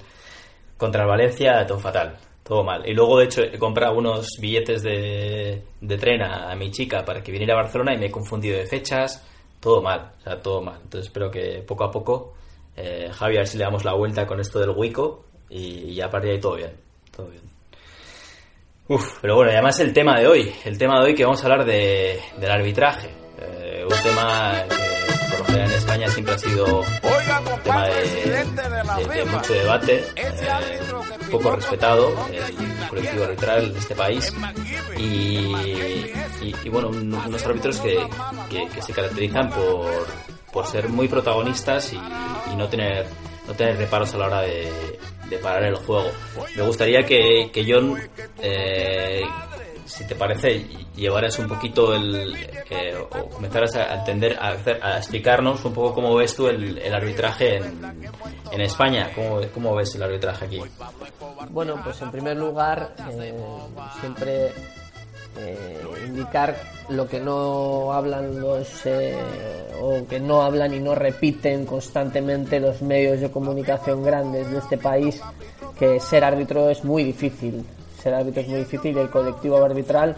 contra 0.78 1.04
el 1.04 1.08
Valencia, 1.08 1.66
todo 1.66 1.80
fatal, 1.80 2.18
todo 2.46 2.64
mal. 2.64 2.88
Y 2.88 2.94
luego, 2.94 3.18
de 3.18 3.26
hecho, 3.26 3.42
he 3.42 3.58
comprado 3.58 3.98
unos 3.98 4.28
billetes 4.40 4.84
de, 4.84 5.64
de 5.82 5.98
tren 5.98 6.22
a, 6.22 6.56
mi 6.56 6.70
chica 6.70 7.04
para 7.04 7.24
que 7.24 7.32
viniera 7.32 7.56
a 7.56 7.64
Barcelona 7.64 7.96
y 7.96 7.98
me 7.98 8.06
he 8.06 8.12
confundido 8.12 8.58
de 8.58 8.68
fechas, 8.68 9.26
todo 9.60 9.82
mal, 9.82 10.12
todo 10.44 10.62
mal. 10.62 10.80
Entonces 10.84 11.08
espero 11.08 11.32
que 11.32 11.64
poco 11.66 11.86
a 11.86 11.92
poco, 11.92 12.34
eh, 12.78 13.10
Javi, 13.12 13.38
a 13.38 13.40
ver 13.40 13.48
si 13.48 13.58
le 13.58 13.64
damos 13.64 13.84
la 13.84 13.96
vuelta 13.96 14.28
con 14.28 14.40
esto 14.40 14.60
del 14.60 14.70
Wico 14.70 15.26
y, 15.50 15.92
y 15.92 16.02
a 16.02 16.10
partir 16.10 16.30
de 16.30 16.36
ahí 16.36 16.42
todo 16.42 16.56
bien, 16.56 16.72
todo 17.16 17.28
bien. 17.28 17.42
Uf, 18.88 19.18
pero 19.20 19.36
bueno, 19.36 19.50
y 19.50 19.56
además 19.56 19.80
el 19.80 19.92
tema 19.92 20.20
de 20.20 20.28
hoy, 20.28 20.54
el 20.66 20.78
tema 20.78 21.00
de 21.00 21.08
hoy 21.08 21.16
que 21.16 21.24
vamos 21.24 21.44
a 21.44 21.48
hablar 21.48 21.66
de, 21.66 22.20
del 22.38 22.52
arbitraje. 22.52 23.10
Eh, 23.40 23.84
un 23.84 24.04
tema 24.04 24.64
que 24.70 24.85
España 26.06 26.14
siempre 26.14 26.34
ha 26.36 26.38
sido 26.38 26.80
un 26.80 26.86
tema 27.64 27.88
de, 27.88 29.26
mucho 29.26 29.54
debate, 29.54 30.04
eh, 30.16 30.80
poco 31.32 31.52
respetado, 31.56 32.14
el 32.32 32.88
colectivo 32.90 33.24
arbitral 33.24 33.74
de 33.74 33.80
este 33.80 33.96
país. 33.96 34.34
Y, 34.98 35.04
y- 36.42 36.56
y, 36.64 36.70
bueno, 36.70 36.90
un- 36.90 37.14
unos 37.14 37.46
árbitros 37.46 37.78
que, 37.80 37.98
que- 38.50 38.68
que 38.70 38.82
se 38.82 38.94
caracterizan 38.94 39.50
por, 39.50 40.08
por 40.52 40.66
ser 40.68 40.90
muy 40.90 41.08
protagonistas 41.08 41.92
y, 41.94 41.98
y 41.98 42.56
no 42.56 42.68
tener 42.68 43.08
no 43.48 43.54
tener 43.54 43.78
reparos 43.78 44.12
a 44.16 44.18
la 44.18 44.26
hora 44.26 44.42
de, 44.42 44.72
de 45.30 45.38
parar 45.38 45.64
el 45.66 45.76
juego. 45.76 46.10
Me 46.56 46.64
gustaría 46.64 47.06
que, 47.06 47.52
que 47.54 47.64
John, 47.72 47.96
eh, 48.42 49.22
si 49.86 50.06
te 50.08 50.16
parece, 50.16 50.66
llevaras 50.96 51.38
un 51.40 51.48
poquito 51.48 51.94
el. 51.94 52.36
eh, 52.70 52.96
o 52.98 53.30
comenzaras 53.30 53.76
a 53.76 53.96
entender, 54.00 54.38
a, 54.40 54.50
hacer- 54.50 54.80
a 54.84 54.98
explicarnos 54.98 55.64
un 55.66 55.74
poco 55.74 55.94
cómo 55.94 56.16
ves 56.16 56.36
tú 56.36 56.48
el, 56.48 56.78
el 56.78 56.94
arbitraje 56.94 57.58
en, 57.58 57.82
en 58.52 58.62
España. 58.62 59.12
¿Cómo, 59.16 59.40
¿Cómo 59.54 59.76
ves 59.76 59.94
el 59.96 60.04
arbitraje 60.04 60.46
aquí? 60.46 60.62
Bueno, 61.50 61.80
pues 61.84 62.02
en 62.02 62.12
primer 62.12 62.36
lugar, 62.38 62.96
eh, 63.12 63.34
siempre 64.00 64.52
eh, 65.38 65.82
indicar 66.08 66.56
lo 66.90 67.08
que 67.08 67.20
no 67.20 67.92
hablan 67.94 68.40
los 68.40 68.86
eh, 68.86 69.16
o 69.82 70.06
que 70.08 70.20
no 70.20 70.42
hablan 70.42 70.74
y 70.74 70.80
no 70.80 70.96
repiten 70.96 71.66
constantemente 71.66 72.60
los 72.60 72.82
medios 72.82 73.20
de 73.20 73.30
comunicación 73.30 74.04
grandes 74.04 74.50
de 74.50 74.58
este 74.60 74.78
país, 74.78 75.22
que 75.78 76.00
ser 76.00 76.24
árbitro 76.24 76.70
es 76.70 76.84
muy 76.84 77.04
difícil. 77.04 77.66
Ser 78.06 78.14
árbitro 78.14 78.44
es 78.44 78.48
muy 78.48 78.60
difícil 78.60 78.96
y 78.96 79.00
el 79.00 79.10
colectivo 79.10 79.58
arbitral 79.58 80.16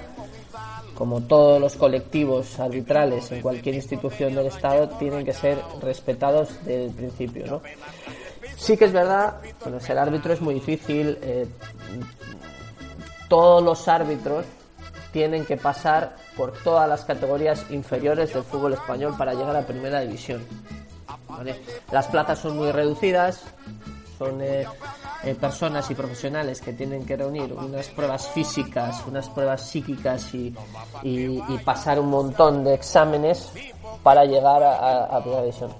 como 0.93 1.21
todos 1.21 1.61
los 1.61 1.75
colectivos 1.75 2.59
arbitrales 2.59 3.31
en 3.31 3.41
cualquier 3.41 3.75
institución 3.75 4.35
del 4.35 4.47
Estado, 4.47 4.89
tienen 4.89 5.23
que 5.23 5.31
ser 5.31 5.57
respetados 5.81 6.49
desde 6.65 6.87
el 6.87 6.91
principio, 6.91 7.45
¿no? 7.47 7.61
Sí 8.57 8.75
que 8.75 8.83
es 8.83 8.91
verdad, 8.91 9.37
bueno, 9.61 9.79
ser 9.79 9.97
árbitro 9.97 10.33
es 10.33 10.41
muy 10.41 10.55
difícil. 10.55 11.17
eh, 11.21 11.47
todos 13.29 13.63
los 13.63 13.87
árbitros 13.87 14.43
tienen 15.13 15.45
que 15.45 15.55
pasar 15.55 16.17
por 16.35 16.51
todas 16.63 16.89
las 16.89 17.05
categorías 17.05 17.71
inferiores 17.71 18.33
del 18.33 18.43
fútbol 18.43 18.73
español 18.73 19.15
para 19.17 19.33
llegar 19.33 19.55
a 19.55 19.65
primera 19.65 20.01
división. 20.01 20.45
Las 21.89 22.07
plazas 22.07 22.39
son 22.39 22.57
muy 22.57 22.69
reducidas, 22.73 23.43
son 24.17 24.41
eh, 24.41 24.65
eh, 25.23 25.35
personas 25.35 25.89
y 25.91 25.95
profesionales 25.95 26.61
que 26.61 26.73
tienen 26.73 27.05
que 27.05 27.15
reunir 27.17 27.53
unas 27.53 27.87
pruebas 27.89 28.27
físicas, 28.29 29.03
unas 29.07 29.29
pruebas 29.29 29.61
psíquicas 29.69 30.33
y, 30.33 30.53
y- 31.03 31.43
y 31.47 31.57
pasar 31.63 31.99
un 31.99 32.09
montón 32.09 32.63
de 32.63 32.73
exámenes 32.73 33.51
para 34.03 34.25
llegar 34.25 34.63
a, 34.63 35.05
a- 35.05 35.21
primera 35.21 35.41
división. 35.43 35.71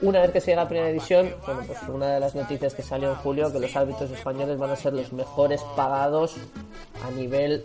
Una 0.00 0.20
vez 0.20 0.32
que 0.32 0.40
se 0.40 0.50
llega 0.50 0.62
a 0.62 0.68
primera 0.68 0.88
división, 0.88 1.32
bueno, 1.46 1.60
pues 1.66 1.78
una 1.88 2.06
de 2.14 2.20
las 2.20 2.34
noticias 2.34 2.74
que 2.74 2.82
salió 2.82 3.10
en 3.10 3.16
julio 3.16 3.52
que 3.52 3.60
los 3.60 3.76
árbitros 3.76 4.10
españoles 4.10 4.58
van 4.58 4.70
a 4.70 4.76
ser 4.76 4.94
los 4.94 5.12
mejores 5.12 5.62
pagados 5.76 6.34
a 7.06 7.10
nivel, 7.12 7.64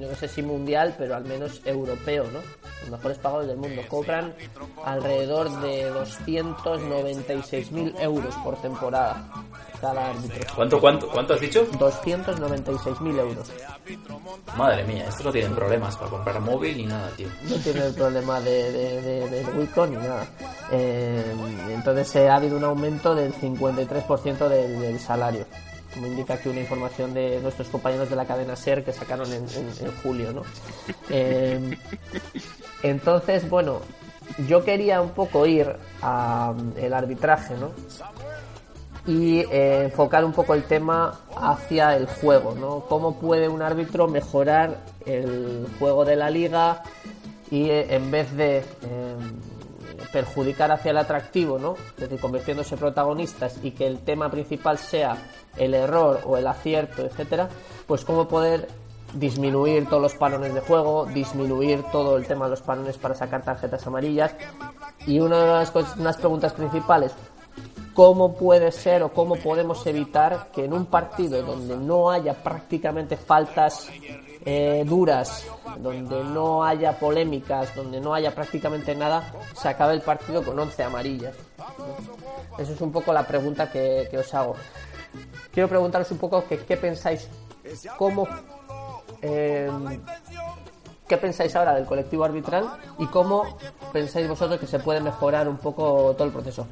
yo 0.00 0.08
no 0.08 0.14
sé 0.14 0.28
si 0.28 0.42
mundial, 0.42 0.94
pero 0.98 1.16
al 1.16 1.24
menos 1.24 1.60
europeo, 1.64 2.24
¿no? 2.24 2.40
Los 2.82 2.90
mejores 2.90 3.16
pagados 3.18 3.46
del 3.46 3.56
mundo. 3.56 3.80
Cobran 3.88 4.34
alrededor 4.84 5.48
de 5.60 5.90
296.000 5.92 8.00
euros 8.00 8.34
por 8.36 8.60
temporada 8.60 9.26
cada 9.80 10.10
árbitro. 10.10 10.44
¿Cuánto, 10.54 10.78
cuánto, 10.80 11.08
cuánto 11.08 11.34
has 11.34 11.40
dicho? 11.40 11.66
296.000 11.72 13.18
euros. 13.18 13.50
Madre 14.56 14.84
mía, 14.84 15.06
estos 15.08 15.26
no 15.26 15.32
tienen 15.32 15.54
problemas 15.54 15.96
para 15.96 16.10
comprar 16.10 16.40
móvil 16.40 16.76
ni 16.76 16.86
nada, 16.86 17.10
tío. 17.16 17.28
no 17.48 17.56
tiene 17.56 17.86
el 17.86 17.94
problema 17.94 18.40
de, 18.40 18.72
de, 18.72 19.28
de, 19.28 19.44
ni 19.88 19.96
nada. 19.96 20.26
Eh, 20.72 21.24
entonces 21.70 22.16
eh, 22.16 22.28
ha 22.28 22.36
habido 22.36 22.56
un 22.56 22.64
aumento 22.64 23.14
del 23.14 23.32
53% 23.34 24.48
del, 24.48 24.80
del 24.80 24.98
salario, 24.98 25.46
como 25.96 26.06
indica 26.06 26.34
aquí 26.34 26.48
una 26.48 26.60
información 26.60 27.12
de 27.12 27.40
nuestros 27.40 27.68
compañeros 27.68 28.08
de 28.08 28.16
la 28.16 28.26
cadena 28.26 28.54
SER 28.54 28.84
que 28.84 28.92
sacaron 28.92 29.32
en, 29.32 29.46
julio. 30.02 30.32
¿no? 30.32 30.42
Eh, 31.08 31.76
entonces, 32.82 33.48
bueno, 33.48 33.80
yo 34.46 34.62
quería 34.62 35.00
un 35.00 35.10
poco 35.10 35.46
ir 35.46 35.74
al 36.02 36.92
arbitraje, 36.92 37.54
¿no? 37.56 37.70
y 39.06 39.38
eh, 39.38 39.84
enfocar 39.84 40.24
un 40.24 40.32
poco 40.32 40.54
el 40.54 40.64
tema 40.64 41.20
hacia 41.36 41.96
el 41.96 42.06
juego, 42.06 42.54
¿no? 42.54 42.80
Cómo 42.88 43.18
puede 43.18 43.48
un 43.48 43.62
árbitro 43.62 44.08
mejorar 44.08 44.78
el 45.04 45.66
juego 45.78 46.04
de 46.04 46.16
la 46.16 46.28
liga 46.28 46.82
y 47.50 47.70
eh, 47.70 47.94
en 47.94 48.10
vez 48.10 48.34
de 48.36 48.58
eh, 48.58 49.16
perjudicar 50.12 50.70
hacia 50.72 50.90
el 50.90 50.98
atractivo, 50.98 51.58
¿no? 51.58 51.74
Es 51.94 52.00
decir, 52.00 52.20
convirtiéndose 52.20 52.76
protagonistas 52.76 53.58
y 53.62 53.70
que 53.72 53.86
el 53.86 54.00
tema 54.00 54.30
principal 54.30 54.78
sea 54.78 55.16
el 55.56 55.74
error 55.74 56.20
o 56.24 56.36
el 56.36 56.46
acierto, 56.46 57.02
etcétera, 57.02 57.48
pues 57.86 58.04
cómo 58.04 58.26
poder 58.28 58.68
disminuir 59.14 59.86
todos 59.88 60.02
los 60.02 60.14
parones 60.14 60.52
de 60.52 60.60
juego, 60.60 61.06
disminuir 61.06 61.82
todo 61.92 62.16
el 62.16 62.26
tema 62.26 62.46
de 62.46 62.50
los 62.50 62.62
parones 62.62 62.98
para 62.98 63.14
sacar 63.14 63.42
tarjetas 63.42 63.86
amarillas 63.86 64.34
y 65.06 65.20
una 65.20 65.40
de 65.40 65.46
las, 65.46 65.70
cosas- 65.70 65.96
unas 65.98 66.16
preguntas 66.16 66.52
principales 66.52 67.12
cómo 67.94 68.34
puede 68.34 68.72
ser 68.72 69.02
o 69.02 69.08
cómo 69.10 69.36
podemos 69.36 69.86
evitar 69.86 70.48
que 70.52 70.66
en 70.66 70.74
un 70.74 70.84
partido 70.84 71.42
donde 71.42 71.76
no 71.78 72.10
haya 72.10 72.34
prácticamente 72.34 73.16
faltas 73.16 73.88
eh, 74.46 74.84
duras, 74.86 75.44
donde 75.78 76.22
no 76.22 76.64
haya 76.64 76.98
polémicas, 76.98 77.74
donde 77.74 78.00
no 78.00 78.14
haya 78.14 78.32
prácticamente 78.32 78.94
nada, 78.94 79.32
se 79.54 79.68
acabe 79.68 79.94
el 79.94 80.02
partido 80.02 80.44
con 80.44 80.56
11 80.56 80.84
amarillas. 80.84 81.34
¿no? 81.58 82.56
Eso 82.56 82.72
es 82.72 82.80
un 82.80 82.92
poco 82.92 83.12
la 83.12 83.26
pregunta 83.26 83.70
que, 83.70 84.06
que 84.08 84.18
os 84.18 84.32
hago. 84.32 84.54
Quiero 85.50 85.68
preguntaros 85.68 86.10
un 86.12 86.18
poco 86.18 86.44
que, 86.46 86.58
qué 86.58 86.76
pensáis, 86.76 87.28
cómo, 87.98 88.28
eh, 89.20 89.68
qué 91.08 91.16
pensáis 91.16 91.54
ahora 91.54 91.74
del 91.74 91.84
colectivo 91.84 92.24
arbitral 92.24 92.68
y 92.98 93.06
cómo 93.06 93.58
pensáis 93.92 94.28
vosotros 94.28 94.58
que 94.58 94.66
se 94.66 94.78
puede 94.78 95.00
mejorar 95.00 95.48
un 95.48 95.58
poco 95.58 96.14
todo 96.14 96.24
el 96.24 96.32
proceso. 96.32 96.66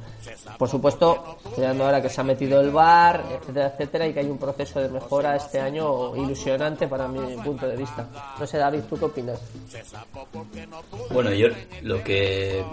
Por 0.57 0.69
supuesto, 0.69 1.37
mirando 1.57 1.85
ahora 1.85 2.01
que 2.01 2.09
se 2.09 2.21
ha 2.21 2.23
metido 2.23 2.59
el 2.59 2.71
VAR, 2.71 3.23
etcétera, 3.31 3.67
etcétera, 3.67 4.07
y 4.07 4.13
que 4.13 4.19
hay 4.19 4.29
un 4.29 4.37
proceso 4.37 4.79
de 4.79 4.89
mejora 4.89 5.35
este 5.35 5.59
año 5.59 6.15
ilusionante 6.15 6.87
para 6.87 7.07
mi 7.07 7.37
punto 7.37 7.67
de 7.67 7.77
vista. 7.77 8.07
No 8.39 8.45
sé, 8.45 8.57
David, 8.57 8.81
¿tú 8.89 8.97
qué 8.97 9.05
opinas? 9.05 9.39
Bueno, 11.11 11.31
yo 11.31 11.47
lo 11.83 12.03
que 12.03 12.63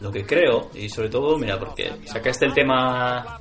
lo 0.00 0.12
que 0.12 0.24
creo, 0.24 0.70
y 0.74 0.88
sobre 0.88 1.08
todo, 1.08 1.36
mira, 1.36 1.58
porque 1.58 1.90
sacaste 2.04 2.46
el 2.46 2.54
tema 2.54 3.40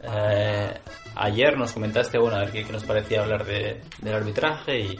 eh, 0.00 0.78
ayer, 1.16 1.58
nos 1.58 1.72
comentaste, 1.72 2.18
bueno, 2.18 2.36
a 2.36 2.40
ver 2.40 2.52
qué, 2.52 2.64
qué 2.64 2.72
nos 2.72 2.84
parecía 2.84 3.22
hablar 3.22 3.44
de, 3.44 3.80
del 4.00 4.14
arbitraje 4.14 4.78
y, 4.78 4.98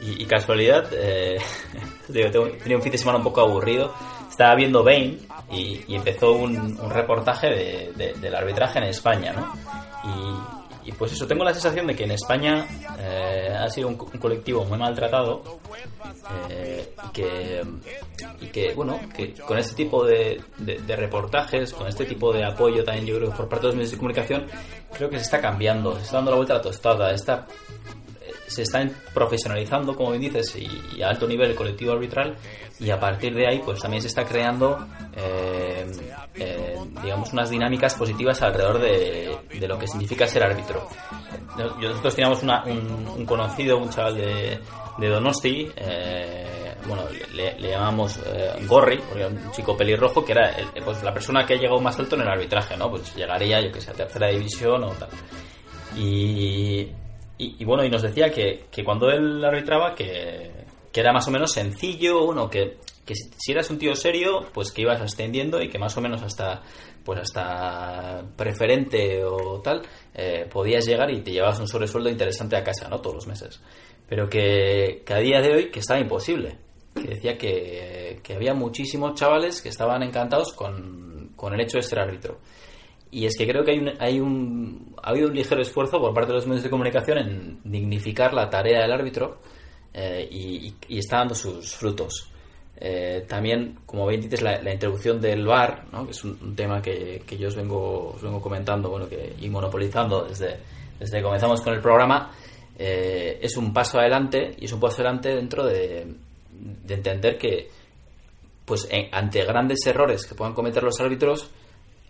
y, 0.00 0.22
casualidad, 0.26 0.86
eh, 0.92 1.38
tenía 2.12 2.76
un 2.76 2.82
fin 2.82 2.92
de 2.92 2.98
semana 2.98 3.18
un 3.18 3.24
poco 3.24 3.40
aburrido, 3.40 3.92
estaba 4.28 4.54
viendo 4.54 4.82
Bain 4.84 5.26
y, 5.50 5.84
empezó 5.94 6.32
un, 6.32 6.76
reportaje 6.90 7.46
de- 7.48 7.92
de- 7.94 8.12
del 8.14 8.34
arbitraje 8.34 8.78
en 8.78 8.84
España, 8.84 9.32
¿no? 9.32 9.52
Y, 10.84 10.92
pues 10.92 11.12
eso, 11.12 11.26
tengo 11.26 11.44
la 11.44 11.52
sensación 11.54 11.86
de 11.86 11.96
que 11.96 12.04
en 12.04 12.10
España 12.10 12.66
eh, 12.98 13.56
ha 13.58 13.68
sido 13.70 13.88
un, 13.88 13.96
co- 13.96 14.10
un 14.12 14.20
colectivo 14.20 14.64
muy 14.66 14.76
maltratado 14.78 15.42
eh, 16.50 16.92
que 17.12 17.62
y 18.40 18.46
que 18.48 18.74
bueno 18.74 19.00
que 19.16 19.32
con 19.32 19.56
este 19.58 19.74
tipo 19.76 20.04
de, 20.04 20.42
de- 20.58 20.96
reportajes 20.96 21.72
con 21.72 21.86
este 21.88 22.04
tipo 22.04 22.32
de 22.34 22.44
apoyo 22.44 22.84
también 22.84 23.06
yo 23.06 23.16
creo 23.16 23.30
por 23.30 23.48
parte 23.48 23.62
de 23.62 23.68
los 23.68 23.76
medios 23.76 23.90
de 23.92 23.96
comunicación 23.96 24.46
creo 24.92 25.08
que 25.08 25.16
se 25.18 25.24
está 25.24 25.40
cambiando 25.40 25.96
se 25.96 26.02
está 26.02 26.16
dando 26.16 26.30
la 26.32 26.36
vuelta 26.36 26.54
a 26.54 26.56
la 26.58 26.62
tostada 26.62 27.10
está 27.12 27.46
se 28.54 28.62
está 28.62 28.86
profesionalizando 29.12 29.94
como 29.94 30.10
bien 30.10 30.22
dices 30.22 30.56
y, 30.56 30.68
y 30.96 31.02
a 31.02 31.08
alto 31.08 31.26
nivel 31.26 31.50
el 31.50 31.56
colectivo 31.56 31.92
arbitral 31.92 32.36
y 32.80 32.90
a 32.90 32.98
partir 32.98 33.34
de 33.34 33.46
ahí 33.48 33.60
pues 33.64 33.80
también 33.80 34.00
se 34.02 34.08
está 34.08 34.24
creando 34.24 34.86
eh, 35.16 35.86
eh, 36.34 36.76
digamos 37.02 37.32
unas 37.32 37.50
dinámicas 37.50 37.94
positivas 37.94 38.40
alrededor 38.42 38.80
de, 38.80 39.36
de 39.58 39.68
lo 39.68 39.78
que 39.78 39.86
significa 39.86 40.26
ser 40.26 40.42
árbitro. 40.42 40.88
Nosotros 41.80 42.14
teníamos 42.14 42.42
una- 42.42 42.64
un, 42.64 43.06
un 43.16 43.26
conocido 43.26 43.78
un 43.78 43.90
chaval 43.90 44.16
de, 44.16 44.58
de 44.98 45.08
Donosti 45.08 45.70
eh, 45.76 46.74
bueno 46.86 47.04
le, 47.34 47.58
le 47.58 47.70
llamamos 47.70 48.18
eh, 48.26 48.50
Gorri 48.66 48.98
porque 48.98 49.20
era 49.20 49.28
un 49.28 49.50
chico 49.52 49.76
pelirrojo 49.76 50.24
que 50.24 50.32
era 50.32 50.50
el- 50.50 50.68
pues, 50.84 51.02
la 51.02 51.12
persona 51.14 51.46
que 51.46 51.54
ha 51.54 51.56
llegado 51.56 51.80
más 51.80 51.98
alto 51.98 52.16
en 52.16 52.22
el 52.22 52.28
arbitraje 52.28 52.76
no 52.76 52.90
pues 52.90 53.14
llegaría 53.14 53.60
yo 53.60 53.70
que 53.72 53.80
sé 53.80 53.90
a 53.90 53.94
tercera 53.94 54.28
división 54.28 54.82
o 54.84 54.90
tal. 54.90 55.08
Y, 55.96 56.88
y, 57.38 57.56
y 57.58 57.64
bueno, 57.64 57.84
y 57.84 57.90
nos 57.90 58.02
decía 58.02 58.30
que, 58.30 58.66
que 58.70 58.84
cuando 58.84 59.10
él 59.10 59.44
arbitraba 59.44 59.94
que, 59.94 60.50
que 60.92 61.00
era 61.00 61.12
más 61.12 61.26
o 61.26 61.30
menos 61.30 61.52
sencillo, 61.52 62.24
bueno, 62.24 62.48
que, 62.48 62.78
que 63.04 63.14
si 63.14 63.52
eras 63.52 63.68
un 63.70 63.78
tío 63.78 63.94
serio, 63.96 64.46
pues 64.52 64.70
que 64.70 64.82
ibas 64.82 65.00
ascendiendo 65.00 65.60
y 65.60 65.68
que 65.68 65.78
más 65.78 65.96
o 65.96 66.00
menos 66.00 66.22
hasta 66.22 66.62
pues 67.04 67.20
hasta 67.20 68.24
preferente 68.34 69.22
o 69.24 69.60
tal, 69.60 69.82
eh, 70.14 70.48
podías 70.50 70.86
llegar 70.86 71.10
y 71.10 71.20
te 71.20 71.32
llevabas 71.32 71.60
un 71.60 71.68
sobresueldo 71.68 72.08
interesante 72.08 72.56
a 72.56 72.64
casa, 72.64 72.88
¿no? 72.88 73.00
Todos 73.00 73.16
los 73.16 73.26
meses. 73.26 73.60
Pero 74.08 74.28
que, 74.28 75.02
que 75.04 75.12
a 75.12 75.18
día 75.18 75.40
de 75.40 75.52
hoy 75.52 75.70
que 75.70 75.80
estaba 75.80 76.00
imposible. 76.00 76.56
Que 76.94 77.08
decía 77.08 77.36
que, 77.36 78.20
que 78.22 78.34
había 78.34 78.54
muchísimos 78.54 79.14
chavales 79.18 79.60
que 79.60 79.68
estaban 79.68 80.02
encantados 80.02 80.52
con, 80.52 81.32
con 81.36 81.52
el 81.52 81.60
hecho 81.60 81.76
de 81.76 81.82
ser 81.82 81.98
árbitro. 81.98 82.38
Y 83.14 83.26
es 83.26 83.36
que 83.36 83.46
creo 83.46 83.64
que 83.64 83.70
hay 83.70 83.78
un, 83.78 83.92
hay 84.00 84.18
un, 84.18 84.94
ha 85.00 85.10
habido 85.10 85.28
un 85.28 85.34
ligero 85.34 85.62
esfuerzo 85.62 86.00
por 86.00 86.12
parte 86.12 86.28
de 86.32 86.34
los 86.34 86.46
medios 86.48 86.64
de 86.64 86.70
comunicación 86.70 87.18
en 87.18 87.60
dignificar 87.62 88.34
la 88.34 88.50
tarea 88.50 88.80
del 88.82 88.90
árbitro 88.90 89.38
eh, 89.92 90.26
y, 90.28 90.74
y- 90.88 90.98
está 90.98 91.18
dando 91.18 91.34
sus 91.36 91.76
frutos. 91.76 92.28
Eh, 92.76 93.24
también, 93.28 93.78
como 93.86 94.04
bien 94.08 94.20
dices, 94.20 94.42
la, 94.42 94.72
introducción 94.72 95.20
del 95.20 95.46
VAR, 95.46 95.84
¿no? 95.92 96.04
que 96.06 96.10
es 96.10 96.24
un, 96.24 96.56
tema 96.56 96.82
que, 96.82 97.22
que 97.24 97.38
yo 97.38 97.46
os 97.46 97.54
vengo, 97.54 98.16
vengo 98.20 98.40
comentando 98.40 98.90
bueno, 98.90 99.06
y 99.40 99.48
monopolizando 99.48 100.24
desde, 100.24 100.56
desde 100.98 101.18
que 101.18 101.22
comenzamos 101.22 101.60
con 101.62 101.72
el 101.72 101.80
programa, 101.80 102.32
eh, 102.76 103.38
es 103.40 103.56
un 103.56 103.72
paso 103.72 104.00
adelante 104.00 104.56
y 104.58 104.64
es 104.64 104.72
un 104.72 104.80
paso 104.80 104.96
adelante 105.02 105.28
dentro 105.36 105.64
de, 105.64 106.04
de 106.84 106.94
entender 106.94 107.38
que 107.38 107.68
pues 108.64 108.88
en- 108.90 109.08
ante 109.14 109.44
grandes 109.44 109.86
errores 109.86 110.26
que 110.26 110.34
puedan 110.34 110.52
cometer 110.52 110.82
los 110.82 110.98
árbitros 111.00 111.48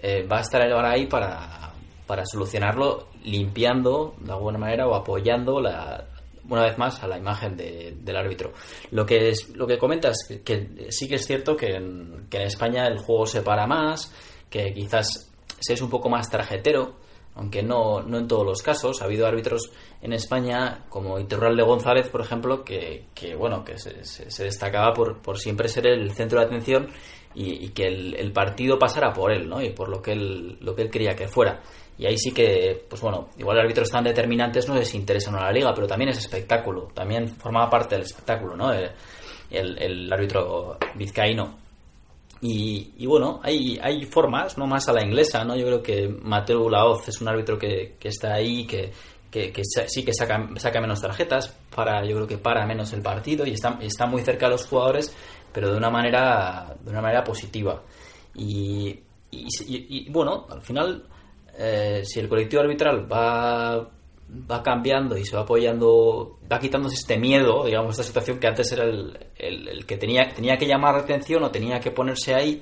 eh, 0.07 0.27
va 0.31 0.39
a 0.39 0.41
estar 0.43 0.61
VAR 0.69 0.85
ahí 0.87 1.07
para, 1.07 1.73
para 2.07 2.25
solucionarlo 2.27 3.09
limpiando 3.25 4.15
de 4.21 4.33
alguna 4.33 4.59
manera 4.59 4.87
o 4.87 4.95
apoyando 4.95 5.57
una 5.57 6.63
vez 6.63 6.77
más 6.77 7.03
a 7.03 7.07
la 7.09 7.17
imagen 7.19 7.57
de- 7.57 7.97
del 8.03 8.17
árbitro. 8.17 8.53
Lo 8.91 9.07
que 9.07 9.31
es, 9.31 9.49
lo 9.57 9.67
que 9.67 9.79
comentas 9.79 10.17
que, 10.45 10.87
sí 10.91 11.09
que 11.09 11.15
es 11.15 11.27
cierto 11.27 11.57
que 11.57 11.75
en, 11.77 12.27
que 12.31 12.37
en 12.39 12.43
España 12.49 12.87
el 12.87 12.99
juego 12.99 13.25
se 13.27 13.41
para 13.43 13.67
más, 13.67 14.13
que 14.51 14.73
quizás 14.75 15.31
se 15.59 15.73
es 15.73 15.81
un 15.81 15.89
poco 15.89 16.11
más 16.11 16.29
tarjetero, 16.31 16.97
aunque 17.37 17.63
no, 17.63 18.03
no 18.03 18.19
en 18.19 18.29
todos 18.29 18.45
los 18.45 18.63
casos. 18.63 19.01
Ha 19.01 19.07
habido 19.07 19.27
árbitros 19.27 19.73
en 20.03 20.13
España, 20.13 20.85
como 20.91 21.19
Iturralde 21.19 21.63
González, 21.63 22.09
por 22.11 22.21
ejemplo, 22.21 22.63
que, 22.63 23.07
que, 23.15 23.35
bueno, 23.35 23.65
que 23.65 23.79
se, 23.79 24.05
se- 24.05 24.31
se 24.31 24.45
destacaba 24.45 24.93
por, 24.93 25.23
por 25.23 25.39
siempre 25.39 25.69
ser 25.69 25.87
el 25.87 26.13
centro 26.13 26.39
de 26.41 26.47
atención 26.47 26.89
y, 27.35 27.65
y 27.67 27.69
que 27.71 27.87
el, 27.87 28.33
partido 28.33 28.79
pasara 28.79 29.13
por 29.13 29.33
él, 29.33 29.49
¿no? 29.49 29.61
Y 29.63 29.71
por 29.71 29.89
lo 29.89 30.01
que 30.01 30.13
él, 30.13 30.59
lo 30.61 30.75
que 30.75 30.83
él 30.83 30.91
quería 30.91 31.15
que 31.15 31.29
fuera. 31.29 31.61
Y 31.99 32.07
ahí 32.07 32.19
sí 32.19 32.33
que, 32.33 32.85
pues 32.89 33.01
bueno, 33.01 33.29
igual 33.39 33.59
árbitros 33.59 33.91
tan 33.91 34.03
determinantes 34.05 34.69
no 34.69 34.75
les 34.75 34.95
interesan 34.95 35.37
a 35.37 35.45
la 35.45 35.53
liga, 35.53 35.73
pero 35.75 35.87
también 35.87 36.11
es 36.11 36.19
espectáculo, 36.19 36.89
también 36.95 37.29
formaba 37.29 37.71
parte 37.71 37.95
del 37.95 38.05
espectáculo, 38.05 38.57
¿no? 38.57 38.73
El, 38.73 38.91
el- 39.51 40.13
árbitro 40.13 40.77
vizcaíno. 40.97 41.59
Y, 42.41 42.93
y 42.99 43.07
bueno, 43.07 43.41
hay, 43.43 43.79
hay 43.81 44.05
formas, 44.07 44.59
no 44.59 44.67
más 44.67 44.89
a 44.89 44.93
la 44.93 45.03
inglesa, 45.03 45.45
¿no? 45.45 45.57
Yo 45.57 45.65
creo 45.67 45.83
que 45.83 46.09
Mateo 46.09 46.69
Laoz 46.69 47.09
es 47.09 47.21
un 47.21 47.29
árbitro 47.29 47.59
que, 47.59 47.95
que 47.99 48.09
está 48.09 48.35
ahí, 48.35 48.67
que, 48.67 48.93
que, 49.31 49.51
que 49.53 49.63
sí 49.65 50.05
que 50.05 50.13
saca, 50.13 50.49
saca 50.57 50.81
menos 50.81 51.01
tarjetas, 51.01 51.57
para, 51.75 52.05
yo 52.05 52.15
creo 52.17 52.27
que 52.27 52.39
para 52.39 52.67
menos 52.67 52.93
el 52.93 53.03
partido 53.03 53.47
y 53.47 53.53
está, 53.53 53.79
está 53.81 54.07
muy 54.07 54.23
cerca 54.23 54.47
de 54.47 54.53
los 54.53 54.67
jugadores, 54.67 55.15
pero 55.55 55.71
de 55.71 55.79
una 55.79 55.89
manera, 55.91 56.75
de 56.83 56.91
una 56.91 57.01
manera 57.01 57.23
positiva. 57.25 57.81
Y, 58.35 58.99
bueno, 60.11 60.47
al 60.51 60.61
final, 60.63 61.05
eh, 61.59 62.03
si 62.05 62.21
el 62.21 62.29
colectivo 62.29 62.63
arbitral 62.63 63.11
va 63.11 63.89
va 64.51 64.63
cambiando 64.63 65.17
y 65.19 65.25
se 65.25 65.37
va 65.37 65.43
apoyando, 65.43 66.39
va 66.51 66.59
quitándose 66.59 66.95
este 66.97 67.19
miedo, 67.19 67.65
digamos, 67.67 67.91
esta 67.93 68.03
situación 68.03 68.39
que 68.41 68.47
antes 68.49 68.73
era 68.73 68.85
el, 68.85 69.17
el- 69.37 69.69
el 69.69 69.87
que 69.87 69.99
tenía, 69.99 70.29
tenía 70.35 70.57
que 70.57 70.67
llamar 70.67 70.95
la 70.95 71.03
atención 71.03 71.43
o 71.45 71.51
tenía 71.51 71.79
que 71.79 71.91
ponerse 71.91 72.35
ahí, 72.35 72.61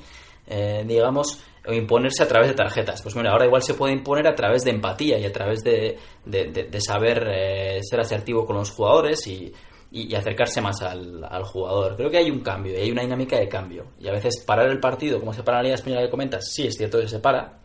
eh, 0.49 0.85
digamos, 0.87 1.41
o 1.67 1.73
imponerse 1.73 2.25
a 2.25 2.29
través 2.29 2.49
de 2.49 2.55
tarjetas. 2.55 3.01
Pues 3.01 3.15
mira, 3.15 3.31
ahora 3.31 3.47
igual 3.47 3.63
se 3.63 3.75
puede 3.75 3.93
imponer 3.95 4.27
a 4.27 4.35
través 4.35 4.65
de 4.65 4.73
empatía 4.73 5.19
y 5.19 5.25
a 5.25 5.33
través 5.33 5.63
de- 5.63 5.97
de 6.27 6.81
saber 6.81 7.29
eh, 7.33 7.81
ser 7.89 8.01
asertivo 8.01 8.45
con 8.45 8.57
los 8.57 8.71
jugadores 8.71 9.25
y, 9.29 9.53
y- 9.93 10.11
y 10.11 10.15
acercarse 10.15 10.61
más 10.61 10.81
al, 10.83 11.23
al 11.25 11.45
jugador. 11.45 11.97
Creo 11.97 12.11
que 12.11 12.19
hay 12.19 12.31
un 12.31 12.41
cambio 12.41 12.73
y 12.73 12.77
hay 12.83 12.91
una 12.91 13.03
dinámica 13.03 13.39
de 13.39 13.49
cambio. 13.49 13.87
Y 14.01 14.09
a 14.09 14.13
veces 14.13 14.43
parar 14.47 14.69
el 14.71 14.81
partido, 14.81 15.21
como 15.21 15.33
se 15.33 15.43
para 15.43 15.59
la 15.59 15.63
Liga 15.65 15.75
Española 15.77 16.03
que 16.03 16.11
comentas, 16.11 16.51
sí, 16.53 16.67
es 16.67 16.75
cierto 16.77 16.99
que 17.01 17.09
se 17.09 17.19
para, 17.21 17.61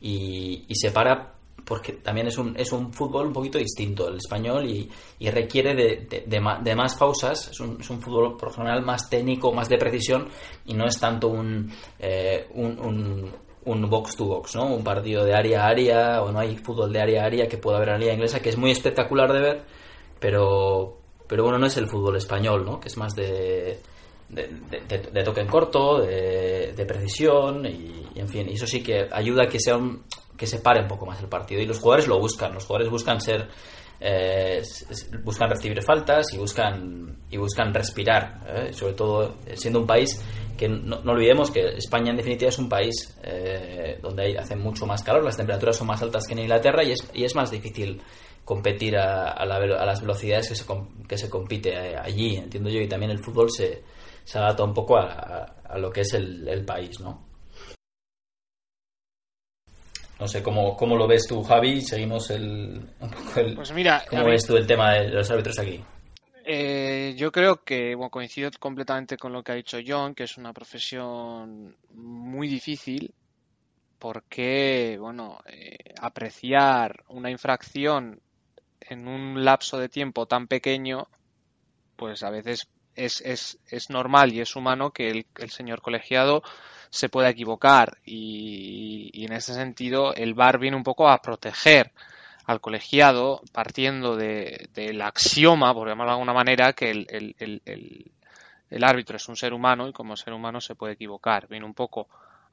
y, 0.00 0.64
y 0.68 0.74
se 0.74 0.90
para 0.90 1.34
porque 1.64 1.92
también 1.92 2.26
es 2.26 2.36
un, 2.38 2.56
es 2.58 2.72
un 2.72 2.92
fútbol 2.92 3.28
un 3.28 3.32
poquito 3.32 3.56
distinto 3.56 4.08
el 4.08 4.16
español 4.16 4.66
y, 4.68 4.90
y 5.20 5.30
requiere 5.30 5.74
de, 5.76 6.06
de- 6.10 6.24
de 6.26 6.40
ma- 6.40 6.58
de 6.58 6.74
más 6.74 6.96
pausas. 6.96 7.48
Es 7.48 7.60
un, 7.60 7.80
es 7.80 7.88
un 7.88 8.02
fútbol 8.02 8.36
por 8.36 8.52
general 8.52 8.82
más 8.82 9.08
técnico, 9.08 9.52
más 9.52 9.68
de 9.68 9.78
precisión 9.78 10.26
y 10.66 10.74
no 10.74 10.86
es 10.86 10.98
tanto 10.98 11.28
un, 11.28 11.70
eh, 12.00 12.48
un, 12.54 12.78
un, 12.80 13.30
un 13.64 13.88
box 13.88 14.16
to 14.16 14.24
box, 14.24 14.56
¿no? 14.56 14.74
Un 14.74 14.82
partido 14.82 15.24
de 15.24 15.34
área 15.34 15.64
a 15.64 15.68
área 15.68 16.22
o 16.22 16.32
no 16.32 16.40
hay 16.40 16.56
fútbol 16.56 16.92
de 16.92 17.00
área 17.00 17.22
a 17.22 17.26
área 17.26 17.46
que 17.48 17.58
pueda 17.58 17.76
haber 17.76 17.90
en 17.90 17.94
la 17.94 18.00
liga 18.00 18.12
inglesa 18.14 18.40
que 18.40 18.48
es 18.48 18.56
muy 18.58 18.72
espectacular 18.72 19.32
de 19.32 19.40
ver, 19.40 19.62
pero, 20.18 20.98
pero 21.32 21.44
bueno, 21.44 21.58
no 21.58 21.66
es 21.66 21.78
el 21.78 21.88
fútbol 21.88 22.16
español, 22.16 22.62
¿no? 22.62 22.78
Que 22.78 22.88
es 22.88 22.96
más 22.98 23.14
de, 23.14 23.80
de, 24.28 25.22
toque 25.24 25.40
en 25.40 25.46
corto, 25.46 26.02
de, 26.02 26.84
precisión 26.86 27.64
y, 27.64 28.06
en 28.16 28.28
fin, 28.28 28.50
y 28.50 28.52
eso 28.52 28.66
sí 28.66 28.82
que 28.82 29.08
ayuda 29.10 29.44
a 29.44 29.46
que 29.48 29.58
sea 29.58 29.78
un, 29.78 30.02
que 30.36 30.46
se 30.46 30.58
pare 30.58 30.82
un 30.82 30.88
poco 30.88 31.06
más 31.06 31.18
el 31.22 31.30
partido 31.30 31.62
y 31.62 31.64
los 31.64 31.78
jugadores 31.78 32.06
lo 32.06 32.18
buscan, 32.18 32.52
los 32.52 32.66
jugadores 32.66 32.90
buscan 32.90 33.18
ser 33.18 33.48
eh, 33.98 34.60
buscan 35.24 35.48
recibir 35.48 35.82
faltas 35.82 36.34
y 36.34 36.36
buscan 36.36 37.16
y 37.30 37.38
buscan 37.38 37.72
respirar, 37.72 38.40
¿eh? 38.54 38.72
sobre 38.74 38.92
todo 38.92 39.36
eh, 39.46 39.56
siendo 39.56 39.80
un 39.80 39.86
país 39.86 40.22
que 40.58 40.68
no, 40.68 41.00
no 41.00 41.12
olvidemos 41.12 41.50
que 41.50 41.76
España 41.78 42.10
en 42.10 42.18
definitiva 42.18 42.50
es 42.50 42.58
un 42.58 42.68
país 42.68 43.16
eh, 43.22 43.98
donde 44.02 44.24
hay, 44.24 44.36
hace 44.36 44.54
mucho 44.54 44.84
más 44.84 45.02
calor, 45.02 45.24
las 45.24 45.38
temperaturas 45.38 45.78
son 45.78 45.86
más 45.86 46.02
altas 46.02 46.26
que 46.26 46.34
en 46.34 46.40
Inglaterra 46.40 46.84
y 46.84 46.92
es, 46.92 47.10
y 47.14 47.24
es 47.24 47.34
más 47.34 47.50
difícil 47.50 48.02
competir 48.44 48.96
a, 48.96 49.30
a 49.32 49.46
la 49.46 49.56
a 49.56 49.86
las 49.86 50.00
velocidades 50.00 50.48
que 50.48 50.54
se, 50.54 50.64
que 51.08 51.18
se 51.18 51.30
compite 51.30 51.70
eh, 51.70 51.96
allí, 51.96 52.36
entiendo 52.36 52.70
yo, 52.70 52.80
y 52.80 52.88
también 52.88 53.12
el 53.12 53.22
fútbol 53.22 53.50
se, 53.50 53.82
se 54.24 54.38
adapta 54.38 54.64
un 54.64 54.74
poco 54.74 54.96
a, 54.96 55.54
lo 55.76 55.90
que 55.90 56.02
es 56.02 56.14
el, 56.14 56.46
el 56.48 56.64
país, 56.64 57.00
¿no? 57.00 57.32
No 60.20 60.28
sé 60.28 60.42
cómo, 60.42 60.76
cómo 60.76 60.96
lo 60.96 61.08
ves 61.08 61.26
tú, 61.26 61.42
Javi. 61.42 61.80
Seguimos 61.80 62.30
el. 62.30 62.80
Pues 63.56 63.72
mira, 63.72 64.04
¿Cómo 64.08 64.26
ves 64.26 64.46
tú 64.46 64.56
el 64.56 64.66
tema 64.66 64.92
de 64.92 65.08
los 65.08 65.28
árbitros 65.30 65.58
aquí? 65.58 65.82
Eh, 66.44 67.14
yo 67.16 67.32
creo 67.32 67.64
que 67.64 67.94
bueno, 67.94 68.10
coincido 68.10 68.50
completamente 68.60 69.16
con 69.16 69.32
lo 69.32 69.42
que 69.42 69.52
ha 69.52 69.56
dicho 69.56 69.78
John, 69.84 70.14
que 70.14 70.24
es 70.24 70.36
una 70.36 70.52
profesión 70.52 71.76
muy 71.94 72.46
difícil 72.48 73.14
porque, 73.98 74.96
bueno, 75.00 75.38
eh, 75.46 75.76
apreciar 76.00 77.04
una 77.08 77.30
infracción 77.30 78.20
en 78.92 79.08
un 79.08 79.44
lapso 79.44 79.78
de 79.78 79.88
tiempo 79.88 80.26
tan 80.26 80.46
pequeño, 80.46 81.08
pues 81.96 82.22
a 82.22 82.30
veces 82.30 82.68
es, 82.94 83.20
es, 83.22 83.58
es 83.68 83.90
normal 83.90 84.32
y 84.32 84.40
es 84.40 84.56
humano 84.56 84.90
que 84.92 85.10
el, 85.10 85.26
el 85.38 85.50
señor 85.50 85.80
colegiado 85.80 86.42
se 86.90 87.08
pueda 87.08 87.30
equivocar 87.30 87.98
y, 88.04 89.10
y 89.12 89.24
en 89.24 89.32
ese 89.32 89.54
sentido 89.54 90.14
el 90.14 90.34
VAR 90.34 90.58
viene 90.58 90.76
un 90.76 90.82
poco 90.84 91.08
a 91.08 91.22
proteger 91.22 91.92
al 92.44 92.60
colegiado 92.60 93.40
partiendo 93.52 94.16
de- 94.16 94.68
del 94.74 95.00
axioma, 95.00 95.72
por 95.72 95.88
llamarlo 95.88 96.10
de 96.12 96.14
alguna 96.16 96.34
manera, 96.34 96.72
que 96.72 96.90
el- 96.90 97.06
el- 97.08 97.34
el- 97.64 98.12
el 98.70 98.84
árbitro 98.84 99.16
es 99.16 99.28
un 99.28 99.36
ser 99.36 99.52
humano 99.54 99.88
y 99.88 99.92
como 99.92 100.16
ser 100.16 100.32
humano 100.32 100.60
se 100.60 100.74
puede 100.74 100.94
equivocar. 100.94 101.46
Viene 101.48 101.66
un 101.66 101.74
poco 101.74 102.08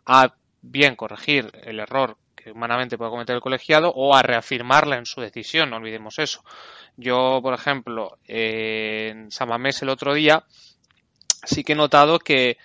a 0.05 0.33
bien 0.61 0.95
corregir 0.95 1.51
el 1.63 1.79
error 1.79 2.17
que 2.41 2.51
humanamente 2.51 2.97
puede 2.97 3.11
cometer 3.11 3.35
el 3.35 3.41
colegiado 3.41 3.91
o 3.93 4.15
a 4.15 4.21
reafirmarla 4.21 4.97
en 4.97 5.05
su 5.05 5.21
decisión, 5.21 5.69
no 5.69 5.77
olvidemos 5.77 6.19
eso. 6.19 6.43
Yo, 6.95 7.39
por 7.41 7.53
ejemplo, 7.53 8.17
eh, 8.27 9.09
en 9.11 9.31
Samamés 9.31 9.81
el 9.81 9.89
otro 9.89 10.13
día 10.13 10.43
sí 11.43 11.63
que 11.63 11.73
he 11.73 11.75
notado 11.75 12.19
que 12.19 12.57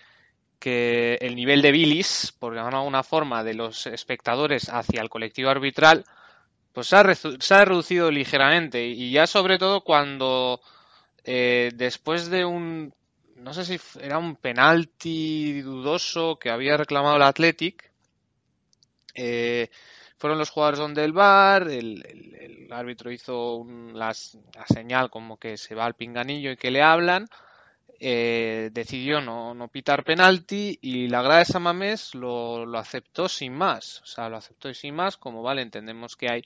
que 0.64 1.18
el 1.20 1.36
nivel 1.36 1.60
de 1.60 1.72
bilis, 1.72 2.32
por 2.38 2.54
llamarlo 2.54 2.78
de 2.78 2.82
alguna 2.84 3.02
forma, 3.02 3.44
de 3.44 3.52
los 3.52 3.86
espectadores 3.86 4.70
hacia 4.70 5.02
el 5.02 5.10
colectivo 5.10 5.50
arbitral, 5.50 6.06
pues 6.72 6.86
se 6.86 6.96
ha, 7.54 7.64
reducido 7.66 8.10
ligeramente. 8.10 8.86
Y 8.86 9.10
ya 9.10 9.26
sobre 9.26 9.58
todo 9.58 9.82
cuando 9.82 10.62
eh, 11.22 11.70
después 11.74 12.30
de 12.30 12.46
un, 12.46 12.94
no 13.36 13.52
sé 13.52 13.66
si 13.66 13.78
era 14.00 14.16
un 14.16 14.36
penalti 14.36 15.60
dudoso 15.60 16.38
que 16.38 16.48
había 16.48 16.78
reclamado 16.78 17.16
el 17.16 17.24
Athletic, 17.24 17.92
eh, 19.14 19.70
fueron 20.18 20.38
los 20.38 20.50
jugadores 20.50 20.78
donde 20.80 21.04
el 21.04 21.12
VAR, 21.12 21.68
el, 21.68 22.04
el- 22.06 22.72
árbitro 22.72 23.12
hizo 23.12 23.56
un- 23.56 23.96
las- 23.98 24.38
la 24.54 24.66
señal 24.66 25.10
como 25.10 25.36
que 25.38 25.56
se 25.56 25.74
va 25.74 25.84
al 25.86 25.94
pinganillo 25.94 26.50
y 26.52 26.56
que 26.56 26.70
le 26.72 26.82
hablan, 26.82 27.26
eh, 28.00 28.70
decidió 28.72 29.20
no, 29.20 29.54
no 29.54 29.68
pitar 29.68 30.04
penalti 30.04 30.78
y 30.82 31.08
la 31.08 31.22
grada 31.22 31.40
de 31.40 31.44
Samamés 31.46 32.14
lo, 32.14 32.66
lo 32.66 32.78
aceptó 32.78 33.28
sin 33.28 33.54
más. 33.54 34.00
O 34.02 34.06
sea, 34.06 34.28
lo 34.28 34.36
aceptó 34.36 34.68
y 34.68 34.74
sin 34.74 34.94
más, 34.94 35.16
como 35.16 35.42
vale, 35.42 35.62
entendemos 35.62 36.16
que 36.16 36.28
hay 36.30 36.42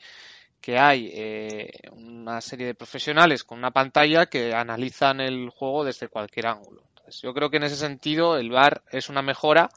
que 0.60 0.78
hay 0.78 1.10
eh, 1.14 1.70
una 1.92 2.40
serie 2.40 2.66
de 2.66 2.74
profesionales 2.74 3.44
con 3.44 3.58
una 3.58 3.70
pantalla 3.70 4.26
que 4.26 4.54
analizan 4.54 5.20
el 5.20 5.50
juego 5.50 5.84
desde 5.84 6.08
cualquier 6.08 6.48
ángulo. 6.48 6.82
Yo 7.22 7.32
creo 7.34 7.50
que 7.50 7.58
en 7.58 7.64
ese 7.64 7.76
sentido 7.76 8.36
el 8.36 8.50
VAR 8.50 8.82
es 8.90 9.08
una 9.08 9.22
mejora 9.22 9.70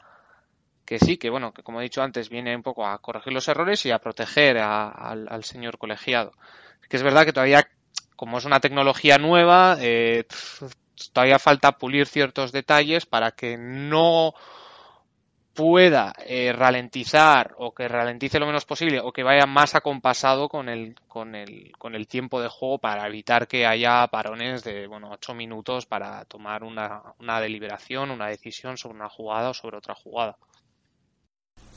que 0.84 0.98
sí, 0.98 1.16
que 1.16 1.30
bueno, 1.30 1.52
que 1.52 1.62
como 1.62 1.80
he 1.80 1.84
dicho 1.84 2.02
antes, 2.02 2.28
viene 2.28 2.54
un 2.54 2.62
poco 2.62 2.86
a 2.86 2.98
corregir 2.98 3.32
los 3.32 3.48
errores 3.48 3.84
y 3.86 3.90
a 3.90 3.98
proteger 3.98 4.58
al, 4.58 5.44
señor 5.44 5.78
colegiado. 5.78 6.32
Que 6.88 6.96
es 6.96 7.02
verdad 7.02 7.24
que 7.24 7.32
todavía, 7.32 7.66
como 8.16 8.38
es 8.38 8.44
una 8.44 8.60
tecnología 8.60 9.18
nueva, 9.18 9.76
eh, 9.80 10.24
todavía 11.12 11.38
falta 11.38 11.72
pulir 11.72 12.06
ciertos 12.06 12.52
detalles 12.52 13.06
para 13.06 13.32
que 13.32 13.56
no 13.56 14.34
pueda 15.54 16.14
eh, 16.26 16.52
ralentizar 16.52 17.54
o 17.58 17.74
que 17.74 17.86
ralentice 17.86 18.38
lo 18.38 18.46
menos 18.46 18.64
posible 18.64 19.00
o 19.00 19.12
que 19.12 19.22
vaya 19.22 19.46
más 19.46 19.74
acompasado 19.74 20.48
con 20.48 20.68
el, 20.68 20.94
con 21.08 21.34
el, 21.34 21.72
con 21.78 21.94
el 21.94 22.08
tiempo 22.08 22.40
de 22.40 22.48
juego 22.48 22.78
para 22.78 23.06
evitar 23.06 23.46
que 23.46 23.66
haya 23.66 24.06
parones 24.06 24.64
de 24.64 24.86
bueno, 24.86 25.10
ocho 25.10 25.34
minutos 25.34 25.84
para 25.86 26.24
tomar 26.24 26.64
una, 26.64 27.02
una 27.18 27.40
deliberación, 27.40 28.10
una 28.10 28.28
decisión 28.28 28.78
sobre 28.78 28.96
una 28.96 29.10
jugada 29.10 29.50
o 29.50 29.54
sobre 29.54 29.76
otra 29.76 29.94
jugada. 29.94 30.36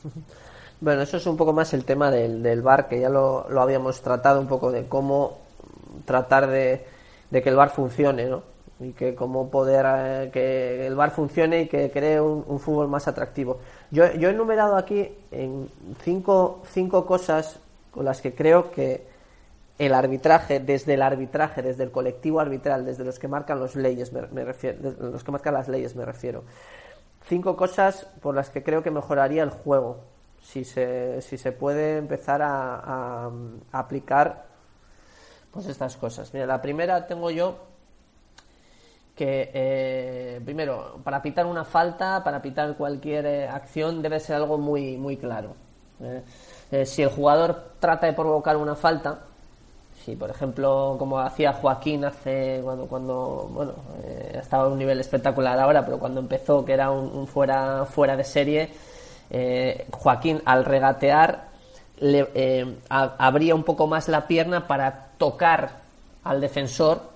Bueno, 0.81 1.03
eso 1.03 1.15
es 1.17 1.25
un 1.25 1.37
poco 1.37 1.53
más 1.53 1.73
el 1.73 1.85
tema 1.85 2.11
del, 2.11 2.43
del 2.43 2.61
VAR, 2.61 2.89
que 2.89 2.99
ya 2.99 3.09
lo, 3.09 3.47
habíamos 3.59 4.01
tratado 4.01 4.41
un 4.41 4.47
poco 4.47 4.71
de 4.73 4.87
cómo 4.87 5.37
tratar 6.03 6.47
de, 6.47 6.85
que 7.31 7.49
el 7.49 7.55
VAR 7.55 7.69
funcione, 7.69 8.25
¿no? 8.25 8.43
Y 8.81 8.91
que 8.91 9.15
cómo 9.15 9.49
poder 9.49 9.85
eh, 9.87 10.29
que 10.33 10.85
el 10.85 10.95
VAR 10.95 11.11
funcione 11.11 11.61
y 11.61 11.67
que 11.67 11.89
cree 11.91 12.19
un, 12.19 12.59
fútbol 12.59 12.89
más 12.89 13.07
atractivo. 13.07 13.59
Yo, 13.89 14.11
yo 14.15 14.27
he 14.27 14.33
enumerado 14.33 14.75
aquí 14.75 15.09
en 15.31 15.69
cinco, 16.03 16.61
cinco 16.69 17.05
cosas 17.05 17.57
con 17.91 18.03
las 18.03 18.19
que 18.19 18.35
creo 18.35 18.69
que 18.69 19.07
el 19.79 19.93
arbitraje, 19.93 20.59
desde 20.59 20.95
el 20.95 21.01
arbitraje, 21.01 21.61
desde 21.61 21.83
el 21.83 21.91
colectivo 21.91 22.41
arbitral, 22.41 22.85
desde 22.85 23.05
los 23.05 23.17
que 23.17 23.29
marcan 23.29 23.59
las 23.59 23.75
leyes, 23.75 24.11
me, 24.11 24.43
refiero, 24.43 24.93
los 24.99 25.23
que 25.23 25.31
marcan 25.31 25.53
las 25.53 25.69
leyes 25.69 25.95
me 25.95 26.05
refiero. 26.05 26.43
Cinco 27.27 27.55
cosas 27.57 28.05
por 28.21 28.35
las 28.35 28.49
que 28.49 28.63
creo 28.63 28.83
que 28.83 28.91
mejoraría 28.91 29.41
el 29.41 29.49
juego, 29.49 30.03
si 30.41 30.63
se, 30.63 31.21
si 31.21 31.37
se 31.37 31.51
puede 31.51 31.97
empezar 31.97 32.41
a, 32.43 33.31
aplicar 33.71 34.45
pues 35.51 35.65
estas 35.65 35.97
cosas. 35.97 36.33
Mira, 36.33 36.45
la 36.45 36.61
primera 36.61 37.07
tengo 37.07 37.31
yo 37.31 37.57
que 39.15 39.49
eh, 39.53 40.41
primero 40.43 40.99
para 41.03 41.21
pitar 41.21 41.45
una 41.45 41.63
falta 41.63 42.21
para 42.21 42.41
pitar 42.41 42.75
cualquier 42.75 43.25
eh, 43.25 43.47
acción 43.47 44.01
debe 44.01 44.19
ser 44.19 44.35
algo 44.35 44.57
muy 44.57 44.97
muy 44.97 45.15
claro 45.15 45.55
eh, 46.69 46.85
si 46.85 47.01
el 47.01 47.07
jugador 47.07 47.75
trata 47.79 48.07
de 48.07 48.11
provocar 48.13 48.57
una 48.57 48.75
falta 48.75 49.21
si 50.05 50.15
por 50.15 50.29
ejemplo 50.29 50.95
como 50.99 51.19
hacía 51.19 51.53
Joaquín 51.53 52.05
hace 52.05 52.61
cuando 52.63 52.85
cuando 52.85 53.49
bueno 53.51 53.73
eh, 54.03 54.37
estaba 54.39 54.65
a 54.65 54.67
un 54.67 54.77
nivel 54.77 54.99
espectacular 54.99 55.59
ahora 55.59 55.83
pero 55.83 55.97
cuando 55.97 56.19
empezó 56.19 56.63
que 56.63 56.73
era 56.73 56.91
un, 56.91 57.25
fuera 57.27 57.85
fuera 57.85 58.15
de 58.15 58.23
serie 58.23 58.69
eh, 59.31 59.87
Joaquín 59.91 60.41
al 60.45 60.63
regatear 60.63 61.55
le, 61.99 62.29
eh, 62.35 62.75
abría 62.89 63.55
un 63.55 63.63
poco 63.63 63.87
más 63.87 64.07
la 64.07 64.27
pierna 64.27 64.67
para 64.67 65.07
tocar 65.17 65.71
al 66.23 66.41
defensor 66.41 67.15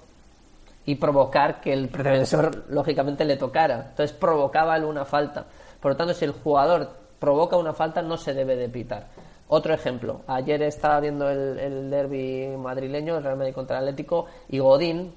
y 0.86 0.96
provocar 0.96 1.62
que 1.62 1.74
el 1.74 1.92
defensor 1.92 2.66
lógicamente 2.70 3.26
le 3.26 3.38
tocara. 3.38 3.88
Entonces 3.90 4.16
provocaba 4.16 4.78
una 4.80 5.06
falta. 5.06 5.46
Por 5.80 5.92
lo 5.92 5.98
tanto, 5.98 6.14
si 6.14 6.26
el 6.26 6.32
jugador 6.32 6.90
provoca 7.20 7.58
una 7.58 7.74
falta, 7.74 8.02
no 8.02 8.18
se 8.18 8.34
debe 8.34 8.56
de 8.56 8.70
pitar. 8.70 9.08
Otro 9.52 9.74
ejemplo, 9.74 10.22
ayer 10.28 10.62
estaba 10.62 11.00
viendo 11.00 11.28
el, 11.30 11.58
el 11.60 11.90
derby 11.90 12.56
madrileño, 12.56 13.18
el 13.18 13.24
Real 13.24 13.36
Madrid 13.38 13.54
contra 13.54 13.78
el 13.80 13.84
Atlético, 13.86 14.28
y 14.48 14.60
Godín, 14.60 15.12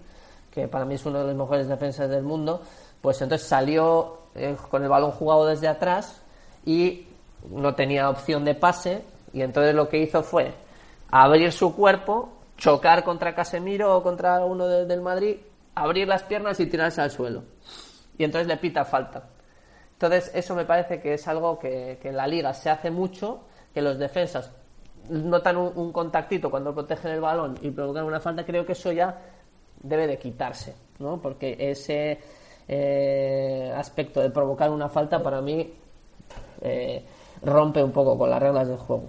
que 0.51 0.69
para 0.69 0.85
mí 0.87 0.95
es 0.95 1.05
uno 1.05 1.19
de 1.21 1.27
los 1.27 1.37
mejores 1.37 1.69
defensas 1.69 2.09
del 2.09 2.23
mundo, 2.23 2.63
pues 3.03 3.21
entonces 3.21 3.47
salió 3.47 4.19
eh, 4.35 4.57
con 4.71 4.83
el 4.83 4.89
balón 4.89 5.11
jugado 5.11 5.47
desde 5.47 5.69
atrás 5.69 6.23
y 6.65 7.07
no 7.51 7.75
tenía 7.75 8.09
opción 8.09 8.45
de 8.45 8.55
pase, 8.55 9.05
y 9.35 9.43
entonces 9.43 9.75
lo 9.75 9.89
que 9.89 9.99
hizo 9.99 10.23
fue 10.23 10.55
abrir 11.11 11.53
su 11.53 11.77
cuerpo, 11.77 12.31
chocar 12.57 13.05
contra 13.05 13.35
Casemiro 13.35 13.95
o 13.97 14.03
contra 14.03 14.45
uno 14.47 14.67
de- 14.67 14.87
del 14.87 15.03
Madrid, 15.03 15.37
abrir 15.75 16.09
las 16.09 16.23
piernas 16.23 16.59
y 16.59 16.67
tirarse 16.67 17.03
al 17.03 17.11
suelo. 17.11 17.43
Y 18.17 18.25
entonces 18.25 18.47
le 18.49 18.57
pita 18.57 18.85
falta. 18.87 19.25
Entonces, 19.93 20.31
eso 20.35 20.55
me 20.55 20.65
parece 20.65 21.01
que 21.01 21.15
es 21.15 21.29
algo 21.29 21.59
que, 21.59 21.99
que 22.01 22.09
en 22.09 22.17
la 22.17 22.27
liga 22.27 22.53
se 22.55 22.71
hace 22.71 22.91
mucho, 22.91 23.41
que 23.73 23.83
los 23.83 23.99
defensas 23.99 24.51
notan 25.09 25.57
un, 25.57 25.73
un 25.77 25.93
contactito 25.93 26.51
cuando 26.51 26.75
protegen 26.75 27.13
el 27.13 27.21
balón 27.21 27.59
y 27.63 27.71
provocan 27.71 28.05
una 28.05 28.21
falta, 28.21 28.45
creo 28.45 28.65
que 28.65 28.73
eso 28.73 28.93
ya 28.93 29.19
debe 29.83 30.07
de 30.07 30.19
quitarse, 30.19 30.75
¿no? 30.99 31.21
Porque 31.21 31.57
ese 31.59 32.19
eh, 32.69 33.73
aspecto 33.77 34.21
de 34.21 34.31
provocar 34.31 34.71
una 34.71 34.89
falta 34.89 35.23
para 35.23 35.41
mí 35.41 35.69
eh, 36.61 37.05
rompe 37.43 37.83
un 37.83 37.91
poco 37.91 38.17
con 38.17 38.31
las 38.31 38.41
reglas 38.41 38.69
del 38.69 38.79
juego. 38.79 39.05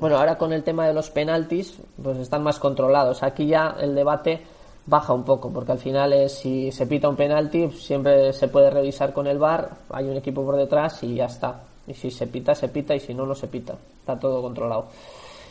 Bueno, 0.00 0.18
ahora 0.18 0.36
con 0.36 0.52
el 0.52 0.64
tema 0.64 0.86
de 0.86 0.94
los 0.94 1.10
penaltis, 1.10 1.78
pues 2.02 2.18
están 2.18 2.42
más 2.42 2.58
controlados. 2.58 3.22
Aquí 3.22 3.46
ya 3.46 3.76
el 3.78 3.94
debate 3.94 4.42
baja 4.86 5.12
un 5.12 5.24
poco, 5.24 5.50
porque 5.52 5.72
al 5.72 5.78
final 5.78 6.12
es 6.12 6.32
si 6.32 6.72
se 6.72 6.86
pita 6.86 7.08
un 7.08 7.16
penalti, 7.16 7.70
siempre 7.70 8.32
se 8.32 8.48
puede 8.48 8.70
revisar 8.70 9.12
con 9.12 9.26
el 9.26 9.38
VAR, 9.38 9.70
hay 9.90 10.08
un 10.08 10.16
equipo 10.16 10.44
por 10.44 10.56
detrás 10.56 11.02
y 11.04 11.14
ya 11.14 11.26
está. 11.26 11.60
Y 11.86 11.94
si 11.94 12.10
se 12.10 12.26
pita, 12.26 12.54
se 12.54 12.68
pita, 12.68 12.94
y 12.94 13.00
si 13.00 13.12
no, 13.14 13.26
no 13.26 13.34
se 13.34 13.46
pita. 13.48 13.74
Está 14.00 14.18
todo 14.18 14.40
controlado. 14.42 14.86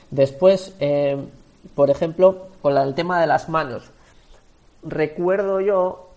Después, 0.09 0.75
eh, 0.79 1.17
por 1.75 1.89
ejemplo, 1.89 2.47
con 2.61 2.77
el 2.77 2.93
tema 2.95 3.21
de 3.21 3.27
las 3.27 3.49
manos. 3.49 3.89
Recuerdo 4.83 5.61
yo 5.61 6.09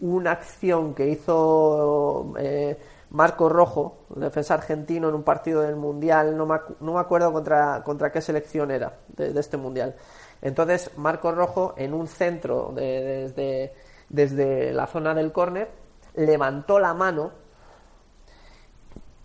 una 0.00 0.32
acción 0.32 0.94
que 0.94 1.08
hizo 1.08 2.34
eh, 2.38 2.78
Marco 3.10 3.48
Rojo, 3.48 3.96
un 4.14 4.20
defensa 4.22 4.54
argentino, 4.54 5.08
en 5.08 5.14
un 5.14 5.22
partido 5.22 5.62
del 5.62 5.76
Mundial, 5.76 6.36
no 6.36 6.46
me, 6.46 6.58
no 6.80 6.94
me 6.94 7.00
acuerdo 7.00 7.32
contra, 7.32 7.82
contra 7.82 8.10
qué 8.12 8.20
selección 8.20 8.70
era 8.70 8.92
de, 9.08 9.32
de 9.32 9.40
este 9.40 9.56
Mundial. 9.56 9.94
Entonces, 10.40 10.90
Marco 10.96 11.32
Rojo, 11.32 11.74
en 11.76 11.94
un 11.94 12.06
centro 12.08 12.72
de- 12.74 13.02
desde, 13.02 13.74
desde 14.08 14.72
la 14.72 14.86
zona 14.86 15.14
del 15.14 15.32
córner, 15.32 15.68
levantó 16.14 16.78
la 16.78 16.94
mano 16.94 17.30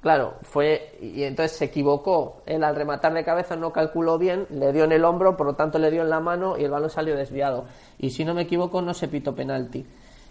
Claro, 0.02 0.36
fue 0.44 0.98
y 1.02 1.24
entonces 1.24 1.58
se 1.58 1.66
equivocó. 1.66 2.42
Él 2.46 2.64
al 2.64 2.76
rematar 2.76 3.14
de 3.14 3.24
cabeza 3.24 3.56
no 3.56 3.74
calculó 3.74 4.18
bien, 4.18 4.46
le 4.52 4.72
dio 4.72 4.84
en 4.84 4.92
el 4.92 5.04
hombro, 5.04 5.36
por 5.36 5.48
lo 5.48 5.56
tanto 5.56 5.80
le 5.80 5.90
dio 5.90 6.04
en 6.04 6.10
la 6.10 6.20
mano 6.20 6.58
y 6.58 6.64
el 6.64 6.72
balón 6.72 6.90
salió 6.90 7.16
desviado. 7.16 7.66
Y 7.98 8.12
si 8.12 8.24
no 8.24 8.34
me 8.34 8.44
equivoco, 8.44 8.82
no 8.82 8.94
se 8.94 9.08
pitó 9.08 9.34
penalti. 9.34 9.86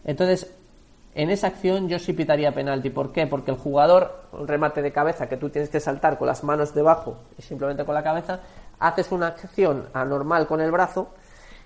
Entonces, 0.05 0.55
en 1.17 1.31
esa 1.31 1.49
acción 1.49 1.89
yo 1.89 1.99
sí 1.99 2.13
pitaría 2.13 2.53
penalti. 2.53 2.91
¿Por 2.91 3.11
qué? 3.11 3.27
Porque 3.27 3.51
el 3.51 3.57
jugador, 3.57 4.29
remate 4.47 4.83
de 4.83 4.93
cabeza 4.93 5.29
que 5.29 5.37
tú 5.37 5.51
tienes 5.51 5.69
que 5.69 5.81
saltar 5.81 6.17
con 6.19 6.29
las 6.29 6.45
manos 6.45 6.75
debajo 6.75 7.17
y 7.37 7.43
simplemente 7.43 7.85
con 7.85 7.95
la 7.95 8.05
cabeza, 8.05 8.41
haces 8.79 9.11
una 9.11 9.29
acción 9.29 9.89
anormal 9.95 10.47
con 10.47 10.61
el 10.61 10.71
brazo, 10.71 11.09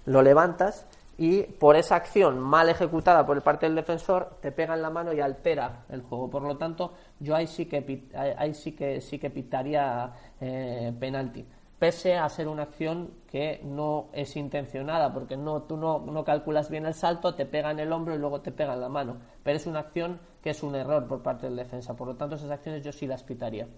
lo 0.07 0.22
levantas 0.22 0.86
y 1.21 1.43
por 1.43 1.77
esa 1.77 1.97
acción 1.97 2.41
mal 2.41 2.71
ejecutada 2.71 3.27
por 3.27 3.37
el 3.37 3.43
parte 3.43 3.66
del 3.66 3.75
defensor 3.75 4.39
te 4.41 4.53
pega 4.53 4.73
en 4.73 4.81
la 4.81 4.89
mano 4.89 5.12
y 5.12 5.21
altera 5.21 5.85
el 5.91 6.01
juego. 6.01 6.31
Por 6.31 6.41
lo 6.41 6.57
tanto, 6.57 6.95
yo 7.18 7.37
ahí 7.37 7.47
sí 7.47 7.66
que 7.66 8.09
ahí 8.14 8.55
sí 8.55 8.73
que 8.73 9.03
sí 9.03 9.18
que 9.18 9.29
pitaría 9.29 10.14
eh, 10.41 10.95
penalti. 10.99 11.45
Pese 11.79 12.16
a 12.16 12.27
ser 12.31 12.49
una 12.49 12.62
acción 12.62 13.11
que 13.31 13.61
no 13.62 14.07
es 14.14 14.35
intencionada, 14.35 15.12
porque 15.12 15.37
no, 15.37 15.64
tú 15.64 15.77
no, 15.77 15.99
no 15.99 16.25
calculas 16.25 16.71
bien 16.71 16.87
el 16.87 16.95
salto, 16.95 17.35
te 17.35 17.45
pega 17.45 17.71
en 17.71 17.81
el 17.81 17.93
hombro 17.93 18.14
y 18.14 18.18
luego 18.18 18.41
te 18.41 18.51
pega 18.51 18.73
en 18.73 18.81
la 18.81 18.89
mano. 18.89 19.18
Pero 19.43 19.59
es 19.59 19.66
una 19.66 19.81
acción 19.81 20.21
que 20.43 20.49
es 20.49 20.62
un 20.62 20.75
error 20.75 21.07
por 21.07 21.23
parte 21.23 21.49
del 21.49 21.57
defensa. 21.57 21.95
Por 21.95 22.09
lo 22.09 22.16
tanto, 22.16 22.37
esas 22.37 22.51
acciones 22.51 22.83
yo 22.83 22.93
sí 22.93 23.07
las 23.07 23.25
pitaría. 23.25 23.68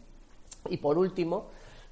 Y 0.70 0.76
por 0.76 0.96
último, 0.96 1.46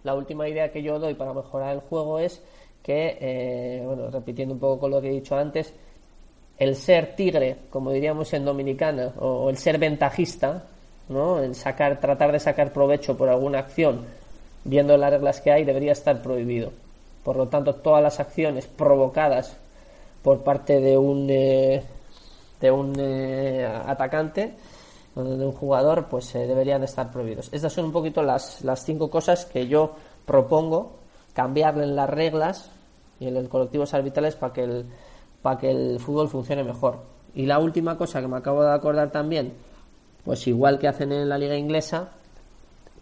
la 0.05 0.15
última 0.15 0.49
idea 0.49 0.71
que 0.71 0.85
yo 0.85 1.01
doy 1.01 1.15
para 1.15 1.35
mejorar 1.35 1.75
el 1.75 1.81
juego 1.81 2.21
es 2.21 2.41
que, 2.83 3.19
eh, 3.21 3.83
bueno, 3.85 4.11
repitiendo 4.11 4.55
un 4.55 4.61
poco 4.61 4.81
con 4.81 4.91
lo 4.91 5.01
que 5.01 5.09
he 5.09 5.13
dicho 5.13 5.37
antes, 5.37 5.73
el 6.59 6.77
ser 6.77 7.15
tigre, 7.17 7.57
como 7.71 7.91
diríamos 7.91 8.33
en 8.35 8.45
Dominicana, 8.45 9.13
o, 9.19 9.49
el 9.49 9.57
ser 9.57 9.79
ventajista, 9.79 10.65
¿no? 11.09 11.39
El 11.43 11.55
sacar, 11.55 12.01
tratar 12.01 12.33
de 12.33 12.41
sacar 12.41 12.73
provecho 12.73 13.17
por 13.17 13.29
alguna 13.29 13.61
acción, 13.61 14.05
viendo 14.65 14.97
las 14.97 15.11
reglas 15.11 15.41
que 15.41 15.51
hay, 15.51 15.65
debería 15.65 15.93
estar 15.93 16.21
prohibido. 16.23 16.71
Por 17.25 17.37
lo 17.37 17.49
tanto, 17.49 17.75
todas 17.77 18.03
las 18.03 18.21
acciones 18.21 18.67
provocadas 18.67 19.57
por 20.23 20.43
parte 20.43 20.81
de 20.81 20.99
un 20.99 21.29
eh, 21.31 21.83
de 22.61 22.71
un 22.71 22.95
eh, 22.99 23.67
atacante 23.87 24.53
de 25.15 25.45
un 25.45 25.53
jugador, 25.53 26.07
pues 26.09 26.35
eh, 26.35 26.47
deberían 26.47 26.85
estar 26.85 27.11
prohibidos. 27.11 27.49
Estas 27.53 27.73
son 27.73 27.87
un 27.87 27.93
poquito 27.93 28.23
las, 28.23 28.63
las 28.63 28.85
cinco 28.85 29.11
cosas 29.11 29.45
que 29.45 29.67
yo 29.67 29.95
propongo 30.25 30.93
cambiarle 31.41 31.85
en 31.85 31.97
las 31.97 32.11
reglas 32.11 32.71
y 33.19 33.29
en 33.29 33.35
los 33.35 33.49
colectivos 33.49 33.95
arbitrales 33.95 34.37
para 34.37 34.53
que 34.53 34.65
el 34.65 34.87
para 35.41 35.59
que 35.59 35.71
el 35.71 35.99
fútbol 35.99 36.29
funcione 36.29 36.63
mejor. 36.63 36.99
Y 37.35 37.47
la 37.47 37.59
última 37.59 37.97
cosa 37.97 38.21
que 38.21 38.29
me 38.29 38.37
acabo 38.37 38.63
de 38.63 38.75
acordar 38.75 39.11
también, 39.11 39.55
pues 40.23 40.47
igual 40.47 40.79
que 40.79 40.87
hacen 40.87 41.13
en 41.13 41.31
la 41.31 41.39
liga 41.39 41.57
inglesa, 41.57 42.11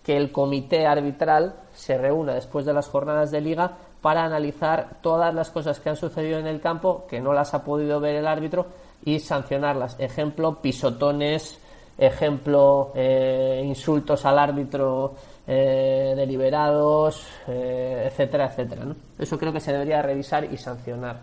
que 0.04 0.16
el 0.16 0.30
comité 0.30 0.86
arbitral 0.86 1.54
se 1.74 1.98
reúna 1.98 2.34
después 2.34 2.64
de 2.64 2.72
las 2.72 2.86
jornadas 2.86 3.32
de 3.32 3.40
liga 3.40 3.72
para 4.00 4.24
analizar 4.24 4.98
todas 5.02 5.34
las 5.34 5.50
cosas 5.50 5.80
que 5.80 5.88
han 5.88 5.96
sucedido 5.96 6.38
en 6.38 6.46
el 6.46 6.60
campo 6.60 7.06
que 7.10 7.20
no 7.20 7.32
las 7.32 7.52
ha 7.54 7.64
podido 7.64 7.98
ver 7.98 8.14
el 8.14 8.28
árbitro 8.28 8.66
y 9.04 9.18
sancionarlas. 9.18 9.96
Ejemplo, 9.98 10.62
pisotones, 10.62 11.58
ejemplo, 11.98 12.92
eh, 12.94 13.64
insultos 13.64 14.24
al 14.24 14.38
árbitro 14.38 15.14
eh, 15.50 16.12
deliberados, 16.14 17.26
eh, 17.48 18.04
etcétera, 18.06 18.46
etcétera. 18.46 18.84
¿no? 18.84 18.94
Eso 19.18 19.38
creo 19.38 19.52
que 19.52 19.60
se 19.60 19.72
debería 19.72 20.02
revisar 20.02 20.44
y 20.44 20.56
sancionar. 20.58 21.20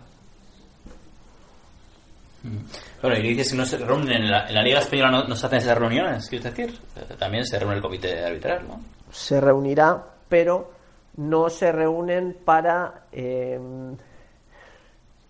Bueno, 3.02 3.16
y 3.18 3.22
dices 3.22 3.52
que 3.52 3.56
no 3.56 3.64
se 3.64 3.78
reúnen 3.78 4.22
en 4.22 4.30
la, 4.30 4.48
en 4.48 4.54
la 4.54 4.62
Liga 4.62 4.80
Española, 4.80 5.10
no, 5.10 5.24
no 5.28 5.34
se 5.34 5.46
hacen 5.46 5.58
esas 5.58 5.78
reuniones, 5.78 6.28
¿quieres 6.28 6.54
decir? 6.54 6.78
Eh, 6.96 7.14
También 7.18 7.46
se 7.46 7.58
reúne 7.58 7.76
el 7.76 7.82
comité 7.82 8.24
arbitral, 8.24 8.66
¿no? 8.68 8.80
se 9.10 9.40
reunirá, 9.40 10.04
pero 10.28 10.72
no 11.16 11.48
se 11.48 11.72
reúnen 11.72 12.36
para 12.44 13.06
eh, 13.12 13.58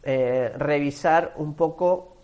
eh, 0.03 0.53
revisar 0.57 1.35
un 1.37 1.55
poco 1.55 2.17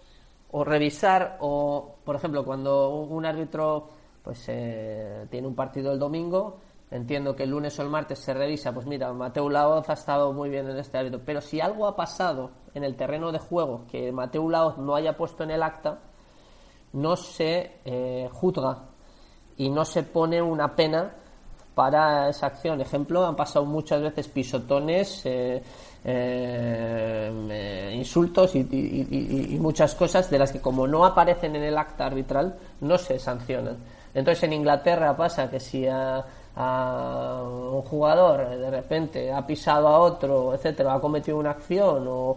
o 0.50 0.64
revisar 0.64 1.36
o 1.40 1.96
por 2.04 2.16
ejemplo 2.16 2.44
cuando 2.44 2.90
un 2.90 3.24
árbitro 3.24 3.88
pues 4.22 4.44
eh, 4.48 5.26
tiene 5.30 5.46
un 5.48 5.54
partido 5.54 5.92
el 5.92 5.98
domingo 5.98 6.58
entiendo 6.90 7.34
que 7.34 7.44
el 7.44 7.50
lunes 7.50 7.78
o 7.78 7.82
el 7.82 7.88
martes 7.88 8.18
se 8.18 8.34
revisa, 8.34 8.70
pues 8.72 8.84
mira, 8.86 9.10
Mateo 9.14 9.48
Laoz 9.48 9.88
ha 9.88 9.94
estado 9.94 10.30
muy 10.34 10.50
bien 10.50 10.68
en 10.68 10.76
este 10.76 10.98
árbitro, 10.98 11.20
pero 11.24 11.40
si 11.40 11.58
algo 11.58 11.86
ha 11.86 11.96
pasado 11.96 12.50
en 12.74 12.84
el 12.84 12.96
terreno 12.96 13.32
de 13.32 13.38
juego 13.38 13.86
que 13.90 14.12
Mateo 14.12 14.50
Laoz 14.50 14.76
no 14.76 14.94
haya 14.94 15.16
puesto 15.16 15.42
en 15.42 15.52
el 15.52 15.62
acta, 15.62 16.00
no 16.92 17.16
se 17.16 17.76
eh, 17.86 18.28
juzga 18.30 18.76
y 19.56 19.70
no 19.70 19.86
se 19.86 20.02
pone 20.02 20.42
una 20.42 20.76
pena 20.76 21.14
para 21.74 22.28
esa 22.28 22.48
acción. 22.48 22.78
Ejemplo, 22.82 23.24
han 23.24 23.36
pasado 23.36 23.64
muchas 23.64 24.02
veces 24.02 24.28
pisotones, 24.28 25.22
eh, 25.24 25.62
insultos 27.94 28.54
y- 28.54 28.60
y 29.54 29.58
muchas 29.58 29.94
cosas 29.94 30.28
de 30.30 30.38
las 30.38 30.52
que 30.52 30.60
como 30.60 30.86
no 30.86 31.06
aparecen 31.06 31.56
en 31.56 31.62
el 31.62 31.78
acta 31.78 32.04
arbitral 32.06 32.58
no 32.82 32.98
se 32.98 33.18
sancionan. 33.18 33.78
Entonces 34.14 34.42
en 34.44 34.52
Inglaterra 34.52 35.16
pasa 35.16 35.50
que 35.50 35.58
si 35.60 35.86
a, 35.86 36.24
a 36.54 37.42
un 37.42 37.82
jugador 37.82 38.40
eh, 38.52 38.58
de 38.58 38.70
repente 38.70 39.32
ha 39.32 39.46
pisado 39.46 39.88
a 39.88 39.98
otro, 39.98 40.54
etcétera, 40.54 40.94
ha 40.94 41.00
cometido 41.00 41.38
una 41.38 41.50
acción 41.50 42.04
o 42.08 42.36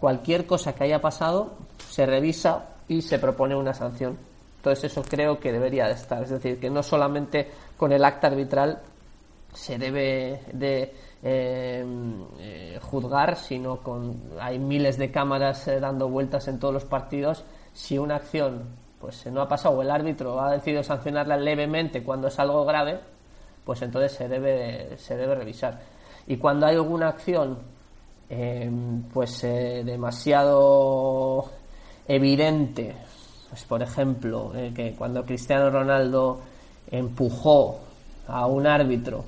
cualquier 0.00 0.46
cosa 0.46 0.74
que 0.74 0.84
haya 0.84 1.00
pasado 1.00 1.52
se 1.88 2.06
revisa 2.06 2.66
y 2.88 3.02
se 3.02 3.18
propone 3.18 3.54
una 3.54 3.72
sanción. 3.72 4.18
Entonces 4.56 4.90
eso 4.90 5.02
creo 5.02 5.38
que 5.38 5.52
debería 5.52 5.86
de 5.86 5.92
estar. 5.92 6.22
Es 6.22 6.30
decir, 6.30 6.58
que 6.58 6.70
no 6.70 6.82
solamente 6.82 7.50
con 7.76 7.92
el 7.92 8.04
acta 8.04 8.28
arbitral 8.28 8.80
se 9.52 9.78
debe 9.78 10.40
de 10.52 10.94
eh, 11.22 11.84
eh, 12.38 12.78
juzgar, 12.82 13.36
sino 13.36 13.78
con 13.78 14.20
hay 14.40 14.58
miles 14.58 14.98
de 14.98 15.10
cámaras 15.10 15.68
eh, 15.68 15.80
dando 15.80 16.08
vueltas 16.08 16.48
en 16.48 16.58
todos 16.58 16.74
los 16.74 16.84
partidos. 16.84 17.44
Si 17.72 17.98
una 17.98 18.16
acción 18.16 18.64
pues 19.04 19.26
no 19.26 19.42
ha 19.42 19.48
pasado 19.48 19.82
el 19.82 19.90
árbitro 19.90 20.40
ha 20.40 20.52
decidido 20.52 20.82
sancionarla 20.82 21.36
levemente 21.36 22.02
cuando 22.02 22.28
es 22.28 22.38
algo 22.38 22.64
grave, 22.64 22.98
pues 23.62 23.82
entonces 23.82 24.12
se 24.12 24.28
debe 24.28 24.96
se 24.96 25.14
debe 25.14 25.34
revisar. 25.34 25.78
Y 26.26 26.38
cuando 26.38 26.64
hay 26.64 26.76
alguna 26.76 27.08
acción 27.08 27.58
eh, 28.30 28.70
pues 29.12 29.44
eh, 29.44 29.82
demasiado 29.84 31.50
evidente, 32.08 32.96
pues 33.50 33.64
por 33.64 33.82
ejemplo, 33.82 34.52
eh, 34.54 34.72
que 34.74 34.94
cuando 34.94 35.22
Cristiano 35.22 35.68
Ronaldo 35.68 36.40
empujó 36.90 37.80
a 38.26 38.46
un 38.46 38.66
árbitro 38.66 39.22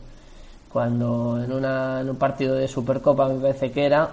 cuando 0.72 1.38
en, 1.44 1.52
una, 1.52 2.00
en 2.00 2.08
un 2.08 2.16
partido 2.16 2.54
de 2.54 2.66
Supercopa 2.66 3.28
me 3.28 3.40
parece 3.40 3.70
que 3.70 3.84
era, 3.84 4.08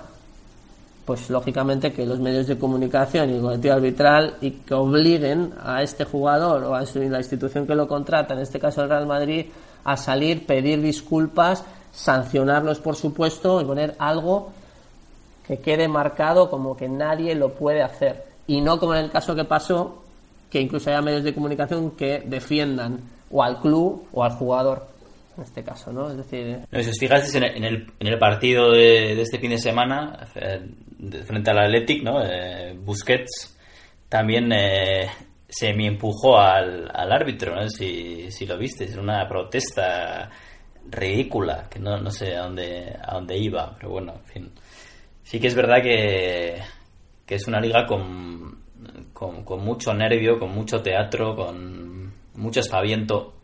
pues 1.05 1.29
lógicamente 1.29 1.91
que 1.91 2.05
los 2.05 2.19
medios 2.19 2.47
de 2.47 2.57
comunicación 2.57 3.29
y 3.29 3.33
el 3.33 3.41
colectivo 3.41 3.73
arbitral 3.73 4.35
y 4.41 4.51
que 4.51 4.73
obliguen 4.73 5.53
a 5.61 5.81
este 5.83 6.05
jugador 6.05 6.63
o 6.63 6.75
a 6.75 6.83
la 6.95 7.17
institución 7.19 7.67
que 7.67 7.75
lo 7.75 7.87
contrata, 7.87 8.33
en 8.33 8.39
este 8.39 8.59
caso 8.59 8.81
el 8.83 8.89
Real 8.89 9.05
Madrid, 9.05 9.47
a 9.83 9.97
salir, 9.97 10.45
pedir 10.45 10.81
disculpas, 10.81 11.65
sancionarlos 11.91 12.79
por 12.79 12.95
supuesto 12.95 13.61
y 13.61 13.65
poner 13.65 13.95
algo 13.99 14.51
que 15.45 15.59
quede 15.59 15.89
marcado 15.89 16.49
como 16.49 16.77
que 16.77 16.87
nadie 16.87 17.35
lo 17.35 17.53
puede 17.53 17.81
hacer. 17.81 18.23
Y 18.47 18.61
no 18.61 18.79
como 18.79 18.95
en 18.95 19.05
el 19.05 19.11
caso 19.11 19.35
que 19.35 19.43
pasó, 19.43 20.03
que 20.49 20.61
incluso 20.61 20.89
haya 20.89 21.01
medios 21.01 21.23
de 21.23 21.33
comunicación 21.33 21.91
que 21.91 22.23
defiendan 22.25 22.99
o 23.29 23.43
al 23.43 23.59
club 23.59 24.07
o 24.13 24.23
al 24.23 24.31
jugador, 24.31 24.87
en 25.37 25.43
este 25.43 25.63
caso, 25.63 25.91
¿no? 25.91 26.11
Es 26.11 26.17
decir, 26.17 26.59
si 26.71 26.89
os 26.89 26.99
fijasteis 26.99 27.35
en 27.35 27.43
el, 27.43 27.87
en 27.99 28.07
el, 28.07 28.19
partido 28.19 28.71
de, 28.71 29.15
de 29.15 29.21
este 29.21 29.39
fin 29.39 29.49
de 29.49 29.57
semana, 29.57 30.27
eh, 30.35 30.61
frente 31.25 31.51
al 31.51 31.59
Athletic, 31.59 32.03
¿no? 32.03 32.23
Eh, 32.23 32.75
Busquets 32.77 33.57
también 34.09 34.51
eh, 34.51 35.09
se 35.47 35.73
me 35.73 35.87
empujó 35.87 36.37
al, 36.37 36.89
al 36.93 37.11
árbitro, 37.11 37.55
no 37.55 37.67
si, 37.69 38.29
si 38.31 38.45
lo 38.45 38.57
visteis, 38.57 38.91
era 38.91 39.01
una 39.01 39.27
protesta 39.27 40.29
ridícula, 40.89 41.67
que 41.69 41.79
no, 41.79 41.97
no 41.97 42.11
sé 42.11 42.35
a 42.35 42.43
dónde, 42.43 42.95
a 43.01 43.15
dónde 43.15 43.37
iba, 43.37 43.73
pero 43.75 43.91
bueno, 43.91 44.13
en 44.13 44.25
fin. 44.25 44.51
Sí 45.23 45.39
que 45.39 45.47
es 45.47 45.55
verdad 45.55 45.81
que, 45.81 46.61
que 47.25 47.35
es 47.35 47.47
una 47.47 47.59
liga 47.59 47.85
con, 47.85 48.59
con, 49.13 49.43
con 49.43 49.63
mucho 49.63 49.93
nervio, 49.93 50.37
con 50.37 50.53
mucho 50.53 50.81
teatro, 50.81 51.35
con 51.35 52.13
mucho 52.35 52.59
espaviento 52.59 53.35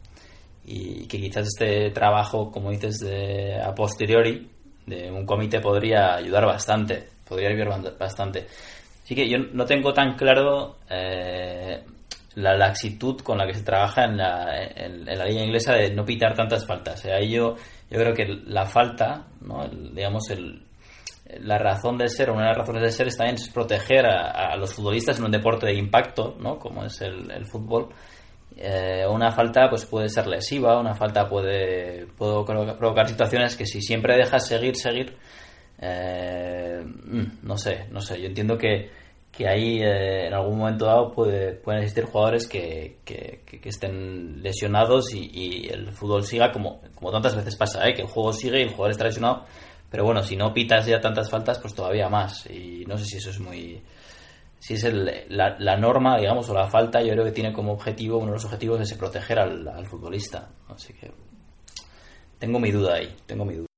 y 0.66 1.08
que 1.08 1.20
quizás 1.20 1.48
este 1.48 1.90
trabajo, 1.92 2.52
como 2.52 2.72
dices, 2.72 3.00
de 3.00 3.60
a 3.62 3.74
posteriori 3.74 4.50
de 4.86 5.12
un 5.12 5.26
comité 5.26 5.60
podría 5.60 6.16
ayudar 6.16 6.46
bastante, 6.46 7.08
podría 7.30 7.50
ayudar 7.50 7.98
bastante. 7.98 8.48
Así 9.04 9.16
que 9.16 9.30
yo 9.30 9.38
no 9.54 9.66
tengo 9.66 9.94
tan 9.94 10.16
claro 10.16 10.78
eh, 10.90 11.82
la 12.36 12.58
laxitud 12.58 13.22
con 13.22 13.38
la 13.38 13.48
que 13.48 13.54
se 13.54 13.64
trabaja 13.64 14.04
en 14.06 14.18
la, 14.18 14.64
en, 14.66 15.08
en 15.08 15.18
la 15.18 15.26
liga 15.26 15.44
inglesa 15.44 15.74
de 15.74 15.94
no 15.94 16.04
pitar 16.04 16.36
tantas 16.36 16.66
faltas. 16.66 17.06
Ahí 17.06 17.32
yo, 17.32 17.56
yo 17.90 18.00
creo 18.00 18.14
que 18.14 18.26
la 18.46 18.66
falta, 18.66 19.26
¿no? 19.42 19.64
El- 19.64 19.96
digamos, 19.96 20.30
el, 20.30 20.62
la 21.42 21.58
razón 21.58 21.98
de 21.98 22.10
ser, 22.10 22.32
una 22.32 22.42
de 22.42 22.48
las 22.50 22.58
razones 22.58 22.82
de 22.82 22.92
ser 22.92 23.08
es 23.08 23.18
también 23.18 23.38
proteger 23.54 24.06
a, 24.06 24.56
los 24.58 24.74
futbolistas 24.74 25.20
en 25.20 25.26
un 25.26 25.32
deporte 25.32 25.68
de 25.68 25.76
impacto, 25.76 26.36
¿no? 26.40 26.58
Como 26.58 26.84
es 26.86 27.02
el, 27.02 27.46
fútbol. 27.46 27.90
Eh, 28.58 29.06
una 29.08 29.32
falta 29.32 29.70
pues 29.70 29.86
puede 29.86 30.10
ser 30.10 30.28
lesiva, 30.28 30.80
una 30.80 30.96
falta 30.96 31.28
puede, 31.28 32.08
puede 32.18 32.44
provocar 32.76 33.08
situaciones 33.08 33.56
que 33.56 33.66
si 33.66 33.82
siempre 33.82 34.18
dejas 34.18 34.48
seguir, 34.48 34.76
seguir, 34.76 35.16
eh, 35.82 36.84
mm, 36.84 37.24
no 37.48 37.58
sé, 37.58 37.88
no 37.92 38.02
sé. 38.02 38.20
Yo 38.22 38.28
entiendo 38.28 38.58
que, 38.58 38.90
que 39.32 39.48
ahí 39.48 39.82
eh, 39.82 40.28
en 40.28 40.34
algún 40.34 40.58
momento 40.58 40.86
dado 40.86 41.12
puede, 41.12 41.54
pueden 41.54 41.82
existir 41.82 42.06
jugadores 42.06 42.48
que, 42.48 42.98
que, 43.06 43.42
estén 43.64 44.42
lesionados 44.42 45.14
y, 45.14 45.30
y 45.34 45.68
el 45.70 45.92
fútbol 45.92 46.24
siga 46.24 46.52
como, 46.52 46.82
como 46.96 47.12
tantas 47.12 47.36
veces 47.36 47.56
pasa, 47.56 47.88
¿eh? 47.88 47.94
que 47.94 48.02
el 48.02 48.08
juego 48.08 48.34
sigue 48.34 48.60
y 48.60 48.64
el 48.64 48.70
jugador 48.70 48.92
está 48.92 49.06
lesionado. 49.06 49.46
Pero 49.90 50.04
bueno, 50.04 50.22
si 50.24 50.36
no 50.36 50.54
pitas 50.54 50.86
ya 50.86 51.00
tantas 51.02 51.30
faltas, 51.30 51.58
pues 51.60 51.74
todavía 51.74 52.10
más. 52.10 52.46
Y 52.50 52.84
no 52.86 52.98
sé 52.98 53.06
si 53.06 53.18
eso 53.18 53.32
es 53.32 53.40
muy, 53.40 53.82
si 54.60 54.76
es 54.76 54.84
el- 54.84 55.26
la, 55.30 55.56
la 55.60 55.78
norma, 55.78 56.18
digamos, 56.20 56.48
o 56.50 56.54
la 56.54 56.68
falta, 56.68 57.02
yo 57.02 57.14
creo 57.14 57.26
que 57.26 57.32
tiene 57.32 57.52
como 57.54 57.72
objetivo, 57.74 58.18
uno 58.18 58.28
de 58.28 58.34
los 58.34 58.46
objetivos 58.46 58.82
es 58.82 58.94
proteger 58.96 59.40
al, 59.40 59.68
al 59.68 59.88
futbolista. 59.88 60.50
Así 60.68 60.94
que 60.94 61.12
tengo 62.38 62.60
mi 62.60 62.72
duda 62.72 62.96
ahí, 62.96 63.16
tengo 63.26 63.46
mi 63.46 63.56
duda. 63.56 63.69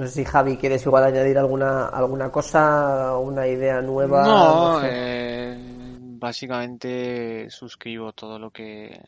No 0.00 0.06
sé 0.06 0.12
si 0.12 0.24
Javi 0.24 0.56
quieres 0.56 0.84
igual 0.86 1.04
añadir 1.04 1.36
alguna 1.36 1.88
alguna 1.88 2.30
cosa, 2.32 3.16
una 3.18 3.46
idea 3.46 3.82
nueva. 3.82 4.24
No, 4.24 4.80
sé. 4.80 4.88
eh, 4.90 5.58
básicamente 6.18 7.50
suscribo 7.50 8.12
todo 8.12 8.38
lo 8.38 8.50
que 8.50 8.98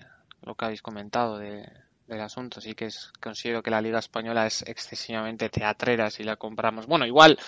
lo 0.43 0.55
que 0.55 0.64
habéis 0.66 0.82
comentado 0.82 1.38
de, 1.38 1.66
del 2.07 2.20
asunto. 2.20 2.61
Sí 2.61 2.74
que 2.74 2.86
es, 2.86 3.11
considero 3.20 3.62
que 3.62 3.70
la 3.70 3.80
Liga 3.80 3.99
Española 3.99 4.47
es 4.47 4.62
excesivamente 4.62 5.49
teatrera 5.49 6.11
si 6.11 6.24
la 6.24 6.36
compramos. 6.36 6.86
Bueno, 6.86 7.07
igual 7.07 7.38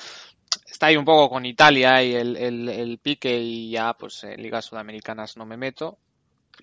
está 0.67 0.87
ahí 0.87 0.97
un 0.97 1.05
poco 1.05 1.29
con 1.29 1.45
Italia 1.45 2.03
y 2.03 2.15
el, 2.15 2.37
el, 2.37 2.69
el 2.69 2.99
pique 2.99 3.39
y 3.39 3.71
ya 3.71 3.93
pues 3.93 4.25
en 4.25 4.43
ligas 4.43 4.65
sudamericanas 4.65 5.37
no 5.37 5.45
me 5.45 5.57
meto. 5.59 5.99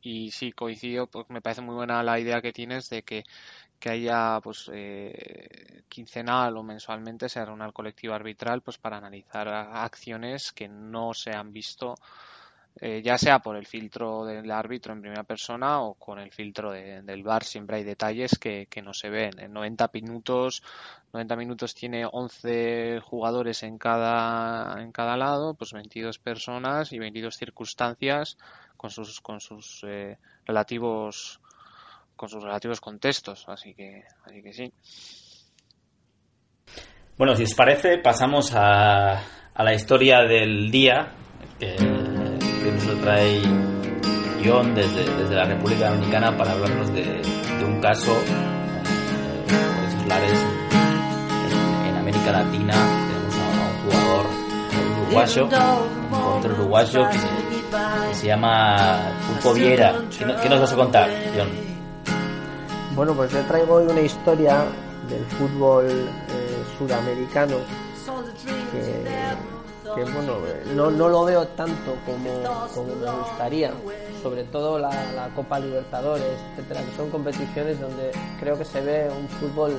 Y 0.02 0.32
sí 0.32 0.52
coincido, 0.52 1.08
pues 1.08 1.30
me 1.30 1.42
parece 1.42 1.62
muy 1.62 1.76
buena 1.76 2.02
la 2.02 2.18
idea 2.18 2.42
que 2.42 2.54
tienes 2.54 2.90
de 2.90 3.04
que, 3.04 3.24
que 3.82 3.90
haya 3.90 4.40
pues 4.42 4.70
eh, 4.74 5.84
quincenal 5.90 6.56
o 6.58 6.64
mensualmente 6.64 7.28
se 7.30 7.44
reúna 7.46 7.66
el 7.66 7.74
colectivo 7.74 8.14
arbitral 8.14 8.62
pues 8.62 8.78
para 8.78 8.98
analizar 8.98 9.50
acciones 9.50 10.54
que 10.54 10.70
no 10.70 11.14
se 11.14 11.32
han 11.32 11.52
visto 11.52 11.96
eh, 12.80 13.02
ya 13.04 13.18
sea 13.18 13.40
por 13.40 13.56
el 13.58 13.66
filtro 13.68 14.26
del 14.26 14.50
árbitro 14.50 14.94
en 14.94 15.02
primera 15.02 15.24
persona 15.24 15.82
o 15.82 15.96
con 15.96 16.20
el 16.20 16.32
filtro 16.32 16.72
de- 16.72 17.02
del 17.02 17.24
VAR, 17.24 17.44
siempre 17.44 17.78
hay 17.78 17.84
detalles 17.84 18.38
que, 18.40 18.68
que 18.70 18.82
no 18.82 18.94
se 18.94 19.10
ven. 19.10 19.40
En 19.40 19.52
90 19.54 19.90
minutos, 19.94 20.64
90 21.14 21.36
minutos 21.36 21.76
tiene 21.76 22.06
11 22.10 23.00
jugadores 23.04 23.64
en 23.64 23.78
cada, 23.78 24.82
en 24.82 24.92
cada 24.94 25.18
lado, 25.18 25.54
pues 25.56 25.74
22 25.74 26.18
personas 26.20 26.94
y 26.94 27.00
22 27.00 27.36
circunstancias 27.36 28.38
con 28.78 28.90
sus, 28.90 29.20
con 29.22 29.42
sus 29.42 29.84
eh, 29.88 30.18
relativos 30.46 31.42
con 32.16 32.30
sus 32.30 32.44
relativos 32.44 32.80
contextos, 32.80 33.46
así 33.48 33.74
que, 33.74 34.04
así 34.26 34.42
que 34.42 34.54
sí. 34.54 34.74
Bueno, 37.18 37.36
si 37.36 37.44
os 37.44 37.54
parece, 37.54 37.98
pasamos 37.98 38.54
a, 38.56 39.22
a 39.54 39.64
la 39.64 39.74
historia 39.74 40.22
del 40.22 40.72
día, 40.72 41.12
que, 41.60 41.76
que 41.76 42.72
nos 42.72 42.86
lo 42.86 42.96
trae 43.02 43.42
John 44.44 44.74
desde, 44.74 45.04
desde 45.04 45.36
la 45.36 45.46
República 45.46 45.90
Dominicana 45.92 46.36
para 46.36 46.54
hablarnos 46.54 46.92
de, 46.94 47.04
de 47.04 47.66
un 47.66 47.80
caso 47.80 48.12
eh, 48.12 49.46
por 49.48 49.86
esos 49.86 50.08
lares 50.08 50.40
en, 51.46 51.88
en 51.90 51.98
América 51.98 52.32
Latina. 52.32 52.74
Tenemos 52.74 53.36
a, 53.36 53.46
a 53.46 53.70
un 53.70 53.78
jugador 53.84 54.26
uruguayo, 55.04 55.46
un 55.46 56.10
jugador 56.10 56.52
uruguayo 56.54 57.10
que, 57.10 57.18
que 58.10 58.16
se 58.16 58.28
llama 58.28 59.16
Pulpo 59.28 59.54
Viera. 59.54 59.94
¿Qué, 60.10 60.26
qué 60.42 60.50
nos 60.50 60.62
vas 60.62 60.74
a 60.74 60.76
contar, 60.76 61.10
John? 61.36 61.71
Bueno, 62.96 63.14
pues 63.16 63.32
yo 63.32 63.42
traigo 63.46 63.76
hoy 63.76 63.88
una 63.88 64.02
historia 64.02 64.64
del 65.10 65.24
fútbol 65.26 65.88
eh, 65.88 66.64
sudamericano 66.78 67.58
que, 69.96 70.04
bueno, 70.12 70.34
eh, 70.48 70.64
no, 70.76 70.90
no 70.92 71.10
lo 71.10 71.26
veo 71.26 71.48
tanto 71.50 71.96
como, 72.06 72.68
como 72.74 72.96
me 72.96 73.12
gustaría. 73.20 73.72
sobre 74.22 74.44
todo 74.46 74.78
la, 74.80 74.90
la 75.16 75.30
Copa 75.36 75.60
Libertadores, 75.60 76.24
etcétera, 76.56 76.82
que 76.84 76.96
son 76.96 77.10
competiciones 77.10 77.80
donde 77.80 78.12
creo 78.40 78.58
que 78.58 78.66
se 78.66 78.82
ve 78.82 79.10
un 79.10 79.28
fútbol 79.28 79.74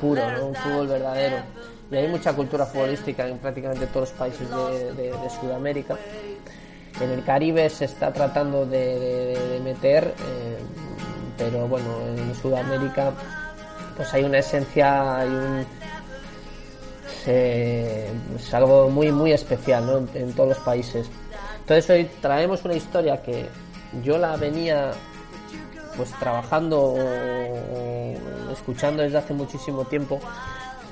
puro, 0.00 0.22
un 0.46 0.54
fútbol 0.54 0.86
verdadero. 0.88 1.36
Y 1.90 1.96
hay 1.96 2.08
mucha 2.08 2.34
cultura 2.34 2.66
futbolística 2.66 3.26
en 3.26 3.38
prácticamente 3.38 3.86
todos 3.86 4.10
los 4.10 4.18
países 4.18 4.46
de, 4.50 4.92
de- 4.92 5.30
Sudamérica. 5.40 5.96
En 7.00 7.10
el 7.10 7.24
Caribe 7.24 7.70
se 7.70 7.86
está 7.86 8.12
tratando 8.12 8.66
de 8.66 9.60
meter, 9.64 10.14
eh, 10.18 10.57
pero 11.38 11.68
bueno, 11.68 11.88
en 12.16 12.34
Sudamérica 12.34 13.12
pues 13.96 14.12
hay 14.12 14.24
una 14.24 14.38
esencia, 14.38 15.18
hay 15.18 15.28
un 15.28 15.66
es 17.26 18.54
algo 18.54 18.88
muy 18.88 19.12
muy 19.12 19.32
especial 19.32 19.86
¿no? 19.86 19.98
en, 20.14 20.32
todos 20.32 20.50
los 20.50 20.58
países. 20.58 21.10
Entonces 21.60 21.90
hoy 21.90 22.10
traemos 22.22 22.64
una 22.64 22.74
historia 22.74 23.20
que 23.22 23.46
yo 24.02 24.16
la 24.16 24.36
venía 24.36 24.92
pues 25.96 26.10
trabajando 26.18 26.80
o, 26.80 28.14
escuchando 28.52 29.02
desde 29.02 29.18
hace 29.18 29.34
muchísimo 29.34 29.84
tiempo 29.84 30.20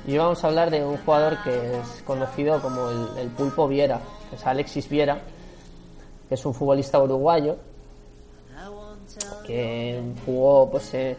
y 0.06 0.18
vamos 0.18 0.44
a 0.44 0.48
hablar 0.48 0.70
de 0.70 0.84
un 0.84 0.98
jugador 0.98 1.38
que 1.42 1.78
es 1.78 2.02
conocido 2.04 2.60
como 2.60 2.90
el, 2.90 3.18
el 3.18 3.28
Pulpo 3.28 3.66
Viera, 3.66 4.00
que 4.28 4.36
es 4.36 4.46
Alexis 4.46 4.88
Viera, 4.88 5.20
que 6.28 6.34
es 6.34 6.44
un 6.44 6.52
futbolista 6.52 7.00
uruguayo 7.00 7.56
que 9.46 10.02
jugó 10.24 10.70
pues 10.70 10.92
eh, 10.94 11.16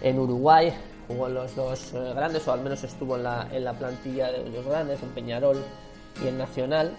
en 0.00 0.18
Uruguay, 0.18 0.72
jugó 1.08 1.28
en 1.28 1.34
los 1.34 1.54
dos 1.54 1.92
eh, 1.94 2.12
grandes, 2.14 2.46
o 2.48 2.52
al 2.52 2.60
menos 2.60 2.82
estuvo 2.84 3.16
en 3.16 3.24
la, 3.24 3.48
en 3.52 3.64
la 3.64 3.72
plantilla 3.72 4.30
de 4.30 4.48
los 4.50 4.64
grandes, 4.64 5.02
en 5.02 5.10
Peñarol 5.10 5.62
y 6.22 6.28
en 6.28 6.38
Nacional. 6.38 6.92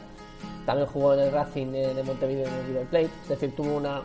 También 0.65 0.87
jugó 0.87 1.13
en 1.13 1.21
el 1.21 1.31
Racing 1.31 1.67
eh, 1.73 1.93
de 1.93 2.03
Montevideo 2.03 2.45
y 2.45 2.49
en 2.49 2.53
el 2.53 2.65
River 2.67 2.85
Plate, 2.87 3.09
es 3.23 3.29
decir, 3.29 3.55
tuvo 3.55 3.77
una 3.77 4.01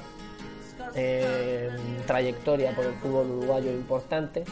eh, 0.95 1.71
trayectoria 2.07 2.75
por 2.75 2.85
el 2.85 2.95
fútbol 2.95 3.31
uruguayo 3.31 3.71
importante. 3.71 4.45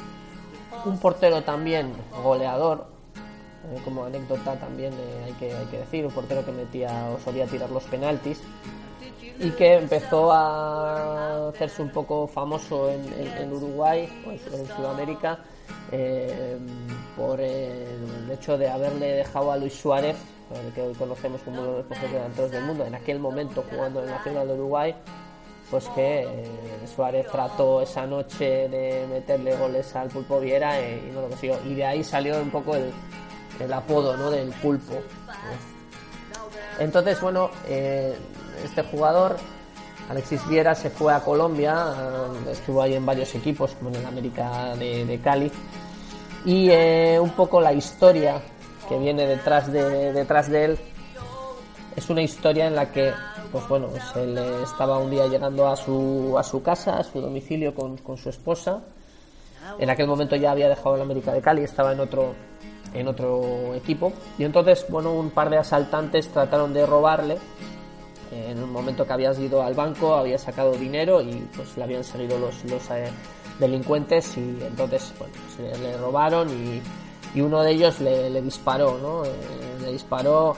Un 0.85 0.99
portero 0.99 1.43
también 1.43 1.93
goleador, 2.23 2.87
eh, 3.73 3.81
como 3.85 4.05
anécdota 4.05 4.57
también 4.57 4.93
hay, 5.25 5.33
que, 5.35 5.53
hay 5.55 5.67
que 5.67 5.79
decir, 5.79 6.05
un 6.07 6.13
portero 6.13 6.45
que 6.45 6.53
metía 6.53 7.11
o 7.11 7.21
solía 7.21 7.47
tirar 7.47 7.71
los 7.71 7.85
penaltis 7.85 8.41
y 9.41 9.51
que 9.53 9.77
empezó 9.77 10.31
a 10.33 11.49
hacerse 11.49 11.81
un 11.81 11.89
poco 11.89 12.27
famoso 12.27 12.91
en, 12.91 13.53
Uruguay, 13.53 14.07
pues, 14.23 14.41
en 14.53 14.67
Sudamérica, 14.67 15.39
eh, 15.91 16.59
por 17.17 17.41
el 17.41 18.31
hecho 18.31 18.59
de 18.59 18.69
haberle 18.69 19.15
dejado 19.15 19.51
a 19.51 19.57
Luis 19.57 19.75
Suárez, 19.75 20.17
el 20.55 20.73
que 20.75 20.83
hoy 20.83 20.95
conocemos 20.95 21.41
como 21.43 21.63
uno 21.63 21.73
de 21.73 21.79
los 21.79 21.89
mejores 21.89 22.13
delanteros 22.13 22.51
del 22.51 22.65
mundo, 22.65 22.85
en 22.85 22.95
aquel 22.95 23.19
momento 23.19 23.65
jugando 23.71 24.01
en 24.01 24.09
el 24.09 24.15
Nacional 24.15 24.49
de 24.49 24.55
Uruguay, 24.55 24.95
pues 25.71 25.89
que 25.95 26.23
eh, 26.23 26.87
Suárez 26.95 27.27
trató 27.29 27.81
esa 27.81 28.05
noche 28.07 28.69
de 28.69 29.07
meterle 29.09 29.57
goles 29.57 29.95
al 29.97 30.09
Pulpo 30.09 30.41
Viera 30.41 30.79
y 30.81 31.11
no 31.15 31.23
lo 31.23 31.29
consiguió. 31.29 31.59
Y 31.65 31.75
de 31.77 31.85
ahí 31.87 32.05
salió 32.05 32.41
un 32.43 32.51
poco 32.51 32.75
el, 32.75 33.73
apodo 33.73 34.17
¿no? 34.17 34.31
del 34.31 34.51
Pulpo. 34.51 34.95
Entonces, 36.79 37.21
bueno, 37.21 37.51
eh, 37.69 38.17
este 38.65 38.83
jugador, 38.83 39.37
Alexis 40.09 40.47
Viera, 40.49 40.75
se 40.75 40.91
fue 40.91 41.13
a 41.13 41.21
Colombia, 41.21 41.95
eh, 42.47 42.51
estuvo 42.53 42.83
ahí 42.83 42.95
en 42.95 43.07
varios 43.07 43.35
equipos, 43.35 43.73
como 43.73 43.91
en 43.91 43.97
el 43.97 44.07
América 44.07 44.75
de, 44.77 45.05
de 45.05 45.21
Cali, 45.21 45.51
y 46.45 46.71
eh, 46.71 47.19
un 47.21 47.31
poco 47.31 47.61
la 47.61 47.73
historia 47.73 48.41
que 48.89 48.99
viene 48.99 49.27
detrás 49.27 49.71
de, 49.71 50.13
detrás 50.13 50.49
de 50.49 50.65
él 50.65 50.79
es 51.97 52.09
una 52.09 52.23
historia 52.23 52.67
en 52.67 52.75
la 52.75 52.91
que, 52.91 53.13
pues 53.53 53.69
bueno, 53.69 53.89
pues 53.89 54.05
él 54.17 54.39
estaba 54.63 54.99
un 54.99 55.11
día 55.11 55.27
llegando 55.27 55.69
a 55.69 55.77
su, 55.77 56.37
a 56.39 56.43
su 56.43 56.63
casa, 56.63 56.99
a 56.99 57.05
su 57.05 57.21
domicilio 57.21 57.75
con, 57.75 57.99
con 57.99 58.17
su 58.17 58.31
esposa. 58.31 58.81
En 59.79 59.91
aquel 59.91 60.07
momento 60.07 60.35
ya 60.37 60.53
había 60.53 60.69
dejado 60.69 60.97
el 60.97 61.03
América 61.03 61.33
de 61.33 61.41
Cali, 61.41 61.63
estaba 61.63 61.93
en 61.93 62.01
otro, 62.01 62.35
en 62.95 63.07
otro 63.07 63.75
equipo. 63.75 64.13
Y 64.39 64.45
entonces, 64.45 64.87
bueno, 64.89 65.13
un 65.13 65.31
par 65.31 65.51
de 65.51 65.59
asaltantes 65.59 66.29
trataron 66.29 66.73
de 66.73 66.87
robarle. 66.87 67.39
En 68.33 68.63
un 68.63 68.71
momento 68.73 69.07
que 69.07 69.13
habías 69.13 69.39
ido 69.39 69.63
al 69.63 69.75
banco, 69.75 70.15
había 70.15 70.39
sacado 70.39 70.73
dinero 70.73 71.21
y 71.21 71.47
pues 71.57 71.77
le 71.77 71.85
habían 71.85 72.05
seguido 72.05 72.39
los, 72.39 72.65
los 72.65 72.91
eh, 72.91 73.11
delincuentes 73.59 74.37
y 74.37 74.41
entonces, 74.63 75.13
bueno, 75.19 75.35
pues, 75.57 75.79
le, 75.81 75.91
le 75.91 75.97
robaron 75.99 76.49
y, 76.51 76.81
y 77.37 77.41
uno 77.41 77.63
de 77.63 77.73
ellos 77.73 78.01
le, 78.01 78.31
le 78.31 78.41
disparó, 78.43 78.99
¿no? 78.99 79.25
Eh, 79.25 79.31
le 79.83 79.93
disparó 79.93 80.57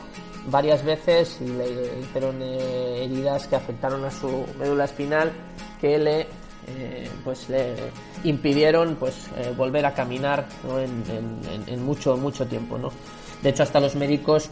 varias 0.49 0.85
veces 0.85 1.39
y 1.41 1.47
le 1.47 1.99
hicieron 2.01 2.41
eh, 2.43 3.05
heridas 3.05 3.47
que 3.47 3.57
afectaron 3.57 4.05
a 4.05 4.11
su 4.11 4.45
médula 4.59 4.85
espinal 4.85 5.31
que 5.81 5.99
le 5.99 6.27
eh, 6.66 7.09
pues 7.25 7.49
le 7.49 7.75
impidieron 8.25 8.97
pues 8.97 9.29
eh, 9.37 9.53
volver 9.57 9.85
a 9.87 9.95
caminar 9.95 10.47
¿no? 10.66 10.79
en- 10.81 11.03
en- 11.11 11.62
en 11.66 11.85
mucho 11.85 12.16
mucho 12.16 12.47
tiempo 12.47 12.77
no 12.79 12.91
de 13.43 13.51
hecho 13.51 13.62
hasta 13.64 13.81
los 13.81 13.95
médicos 13.97 14.49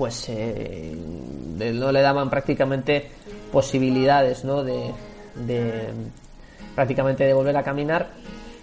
pues 0.00 0.30
eh, 0.30 0.96
no 0.96 1.92
le 1.92 2.00
daban 2.00 2.30
prácticamente 2.30 3.10
posibilidades 3.52 4.46
¿no? 4.46 4.64
de, 4.64 4.94
prácticamente 6.74 7.24
de 7.24 7.34
volver 7.34 7.54
a 7.58 7.62
caminar 7.62 8.08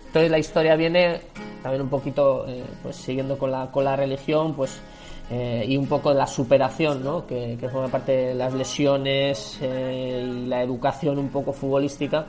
entonces 0.07 0.31
la 0.31 0.39
historia 0.39 0.75
viene 0.75 1.21
también 1.61 1.83
un 1.83 1.89
poquito 1.89 2.47
eh, 2.47 2.63
pues 2.81 2.95
siguiendo 2.95 3.37
con 3.37 3.51
la 3.51 3.69
con 3.69 3.85
la 3.85 3.95
religión 3.95 4.55
pues 4.55 4.81
eh, 5.29 5.63
y 5.67 5.77
un 5.77 5.85
poco 5.85 6.09
de 6.09 6.15
la 6.15 6.25
superación 6.25 7.03
¿no? 7.03 7.27
que, 7.27 7.55
que 7.59 7.69
forma 7.69 7.87
parte 7.89 8.13
de 8.13 8.33
las 8.33 8.55
lesiones 8.55 9.59
y 9.61 10.47
la 10.47 10.63
educación 10.63 11.19
un 11.19 11.29
poco 11.29 11.53
futbolística 11.53 12.25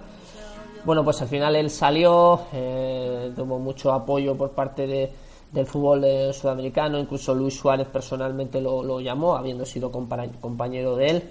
bueno, 0.84 1.02
pues 1.02 1.22
al 1.22 1.28
final 1.28 1.56
él 1.56 1.70
salió, 1.70 2.40
tuvo 3.34 3.58
mucho 3.58 3.90
apoyo 3.90 4.36
por 4.36 4.50
parte 4.50 4.86
de- 4.86 5.10
del 5.52 5.66
fútbol 5.66 6.04
eh, 6.04 6.32
sudamericano, 6.32 6.98
incluso 6.98 7.34
Luis 7.34 7.54
Suárez 7.58 7.88
personalmente 7.88 8.60
lo, 8.60 8.82
lo 8.82 9.00
llamó, 9.00 9.34
habiendo 9.36 9.64
sido 9.64 9.90
compa- 9.90 10.30
compañero 10.40 10.96
de 10.96 11.06
él, 11.06 11.22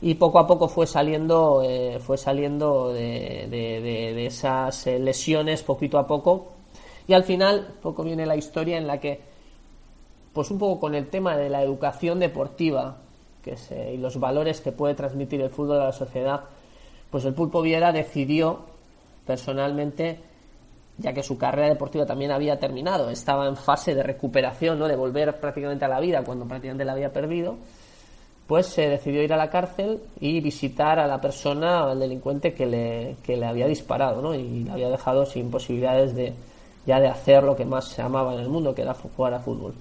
y 0.00 0.14
poco 0.14 0.38
a 0.38 0.46
poco 0.46 0.68
fue 0.68 0.86
saliendo, 0.86 1.62
eh, 1.64 1.98
fue 1.98 2.16
saliendo 2.16 2.92
de, 2.92 3.48
de- 3.50 4.26
esas 4.26 4.86
eh, 4.86 4.98
lesiones 4.98 5.62
poquito 5.62 5.98
a 5.98 6.06
poco, 6.06 6.52
y 7.06 7.12
al 7.12 7.24
final 7.24 7.74
poco 7.82 8.02
viene 8.04 8.26
la 8.26 8.36
historia 8.36 8.78
en 8.78 8.86
la 8.86 8.98
que, 9.00 9.20
pues 10.32 10.50
un 10.50 10.58
poco 10.58 10.80
con 10.80 10.94
el 10.94 11.08
tema 11.08 11.36
de 11.36 11.48
la 11.50 11.62
educación 11.62 12.18
deportiva 12.18 12.96
que 13.42 13.56
y 13.92 13.98
los 13.98 14.18
valores 14.18 14.60
que 14.62 14.72
puede 14.72 14.94
transmitir 14.94 15.40
el 15.42 15.50
fútbol 15.50 15.80
a 15.80 15.84
la 15.86 15.92
sociedad, 15.92 16.44
pues 17.10 17.24
el 17.26 17.34
Pulpo 17.34 17.60
Viera 17.60 17.92
decidió 17.92 18.60
personalmente, 19.26 20.18
ya 20.98 21.12
que 21.12 21.22
su 21.22 21.36
carrera 21.36 21.68
deportiva 21.68 22.06
también 22.06 22.30
había 22.30 22.58
terminado, 22.58 23.10
estaba 23.10 23.46
en 23.46 23.56
fase 23.56 23.94
de 23.94 24.02
recuperación, 24.02 24.78
¿no? 24.78 24.86
de 24.86 24.96
volver 24.96 25.40
prácticamente 25.40 25.84
a 25.84 25.88
la 25.88 26.00
vida 26.00 26.22
cuando 26.22 26.46
prácticamente 26.46 26.84
la 26.84 26.92
había 26.92 27.12
perdido, 27.12 27.56
pues 28.46 28.66
se 28.66 28.88
decidió 28.88 29.22
ir 29.22 29.32
a 29.32 29.36
la 29.36 29.50
cárcel 29.50 30.00
y 30.20 30.40
visitar 30.40 30.98
a 30.98 31.06
la 31.06 31.20
persona, 31.20 31.90
al 31.90 31.98
delincuente 31.98 32.52
que 32.52 32.66
le, 32.66 33.16
que 33.22 33.36
le 33.36 33.46
había 33.46 33.66
disparado, 33.66 34.20
¿no? 34.22 34.34
y 34.34 34.64
le 34.64 34.70
había 34.70 34.90
dejado 34.90 35.24
sin 35.26 35.50
posibilidades 35.50 36.14
de 36.14 36.34
ya 36.86 37.00
de 37.00 37.08
hacer 37.08 37.42
lo 37.42 37.56
que 37.56 37.64
más 37.64 37.86
se 37.86 38.02
amaba 38.02 38.34
en 38.34 38.40
el 38.40 38.48
mundo, 38.48 38.74
que 38.74 38.82
era 38.82 38.94
jugar 38.94 39.34
a 39.34 39.40
fútbol. 39.40 39.74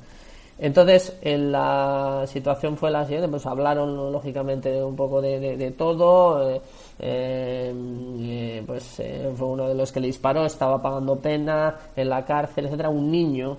Entonces, 0.64 1.18
en 1.22 1.52
la 1.52 2.24
situación 2.26 2.78
fue 2.78 2.90
la 2.90 3.04
siguiente, 3.04 3.28
pues 3.28 3.46
hablaron 3.46 4.14
lógicamente 4.14 4.82
un 4.82 4.96
poco 4.96 5.22
de, 5.22 5.74
todo, 5.78 6.50
eh, 6.50 6.62
eh, 7.00 7.74
eh, 8.22 8.64
pues 8.66 9.02
fue 9.36 9.46
uno 9.46 9.68
de 9.68 9.76
los 9.76 9.92
que 9.92 10.00
le 10.00 10.08
disparó, 10.08 10.46
estaba 10.46 10.82
pagando 10.82 11.18
pena 11.18 11.76
en 11.98 12.08
la 12.08 12.24
cárcel, 12.24 12.68
etcétera, 12.68 12.88
un 12.88 13.12
niño 13.12 13.58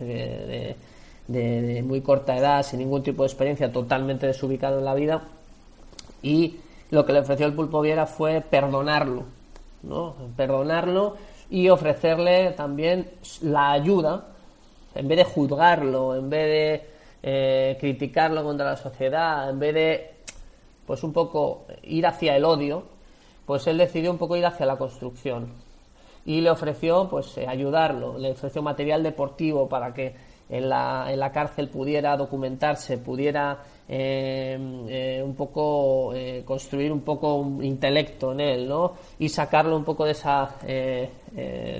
de- 0.00 0.76
de 1.26 1.82
muy 1.82 2.00
corta 2.00 2.38
edad, 2.38 2.62
sin 2.62 2.78
ningún 2.78 3.02
tipo 3.02 3.22
de 3.22 3.26
experiencia, 3.26 3.70
totalmente 3.70 4.26
desubicado 4.26 4.78
en 4.78 4.86
la 4.86 4.94
vida, 4.94 5.20
y 6.22 6.56
lo 6.90 7.04
que 7.04 7.12
le 7.12 7.18
ofreció 7.20 7.44
el 7.44 7.52
Pulpo 7.52 7.82
Viera 7.82 8.06
fue 8.06 8.40
perdonarlo, 8.40 9.24
¿no? 9.82 10.14
Perdonarlo 10.38 11.16
y 11.50 11.68
ofrecerle 11.68 12.52
también 12.52 13.10
la 13.42 13.72
ayuda, 13.72 14.24
en 14.98 15.06
vez 15.06 15.18
de 15.18 15.24
juzgarlo, 15.24 16.16
en 16.16 16.28
vez 16.28 16.46
de 16.46 16.88
eh, 17.22 17.76
criticarlo 17.78 18.42
contra 18.42 18.66
la 18.66 18.76
sociedad, 18.76 19.48
en 19.48 19.58
vez 19.58 19.74
de, 19.74 20.10
pues 20.86 21.04
un 21.04 21.12
poco 21.12 21.66
ir 21.84 22.04
hacia 22.04 22.36
el 22.36 22.44
odio, 22.44 22.82
pues 23.46 23.66
él 23.68 23.78
decidió 23.78 24.10
un 24.10 24.18
poco 24.18 24.36
ir 24.36 24.44
hacia 24.44 24.66
la 24.66 24.76
construcción. 24.76 25.52
Y 26.26 26.40
le 26.40 26.50
ofreció 26.50 27.08
pues 27.08 27.38
eh, 27.38 27.46
ayudarlo, 27.46 28.18
le 28.18 28.32
ofreció 28.32 28.60
material 28.60 29.04
deportivo 29.04 29.68
para 29.68 29.94
que 29.94 30.16
en 30.50 30.68
la, 30.68 31.06
en 31.10 31.18
la 31.18 31.30
cárcel 31.30 31.68
pudiera 31.68 32.16
documentarse, 32.16 32.98
pudiera 32.98 33.58
eh, 33.88 34.58
eh, 34.88 35.22
un 35.24 35.34
poco 35.34 36.12
eh, 36.14 36.42
construir 36.44 36.92
un 36.92 37.00
poco 37.00 37.36
un 37.36 37.64
intelecto 37.64 38.32
en 38.32 38.40
él, 38.40 38.68
¿no? 38.68 38.92
Y 39.18 39.28
sacarlo 39.28 39.76
un 39.76 39.84
poco 39.84 40.04
de 40.04 40.12
esa, 40.12 40.56
de 40.62 41.10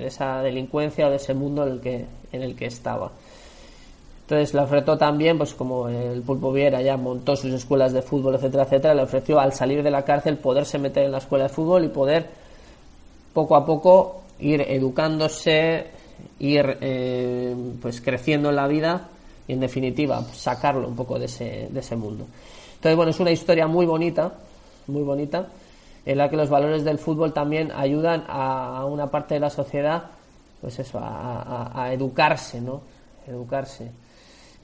esa 0.05 0.41
delincuencia 0.41 1.07
o 1.07 1.09
de 1.09 1.17
ese 1.17 1.33
mundo 1.33 1.65
en 1.65 1.73
el 1.73 1.79
que, 1.79 2.05
en 2.31 2.43
el 2.43 2.55
que 2.55 2.65
estaba. 2.65 3.11
Entonces 4.21 4.53
le 4.53 4.61
ofreció 4.61 4.95
también, 4.95 5.39
pues 5.39 5.55
como 5.55 5.89
el 5.89 6.21
Pulpo 6.21 6.51
Viera 6.51 6.83
ya 6.83 6.97
montó 6.97 7.35
sus 7.35 7.51
escuelas 7.51 7.93
de 7.93 8.03
fútbol, 8.03 8.35
etcétera, 8.35 8.63
etcétera, 8.63 8.93
le 8.93 9.01
ofreció 9.01 9.39
al 9.39 9.53
salir 9.53 9.81
de 9.81 9.89
la 9.89 10.03
cárcel 10.03 10.37
poderse 10.37 10.77
meter 10.77 11.05
en 11.05 11.11
la 11.11 11.17
escuela 11.17 11.45
de 11.45 11.49
fútbol 11.49 11.85
y 11.85 11.87
poder 11.87 12.27
poco 13.33 13.55
a 13.55 13.65
poco 13.65 14.21
ir 14.39 14.61
educándose, 14.61 15.87
ir 16.39 16.77
eh, 16.81 17.55
pues 17.81 18.01
creciendo 18.01 18.49
en 18.49 18.55
la 18.55 18.67
vida 18.67 19.07
y 19.47 19.53
en 19.53 19.59
definitiva 19.59 20.23
sacarlo 20.33 20.87
un 20.87 20.95
poco 20.95 21.17
de 21.19 21.25
ese, 21.25 21.67
de 21.71 21.79
ese 21.79 21.95
mundo. 21.95 22.25
Entonces 22.75 22.95
bueno, 22.95 23.11
es 23.11 23.19
una 23.19 23.31
historia 23.31 23.67
muy 23.67 23.85
bonita, 23.85 24.33
muy 24.87 25.03
bonita, 25.03 25.47
en 26.05 26.17
la 26.17 26.29
que 26.29 26.37
los 26.37 26.49
valores 26.49 26.83
del 26.83 26.97
fútbol 26.97 27.33
también 27.33 27.71
ayudan 27.71 28.23
a 28.27 28.85
una 28.85 29.07
parte 29.07 29.33
de 29.35 29.39
la 29.41 29.49
sociedad, 29.49 30.03
pues 30.61 30.79
eso, 30.79 30.99
a- 30.99 31.71
a 31.83 31.93
educarse, 31.93 32.61
¿no? 32.61 32.81
Educarse. 33.27 33.91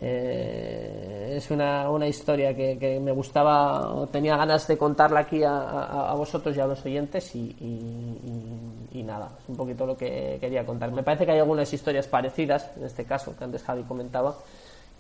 Eh, 0.07 1.33
es 1.37 1.49
una, 1.51 1.89
una 1.89 2.07
historia 2.07 2.55
que, 2.55 2.77
que 2.77 2.99
me 2.99 3.11
gustaba, 3.11 3.89
o 3.93 4.07
tenía 4.07 4.37
ganas 4.37 4.67
de 4.67 4.77
contarla 4.77 5.21
aquí 5.21 5.43
a, 5.43 5.51
a- 5.57 6.11
a 6.11 6.13
vosotros 6.13 6.55
y 6.55 6.59
a 6.59 6.67
los 6.67 6.85
oyentes 6.85 7.35
y, 7.35 7.39
y- 7.59 8.89
y- 8.93 8.99
y 8.99 9.03
nada, 9.03 9.29
es 9.41 9.49
un 9.49 9.57
poquito 9.57 9.85
lo 9.85 9.97
que 9.97 10.37
quería 10.39 10.65
contar. 10.65 10.91
Me 10.91 11.03
parece 11.03 11.25
que 11.25 11.31
hay 11.33 11.39
algunas 11.39 11.71
historias 11.73 12.07
parecidas, 12.07 12.69
en 12.77 12.85
este 12.85 13.03
caso, 13.05 13.35
que 13.37 13.43
antes 13.43 13.63
Javi 13.63 13.83
comentaba. 13.83 14.35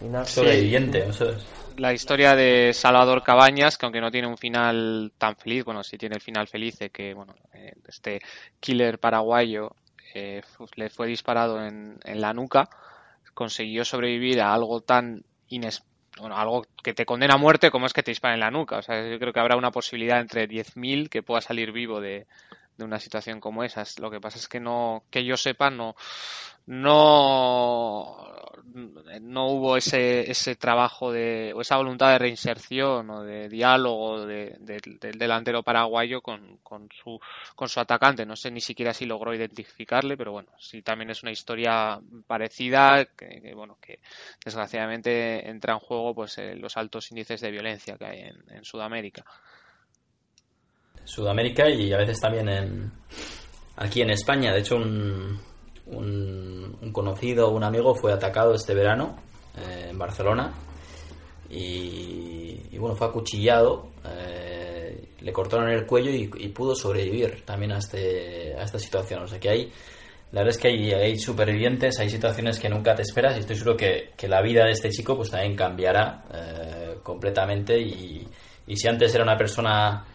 Y 0.01 0.05
nada. 0.05 0.25
Sobreviviente, 0.25 1.07
eso 1.07 1.29
es. 1.29 1.45
La 1.77 1.93
historia 1.93 2.35
de 2.35 2.71
Salvador 2.73 3.23
Cabañas, 3.23 3.77
que 3.77 3.85
aunque 3.85 4.01
no 4.01 4.11
tiene 4.11 4.27
un 4.27 4.37
final 4.37 5.13
tan 5.17 5.35
feliz, 5.37 5.63
bueno, 5.63 5.83
sí 5.83 5.97
tiene 5.97 6.15
el 6.15 6.21
final 6.21 6.47
feliz 6.47 6.77
de 6.79 6.89
que, 6.89 7.13
bueno, 7.13 7.33
eh, 7.53 7.73
este 7.87 8.19
killer 8.59 8.99
paraguayo 8.99 9.71
eh, 10.13 10.41
le 10.75 10.89
fue 10.89 11.07
disparado 11.07 11.63
en, 11.65 11.97
en 12.03 12.19
la 12.21 12.33
nuca, 12.33 12.69
consiguió 13.35 13.85
sobrevivir 13.85 14.41
a 14.41 14.51
algo 14.51 14.81
tan 14.81 15.23
ines 15.47 15.83
bueno, 16.17 16.37
algo 16.37 16.65
que 16.81 16.93
te 16.93 17.05
condena 17.05 17.33
a 17.33 17.37
muerte 17.37 17.71
como 17.71 17.85
es 17.85 17.93
que 17.93 18.01
te 18.01 18.11
disparen 18.11 18.35
en 18.35 18.39
la 18.39 18.49
nuca. 18.49 18.77
O 18.77 18.81
sea, 18.81 19.07
yo 19.07 19.19
creo 19.19 19.33
que 19.33 19.39
habrá 19.39 19.57
una 19.57 19.71
posibilidad 19.71 20.19
entre 20.19 20.47
10.000 20.47 21.09
que 21.09 21.21
pueda 21.23 21.41
salir 21.41 21.71
vivo 21.73 21.99
de, 21.99 22.25
de 22.77 22.85
una 22.85 22.99
situación 22.99 23.39
como 23.39 23.63
esa. 23.63 23.83
Lo 23.99 24.11
que 24.11 24.21
pasa 24.21 24.37
es 24.37 24.47
que 24.47 24.59
no, 24.59 25.03
que 25.09 25.23
yo 25.25 25.37
sepa, 25.37 25.69
no, 25.69 25.95
no, 26.67 28.17
no 29.21 29.47
hubo 29.49 29.77
ese, 29.77 30.29
ese 30.29 30.55
trabajo 30.55 31.11
de, 31.11 31.53
o 31.55 31.61
esa 31.61 31.77
voluntad 31.77 32.09
de 32.11 32.19
reinserción 32.19 33.09
o 33.09 33.23
de 33.23 33.49
diálogo 33.49 34.25
de- 34.25 34.55
de- 34.59 34.81
del 34.99 35.17
delantero 35.17 35.63
paraguayo 35.63 36.21
con, 36.21 36.57
con 36.63 36.89
su, 36.91 37.19
con 37.55 37.69
su 37.69 37.79
atacante. 37.79 38.25
No 38.25 38.35
sé 38.35 38.51
ni 38.51 38.61
siquiera 38.61 38.93
si 38.93 39.05
logró 39.05 39.33
identificarle, 39.33 40.17
pero 40.17 40.31
bueno, 40.31 40.49
sí 40.57 40.81
también 40.81 41.09
es 41.11 41.23
una 41.23 41.31
historia 41.31 41.99
parecida 42.27 43.05
que, 43.05 43.53
bueno, 43.55 43.77
que 43.81 43.99
desgraciadamente 44.43 45.47
entra 45.49 45.73
en 45.73 45.79
juego 45.79 46.13
pues 46.15 46.37
eh, 46.37 46.55
los 46.55 46.77
altos 46.77 47.11
índices 47.11 47.41
de 47.41 47.51
violencia 47.51 47.97
que 47.97 48.05
hay 48.05 48.19
en 48.49 48.63
Sudamérica. 48.65 49.23
Sudamérica 51.05 51.69
y 51.69 51.93
a 51.93 51.97
veces 51.97 52.19
también 52.19 52.49
en 52.49 52.91
aquí 53.77 54.01
en 54.01 54.09
España. 54.09 54.53
De 54.53 54.59
hecho, 54.59 54.75
un, 54.75 55.39
un, 55.87 56.91
conocido, 56.91 57.49
un 57.49 57.63
amigo 57.63 57.95
fue 57.95 58.13
atacado 58.13 58.53
este 58.53 58.73
verano 58.73 59.17
eh, 59.57 59.87
en 59.89 59.97
Barcelona 59.97 60.53
y, 61.49 62.61
y, 62.71 62.77
bueno, 62.77 62.95
fue 62.95 63.07
acuchillado, 63.07 63.89
eh, 64.05 65.09
le 65.19 65.33
cortaron 65.33 65.69
el 65.69 65.85
cuello 65.85 66.11
y, 66.11 66.29
y 66.37 66.49
pudo 66.49 66.75
sobrevivir 66.75 67.43
también 67.45 67.73
a, 67.73 67.77
este, 67.77 68.55
a 68.57 68.63
esta 68.63 68.79
situación. 68.79 69.23
O 69.23 69.27
sea 69.27 69.39
que 69.39 69.49
hay, 69.49 69.71
la 70.31 70.41
verdad 70.41 70.55
es 70.55 70.57
que 70.57 70.67
hay, 70.69 70.91
hay 70.91 71.19
supervivientes, 71.19 71.99
hay 71.99 72.09
situaciones 72.09 72.59
que 72.59 72.69
nunca 72.69 72.95
te 72.95 73.03
esperas 73.03 73.35
y 73.35 73.41
estoy 73.41 73.55
seguro 73.55 73.77
que, 73.77 74.11
que 74.17 74.27
la 74.27 74.41
vida 74.41 74.65
de 74.65 74.71
este 74.71 74.89
chico 74.89 75.15
pues 75.15 75.29
también 75.29 75.55
cambiará 75.55 76.23
eh, 76.33 76.95
completamente 77.03 77.77
y, 77.79 78.27
y 78.67 78.75
si 78.75 78.87
antes 78.87 79.13
era 79.13 79.23
una 79.23 79.37
persona 79.37 80.05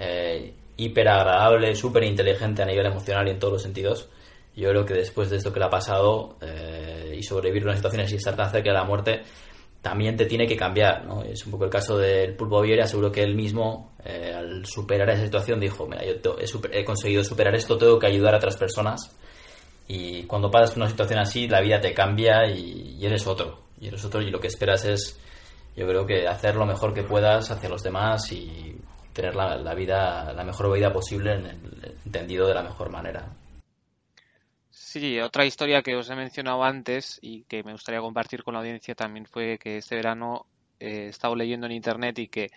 eh, 0.00 0.54
hiper 0.76 1.08
agradable, 1.08 1.74
súper 1.76 2.04
inteligente 2.04 2.62
a 2.62 2.66
nivel 2.66 2.86
emocional 2.86 3.28
y 3.28 3.32
en 3.32 3.38
todos 3.38 3.52
los 3.54 3.62
sentidos. 3.62 4.08
Yo 4.56 4.70
creo 4.70 4.84
que 4.84 4.94
después 4.94 5.28
de 5.30 5.36
esto 5.36 5.52
que 5.52 5.60
le 5.60 5.66
ha 5.66 5.70
pasado 5.70 6.36
eh, 6.40 7.14
y 7.16 7.22
sobrevivir 7.22 7.64
unas 7.64 7.76
situaciones 7.76 8.10
y 8.12 8.16
estar 8.16 8.34
tan 8.34 8.50
cerca 8.50 8.70
de 8.70 8.76
la 8.76 8.84
muerte, 8.84 9.22
también 9.82 10.16
te 10.16 10.26
tiene 10.26 10.46
que 10.46 10.56
cambiar. 10.56 11.04
¿no? 11.06 11.22
Es 11.22 11.44
un 11.44 11.52
poco 11.52 11.64
el 11.64 11.70
caso 11.70 11.96
del 11.98 12.34
Pulpo 12.34 12.60
Viera, 12.62 12.86
seguro 12.86 13.12
que 13.12 13.22
él 13.22 13.34
mismo, 13.34 13.92
eh, 14.04 14.32
al 14.34 14.66
superar 14.66 15.08
esa 15.10 15.24
situación, 15.24 15.60
dijo: 15.60 15.86
Mira, 15.86 16.02
yo 16.04 16.36
he, 16.38 16.46
super- 16.46 16.74
he 16.74 16.84
conseguido 16.84 17.22
superar 17.22 17.54
esto, 17.54 17.76
tengo 17.78 17.98
que 17.98 18.06
ayudar 18.06 18.34
a 18.34 18.38
otras 18.38 18.56
personas. 18.56 19.16
Y 19.86 20.22
cuando 20.24 20.50
pasas 20.50 20.70
por 20.70 20.78
una 20.78 20.90
situación 20.90 21.18
así, 21.18 21.48
la 21.48 21.60
vida 21.60 21.80
te 21.80 21.92
cambia 21.92 22.46
y, 22.50 22.96
y 22.98 23.06
eres 23.06 23.26
otro. 23.26 23.60
Y 23.80 23.88
eres 23.88 24.04
otro, 24.04 24.20
y 24.20 24.30
lo 24.30 24.38
que 24.40 24.48
esperas 24.48 24.84
es, 24.84 25.18
yo 25.76 25.86
creo 25.86 26.04
que 26.06 26.26
hacer 26.28 26.54
lo 26.56 26.66
mejor 26.66 26.92
que 26.92 27.02
puedas 27.02 27.50
hacia 27.50 27.68
los 27.68 27.82
demás 27.82 28.30
y 28.32 28.76
tener 29.20 29.36
la, 29.36 29.56
la 29.56 29.74
vida, 29.74 30.32
la 30.32 30.44
mejor 30.44 30.72
vida 30.72 30.92
posible, 30.92 31.34
en 31.34 31.46
el, 31.46 31.96
entendido 32.06 32.46
de 32.48 32.54
la 32.54 32.62
mejor 32.62 32.90
manera. 32.90 33.28
Sí, 34.70 35.20
otra 35.20 35.44
historia 35.44 35.82
que 35.82 35.94
os 35.94 36.08
he 36.10 36.16
mencionado 36.16 36.64
antes 36.64 37.18
y 37.20 37.44
que 37.44 37.62
me 37.62 37.72
gustaría 37.72 38.00
compartir 38.00 38.42
con 38.42 38.54
la 38.54 38.60
audiencia 38.60 38.94
también 38.94 39.26
fue 39.26 39.58
que 39.58 39.76
este 39.78 39.96
verano 39.96 40.46
eh, 40.78 41.04
he 41.04 41.08
estado 41.08 41.36
leyendo 41.36 41.66
en 41.66 41.72
internet 41.72 42.18
y 42.18 42.28
que 42.28 42.50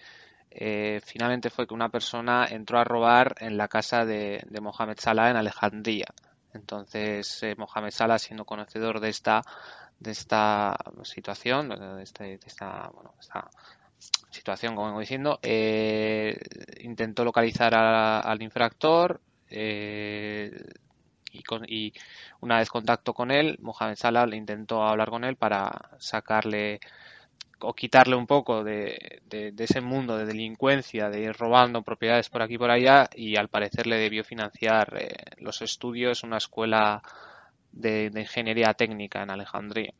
eh, 0.51 1.01
finalmente 1.03 1.49
fue 1.49 1.67
que 1.67 1.73
una 1.73 1.89
persona 1.89 2.45
entró 2.49 2.79
a 2.79 2.83
robar 2.83 3.35
en 3.39 3.57
la 3.57 3.67
casa 3.67 4.05
de, 4.05 4.41
de 4.49 4.61
Mohamed 4.61 4.97
Salah 4.99 5.31
en 5.31 5.37
Alejandría. 5.37 6.07
Entonces, 6.53 7.43
eh, 7.43 7.55
Mohamed 7.57 7.91
Salah, 7.91 8.19
siendo 8.19 8.45
conocedor 8.45 8.99
de 8.99 9.09
esta, 9.09 9.41
de 9.99 10.11
esta 10.11 10.77
situación, 11.03 11.69
de, 11.69 12.03
este- 12.03 12.37
de 12.37 12.47
esta, 12.47 12.89
bueno, 12.93 13.15
esta 13.19 13.49
situación, 14.33 14.75
como 14.75 14.87
vengo 14.87 14.99
diciendo, 15.01 15.39
eh, 15.43 16.37
intentó 16.81 17.23
localizar 17.25 17.73
al 17.75 18.41
infractor 18.41 19.21
eh, 19.49 20.51
y, 21.31 21.43
con- 21.43 21.65
y 21.67 21.93
una 22.41 22.59
vez 22.59 22.69
contacto 22.69 23.13
con 23.13 23.31
él, 23.31 23.57
Mohamed 23.61 23.95
Salah 23.97 24.25
le 24.27 24.37
intentó 24.37 24.83
hablar 24.83 25.09
con 25.09 25.23
él 25.25 25.35
para 25.37 25.71
sacarle 25.99 26.79
o 27.59 27.73
quitarle 27.73 28.15
un 28.15 28.27
poco 28.27 28.63
de, 28.63 29.21
ese 29.57 29.81
mundo 29.81 30.17
de 30.17 30.25
delincuencia, 30.25 31.09
de 31.09 31.21
ir 31.21 31.33
robando 31.33 31.81
propiedades 31.83 32.29
por 32.29 32.41
aquí 32.41 32.55
y 32.55 32.57
por 32.57 32.71
allá, 32.71 33.09
y 33.15 33.37
al 33.37 33.49
parecer 33.49 33.87
le 33.87 33.97
debió 33.97 34.23
financiar 34.23 34.95
eh, 34.99 35.13
los 35.37 35.61
estudios 35.61 36.23
una 36.23 36.37
escuela 36.37 37.01
de 37.71 38.11
ingeniería 38.15 38.73
técnica 38.75 39.23
en 39.23 39.31
Alejandría. 39.31 39.93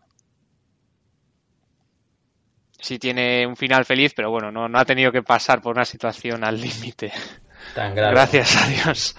Sí 2.84 3.00
tiene 3.00 3.48
un 3.48 3.56
final 3.56 3.86
feliz, 3.86 4.14
pero 4.14 4.30
bueno, 4.30 4.52
no, 4.52 4.68
no 4.68 4.78
ha 4.78 4.84
tenido 4.84 5.10
que 5.10 5.24
pasar 5.24 5.62
por 5.62 5.74
una 5.74 5.86
situación 5.86 6.44
al 6.44 6.60
límite. 6.60 7.14
Tan 7.74 7.96
grave. 7.96 8.12
Gracias 8.12 8.58
a 8.58 8.68
Dios. 8.68 9.16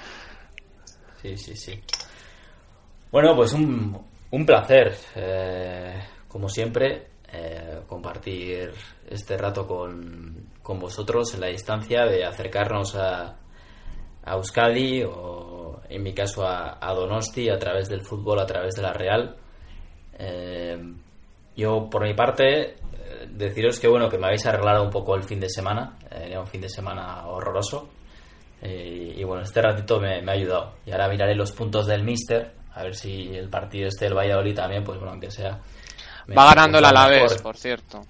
Sí, 1.22 1.34
sí, 1.38 1.56
sí. 1.56 1.80
Bueno, 3.10 3.34
pues 3.34 3.54
un, 3.54 3.98
un 4.32 4.44
placer, 4.44 4.94
eh, 5.14 5.98
como 6.28 6.50
siempre, 6.50 7.06
eh, 7.32 7.80
compartir 7.86 8.70
este 9.08 9.38
rato 9.38 9.66
con, 9.66 10.50
con 10.62 10.78
vosotros 10.78 11.32
en 11.32 11.40
la 11.40 11.46
distancia 11.46 12.04
de 12.04 12.22
acercarnos 12.22 12.94
a, 12.96 13.38
a 14.24 14.34
Euskadi 14.34 15.04
o 15.04 15.80
en 15.88 16.02
mi 16.02 16.12
caso 16.12 16.46
a, 16.46 16.76
a 16.78 16.92
Donosti 16.92 17.48
a 17.48 17.58
través 17.58 17.88
del 17.88 18.02
fútbol, 18.02 18.40
a 18.40 18.46
través 18.46 18.74
de 18.74 18.82
la 18.82 18.92
Real. 18.92 19.36
Eh, 20.18 20.78
yo, 21.56 21.88
por 21.88 22.02
mi 22.02 22.12
parte, 22.12 22.76
deciros 23.36 23.78
que 23.80 23.88
bueno 23.88 24.08
que 24.08 24.18
me 24.18 24.26
habéis 24.26 24.46
arreglado 24.46 24.82
un 24.82 24.90
poco 24.90 25.14
el 25.14 25.22
fin 25.22 25.40
de 25.40 25.48
semana. 25.48 25.96
Eh, 26.10 26.28
era 26.30 26.40
un 26.40 26.46
fin 26.46 26.60
de 26.60 26.68
semana 26.68 27.26
horroroso. 27.26 27.90
Eh, 28.62 29.14
y 29.16 29.24
bueno, 29.24 29.42
este 29.42 29.60
ratito 29.60 30.00
me, 30.00 30.22
me 30.22 30.32
ha 30.32 30.34
ayudado. 30.34 30.74
Y 30.86 30.92
ahora 30.92 31.08
miraré 31.08 31.34
los 31.34 31.52
puntos 31.52 31.86
del 31.86 32.02
Mister, 32.02 32.52
a 32.74 32.82
ver 32.82 32.94
si 32.94 33.34
el 33.36 33.48
partido 33.50 33.88
este 33.88 34.06
del 34.06 34.14
Valladolid 34.16 34.54
también, 34.54 34.82
pues 34.84 34.98
bueno, 34.98 35.12
aunque 35.12 35.30
sea. 35.30 35.58
Va 36.36 36.46
ganando 36.48 36.78
el 36.78 36.84
Alavés, 36.84 37.22
mejor. 37.24 37.42
por 37.42 37.56
cierto. 37.58 38.00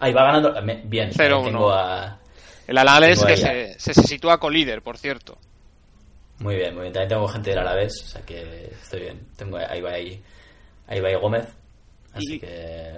Ahí 0.00 0.12
va 0.12 0.22
ganando. 0.24 0.62
me- 0.62 0.82
bien, 0.84 1.10
0-1. 1.10 1.36
ahí 1.38 1.44
tengo 1.52 1.70
a. 1.72 2.18
El 2.66 2.78
Alavés 2.78 3.18
Tengo 3.18 3.28
que 3.28 3.36
se, 3.36 3.78
se, 3.78 3.94
se 3.94 4.02
sitúa 4.02 4.38
colíder, 4.38 4.82
por 4.82 4.96
cierto. 4.96 5.38
Muy 6.38 6.54
bien, 6.54 6.72
muy 6.74 6.82
bien. 6.82 6.92
También 6.92 7.08
tengo 7.08 7.26
gente 7.28 7.50
del 7.50 7.58
Alavés, 7.58 7.92
o 8.04 8.06
sea 8.06 8.22
que 8.22 8.70
estoy 8.82 9.00
bien. 9.00 9.26
Tengo 9.36 9.56
ahí 9.58 9.80
va 9.80 9.90
ahí, 9.90 10.22
ahí 10.86 11.00
va 11.00 11.08
ahí 11.08 11.14
Gómez. 11.16 11.46
Así 12.14 12.34
Y- 12.36 12.40
que 12.40 12.96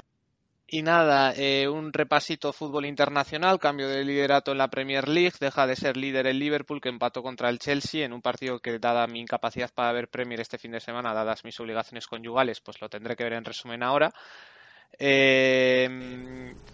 Y 0.73 0.83
nada, 0.83 1.33
eh, 1.37 1.67
un 1.69 1.93
repasito 1.93 2.53
fútbol 2.53 2.87
internacional, 2.87 3.59
cambio 3.59 3.89
de 3.89 4.05
liderato 4.05 4.53
en 4.53 4.59
la 4.59 4.69
Premier 4.69 5.09
League, 5.09 5.35
deja 5.41 5.67
de 5.67 5.75
ser 5.75 5.97
líder 5.97 6.29
el 6.29 6.39
Liverpool 6.39 6.81
que 6.81 6.89
empató 6.89 7.25
contra 7.25 7.49
el 7.49 7.59
Chelsea 7.59 8.05
en 8.05 8.13
un 8.13 8.23
partido 8.23 8.61
que 8.61 8.79
dada 8.79 9.07
mi 9.09 9.19
incapacidad 9.21 9.71
para 9.75 9.91
ver 9.93 10.07
Premier 10.09 10.39
este 10.41 10.59
fin 10.59 10.71
de 10.71 10.79
semana, 10.79 11.13
dadas 11.13 11.45
mis 11.45 11.59
obligaciones 11.59 12.07
conyugales, 12.07 12.61
pues 12.61 12.81
lo 12.81 12.89
tendré 12.89 13.17
que 13.17 13.25
ver 13.25 13.33
en 13.33 13.45
resumen 13.45 13.83
ahora. 13.83 14.13
Eh, 14.97 15.89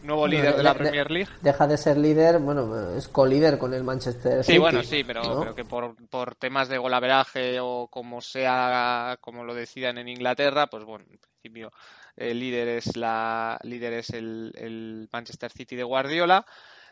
nuevo 0.03 0.27
líder 0.27 0.51
de- 0.53 0.57
de 0.59 0.63
la 0.63 0.73
de- 0.73 0.79
Premier 0.79 1.11
League. 1.11 1.31
Deja 1.41 1.67
de 1.67 1.77
ser 1.79 1.97
líder, 1.97 2.39
bueno, 2.39 2.91
es 2.97 3.09
co-líder 3.09 3.57
con 3.57 3.73
el 3.73 3.85
Manchester 3.85 4.43
City. 4.45 4.55
Sí, 4.55 4.59
bueno, 4.59 4.83
sí, 4.83 5.05
pero, 5.05 5.23
¿no? 5.23 5.41
pero 5.41 5.55
que 5.55 5.65
por, 5.65 5.95
por 6.09 6.35
temas 6.35 6.69
de 6.69 6.77
golaveraje 6.79 7.61
o 7.61 7.89
como 7.89 8.21
sea, 8.21 9.17
como 9.21 9.45
lo 9.45 9.55
decidan 9.55 9.99
en 9.99 10.09
Inglaterra, 10.09 10.67
pues 10.67 10.85
bueno, 10.85 11.05
en 11.11 11.19
principio 11.19 11.71
El 12.17 12.41
líder 12.41 12.69
es, 12.69 12.97
la, 12.97 13.59
líder 13.63 13.93
es 13.95 14.11
el, 14.11 14.53
el 14.57 15.09
Manchester 15.13 15.51
City 15.51 15.77
de 15.77 15.83
Guardiola. 15.83 16.47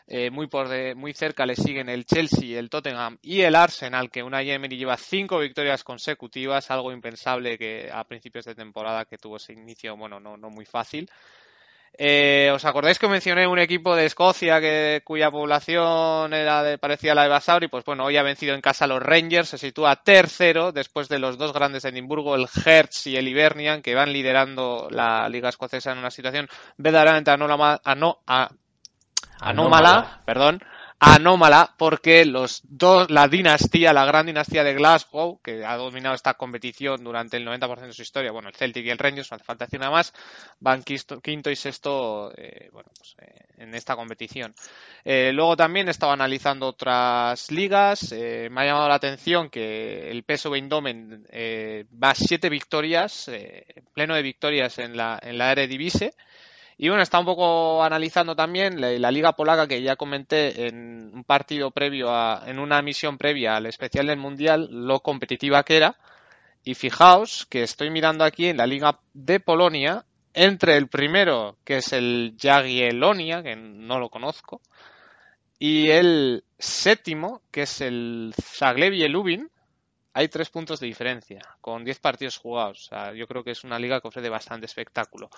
Eh, 0.07 0.31
muy, 0.31 0.49
por 0.49 0.69
de, 0.69 0.95
muy 0.95 1.15
cerca 1.15 1.47
le 1.47 1.57
siguen 1.57 1.89
el 1.89 2.05
Chelsea, 2.05 2.59
el 2.59 2.69
Tottenham 2.69 3.17
y 3.23 3.41
el 3.41 3.55
Arsenal, 3.55 4.11
que 4.11 4.23
una 4.23 4.43
Emery 4.43 4.77
lleva 4.77 4.99
cinco 4.99 5.39
victorias 5.39 5.83
consecutivas, 5.83 6.71
algo 6.71 6.93
impensable 6.93 7.57
que 7.57 7.91
a 7.91 8.05
principios 8.05 8.45
de 8.45 8.55
temporada 8.55 9.07
que 9.07 9.17
tuvo 9.17 9.39
ese 9.39 9.55
inicio, 9.55 9.97
bueno, 9.97 10.21
no, 10.21 10.37
no 10.37 10.51
muy 10.51 10.67
fácil. 10.67 11.09
Eh, 11.97 12.51
¿Os 12.53 12.65
acordáis 12.65 12.99
que 12.99 13.07
mencioné 13.07 13.47
un 13.47 13.59
equipo 13.61 13.95
de 13.95 14.05
Escocia 14.07 14.61
que, 14.61 15.03
cuya 15.05 15.31
población 15.31 16.35
era 16.35 16.63
de, 16.65 16.77
parecía 16.77 17.15
la 17.15 17.23
de 17.23 17.29
Basauri? 17.29 17.69
Pues 17.69 17.85
bueno, 17.85 18.05
hoy 18.05 18.17
ha 18.17 18.23
vencido 18.25 18.55
en 18.55 18.61
casa 18.61 18.87
a 18.87 18.89
los 18.89 19.01
Rangers, 19.01 19.49
se 19.51 19.59
sitúa 19.59 19.97
tercero 20.03 20.73
después 20.73 21.09
de 21.09 21.21
los 21.21 21.39
dos 21.39 21.53
grandes 21.53 21.85
de 21.85 21.91
Edimburgo, 21.91 22.35
el 22.35 22.49
Hertz 22.67 23.07
y 23.07 23.17
el 23.17 23.29
Hibernian, 23.29 23.81
que 23.81 23.95
van 23.95 24.13
liderando 24.13 24.89
la 24.91 25.29
Liga 25.29 25.49
Escocesa 25.51 25.93
en 25.93 25.99
una 25.99 26.11
situación 26.11 26.49
verdaderamente 26.79 27.31
anómala, 27.31 27.81
anó- 27.85 28.19
a- 28.27 28.51
anómala, 29.41 30.23
perdón, 30.25 30.61
anómala 31.07 31.75
porque 31.79 32.25
los 32.25 32.61
dos, 32.65 33.11
la 33.11 33.29
dinastía, 33.29 33.93
la 33.93 34.05
gran 34.05 34.27
dinastía 34.27 34.65
de 34.65 34.75
Glasgow, 34.75 35.41
que 35.43 35.65
ha 35.65 35.77
dominado 35.77 36.15
esta 36.15 36.35
competición 36.35 37.05
durante 37.05 37.37
el 37.37 37.45
90% 37.45 37.93
de 37.93 37.97
su 37.97 38.03
historia, 38.03 38.33
bueno, 38.33 38.49
el 38.49 38.55
Celtic 38.55 38.85
y 38.87 38.91
el 38.91 38.99
Rangers, 38.99 39.31
no 39.31 39.37
hace 39.37 39.45
falta 39.45 39.67
decir 39.67 39.81
nada 39.81 39.93
más, 39.93 40.13
van 40.61 40.83
quisto- 40.83 41.21
quinto 41.21 41.51
y 41.51 41.57
sexto, 41.57 42.33
eh, 42.37 42.69
bueno, 42.73 42.91
pues, 42.97 43.17
eh, 43.21 43.45
en 43.59 43.75
esta 43.75 43.97
competición. 43.97 44.55
Eh, 45.05 45.33
luego 45.33 45.57
también 45.57 45.89
he 45.89 45.91
estado 45.91 46.13
analizando 46.13 46.67
otras 46.69 47.51
ligas, 47.51 48.13
eh, 48.13 48.49
me 48.51 48.63
ha 48.63 48.65
llamado 48.67 48.89
la 48.89 48.95
atención 48.97 49.51
que 49.51 50.11
el 50.11 50.23
PSV 50.25 50.55
Eindhoven 50.57 51.27
va 52.03 52.15
siete 52.15 52.49
victorias, 52.49 53.31
pleno 53.93 54.15
de 54.15 54.23
victorias 54.23 54.79
en 54.79 54.97
la, 54.97 55.19
en 55.23 55.39
la 55.39 55.53
Eredivisie, 55.53 56.13
y 56.77 56.89
bueno, 56.89 57.03
está 57.03 57.21
un 57.21 57.27
poco 57.27 57.85
analizando 57.85 58.35
también 58.35 58.81
la, 58.81 59.11
liga 59.11 59.33
polaca 59.35 59.69
que 59.69 59.83
ya 59.83 59.97
comenté 59.97 60.67
en 60.67 61.11
un 61.15 61.25
partido 61.25 61.71
previo 61.71 62.11
a, 62.11 62.43
en 62.47 62.59
una 62.59 62.83
misión 62.83 63.17
previa 63.17 63.57
al 63.57 63.67
especial 63.67 64.07
del 64.09 64.19
mundial, 64.19 64.69
lo 64.71 65.01
competitiva 65.01 65.63
que 65.63 65.77
era. 65.77 65.97
Y 66.65 66.75
fijaos 66.75 67.47
que 67.47 67.63
estoy 67.63 67.91
mirando 67.91 68.25
aquí 68.25 68.47
en 68.47 68.57
la 68.57 68.67
liga 68.67 68.99
de 69.13 69.39
Polonia, 69.39 70.05
entre 70.33 70.77
el 70.77 70.89
primero, 70.89 71.57
que 71.65 71.77
es 71.77 71.93
el 71.93 72.35
Jagiellonia, 72.41 73.43
que 73.43 73.55
no 73.55 74.01
lo 74.01 74.09
conozco, 74.09 74.61
y 75.59 75.91
el 75.91 76.45
séptimo, 76.59 77.43
que 77.53 77.63
es 77.63 77.81
el 77.81 78.35
Zagłębie 78.41 79.09
Lubin, 79.09 79.51
hay 80.15 80.29
tres 80.29 80.49
puntos 80.49 80.79
de 80.79 80.87
diferencia, 80.87 81.41
con 81.61 81.85
10 81.85 81.99
partidos 81.99 82.39
jugados. 82.39 82.89
Yo 83.17 83.27
creo 83.27 83.43
que 83.43 83.51
es 83.51 83.65
una 83.65 83.81
liga 83.81 84.01
que 84.01 84.07
ofrece 84.07 84.29
bastante 84.29 84.67
espectáculo. 84.67 85.29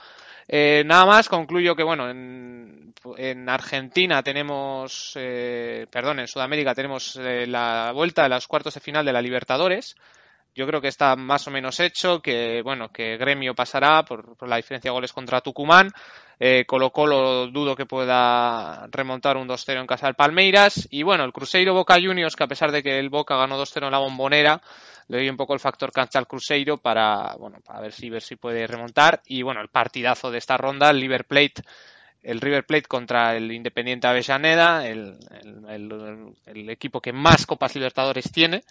Eh, 0.46 0.82
nada 0.84 1.06
más, 1.06 1.30
concluyo 1.30 1.74
que, 1.74 1.82
bueno, 1.82 2.10
en, 2.10 2.92
en 3.16 3.48
Argentina 3.48 4.22
tenemos, 4.22 5.14
eh, 5.16 5.86
perdón, 5.90 6.20
en 6.20 6.28
Sudamérica 6.28 6.74
tenemos 6.74 7.16
eh, 7.16 7.46
la 7.46 7.90
vuelta 7.94 8.24
de 8.24 8.28
los 8.28 8.46
cuartos 8.46 8.74
de 8.74 8.80
final 8.80 9.06
de 9.06 9.14
la 9.14 9.22
Libertadores. 9.22 9.96
Yo 10.56 10.66
creo 10.66 10.80
que 10.80 10.88
está 10.88 11.16
más 11.16 11.46
o 11.46 11.50
menos 11.50 11.78
hecho, 11.80 12.22
que, 12.22 12.62
bueno, 12.62 12.88
que 12.88 13.18
Gremio 13.18 13.54
pasará 13.54 14.02
por, 14.06 14.48
la 14.48 14.56
diferencia 14.56 14.90
de 14.90 14.94
goles 14.94 15.12
contra 15.12 15.42
Tucumán. 15.42 15.90
Eh, 16.40 16.64
Colo 16.66 16.90
Colo 16.90 17.48
dudo 17.48 17.76
que 17.76 17.84
pueda 17.84 18.86
remontar 18.90 19.36
un 19.36 19.46
2-0 19.46 19.80
en 19.80 19.86
casa 19.86 20.06
del 20.06 20.14
Palmeiras. 20.14 20.88
Y 20.90 21.02
bueno, 21.02 21.24
el 21.24 21.32
Cruzeiro 21.34 21.74
Boca 21.74 21.96
Juniors, 22.00 22.34
que 22.34 22.44
a 22.44 22.46
pesar 22.46 22.72
de 22.72 22.82
que 22.82 22.98
el 22.98 23.10
Boca 23.10 23.36
ganó 23.36 23.62
2-0 23.62 23.84
en 23.84 23.92
la 23.92 23.98
bombonera, 23.98 24.62
le 25.08 25.18
doy 25.18 25.28
un 25.28 25.36
poco 25.36 25.52
el 25.52 25.60
factor 25.60 25.92
cancha 25.92 26.18
al 26.18 26.26
Cruzeiro 26.26 26.78
para, 26.78 27.34
bueno, 27.38 27.58
para 27.60 27.82
ver 27.82 27.92
si, 27.92 28.08
ver 28.08 28.22
si 28.22 28.36
puede 28.36 28.66
remontar. 28.66 29.20
Y 29.26 29.42
bueno, 29.42 29.60
el 29.60 29.68
partidazo 29.68 30.30
de 30.30 30.38
esta 30.38 30.56
ronda, 30.56 30.88
el 30.88 31.02
River 31.02 31.26
Plate, 31.26 31.64
el 32.22 32.40
River 32.40 32.64
Plate 32.64 32.88
contra 32.88 33.36
el 33.36 33.52
Independiente 33.52 34.06
Avellaneda, 34.06 34.88
el, 34.88 35.18
el, 35.42 35.68
el, 35.68 36.34
el 36.46 36.70
equipo 36.70 37.02
que 37.02 37.12
más 37.12 37.44
Copas 37.44 37.74
Libertadores 37.74 38.32
tiene. 38.32 38.62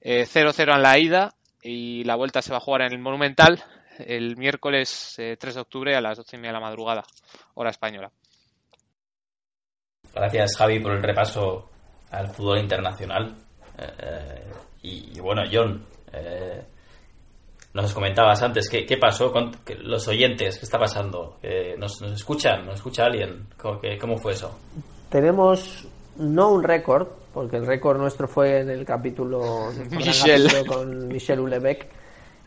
Eh, 0.00 0.24
0-0 0.24 0.74
en 0.74 0.82
la 0.82 0.98
ida 0.98 1.34
y 1.62 2.04
la 2.04 2.16
vuelta 2.16 2.42
se 2.42 2.52
va 2.52 2.58
a 2.58 2.60
jugar 2.60 2.82
en 2.82 2.92
el 2.92 2.98
Monumental 2.98 3.62
el 3.98 4.36
miércoles 4.36 5.14
eh, 5.18 5.36
3 5.38 5.54
de 5.54 5.60
octubre 5.60 5.96
a 5.96 6.00
las 6.00 6.16
12 6.16 6.36
y 6.36 6.38
media 6.38 6.52
de 6.52 6.60
la 6.60 6.66
madrugada, 6.66 7.04
hora 7.54 7.70
española. 7.70 8.10
Gracias, 10.14 10.56
Javi, 10.56 10.80
por 10.80 10.92
el 10.92 11.02
repaso 11.02 11.68
al 12.10 12.28
fútbol 12.28 12.58
internacional. 12.58 13.36
Eh, 13.78 14.44
y, 14.82 15.16
y, 15.16 15.20
bueno, 15.20 15.42
John, 15.50 15.84
eh, 16.12 16.64
nos 17.72 17.94
comentabas 17.94 18.42
antes, 18.42 18.68
¿qué, 18.68 18.84
qué 18.84 18.96
pasó 18.96 19.30
con 19.30 19.52
que 19.64 19.74
los 19.76 20.08
oyentes? 20.08 20.58
¿Qué 20.58 20.64
está 20.64 20.78
pasando? 20.78 21.38
Eh, 21.42 21.76
¿nos, 21.78 22.00
¿Nos 22.00 22.12
escuchan? 22.12 22.66
¿Nos 22.66 22.76
escucha 22.76 23.04
alguien? 23.04 23.46
¿Cómo, 23.56 23.80
qué, 23.80 23.96
¿Cómo 23.98 24.16
fue 24.16 24.32
eso? 24.32 24.58
Tenemos 25.08 25.86
no 26.16 26.52
un 26.52 26.62
récord, 26.62 27.08
porque 27.32 27.56
el 27.56 27.66
récord 27.66 27.98
nuestro 27.98 28.28
fue 28.28 28.60
en 28.60 28.70
el 28.70 28.84
capítulo, 28.84 29.70
Michel. 29.90 30.48
con 30.66 31.08
Michel 31.08 31.40
Ulebeck. 31.40 31.86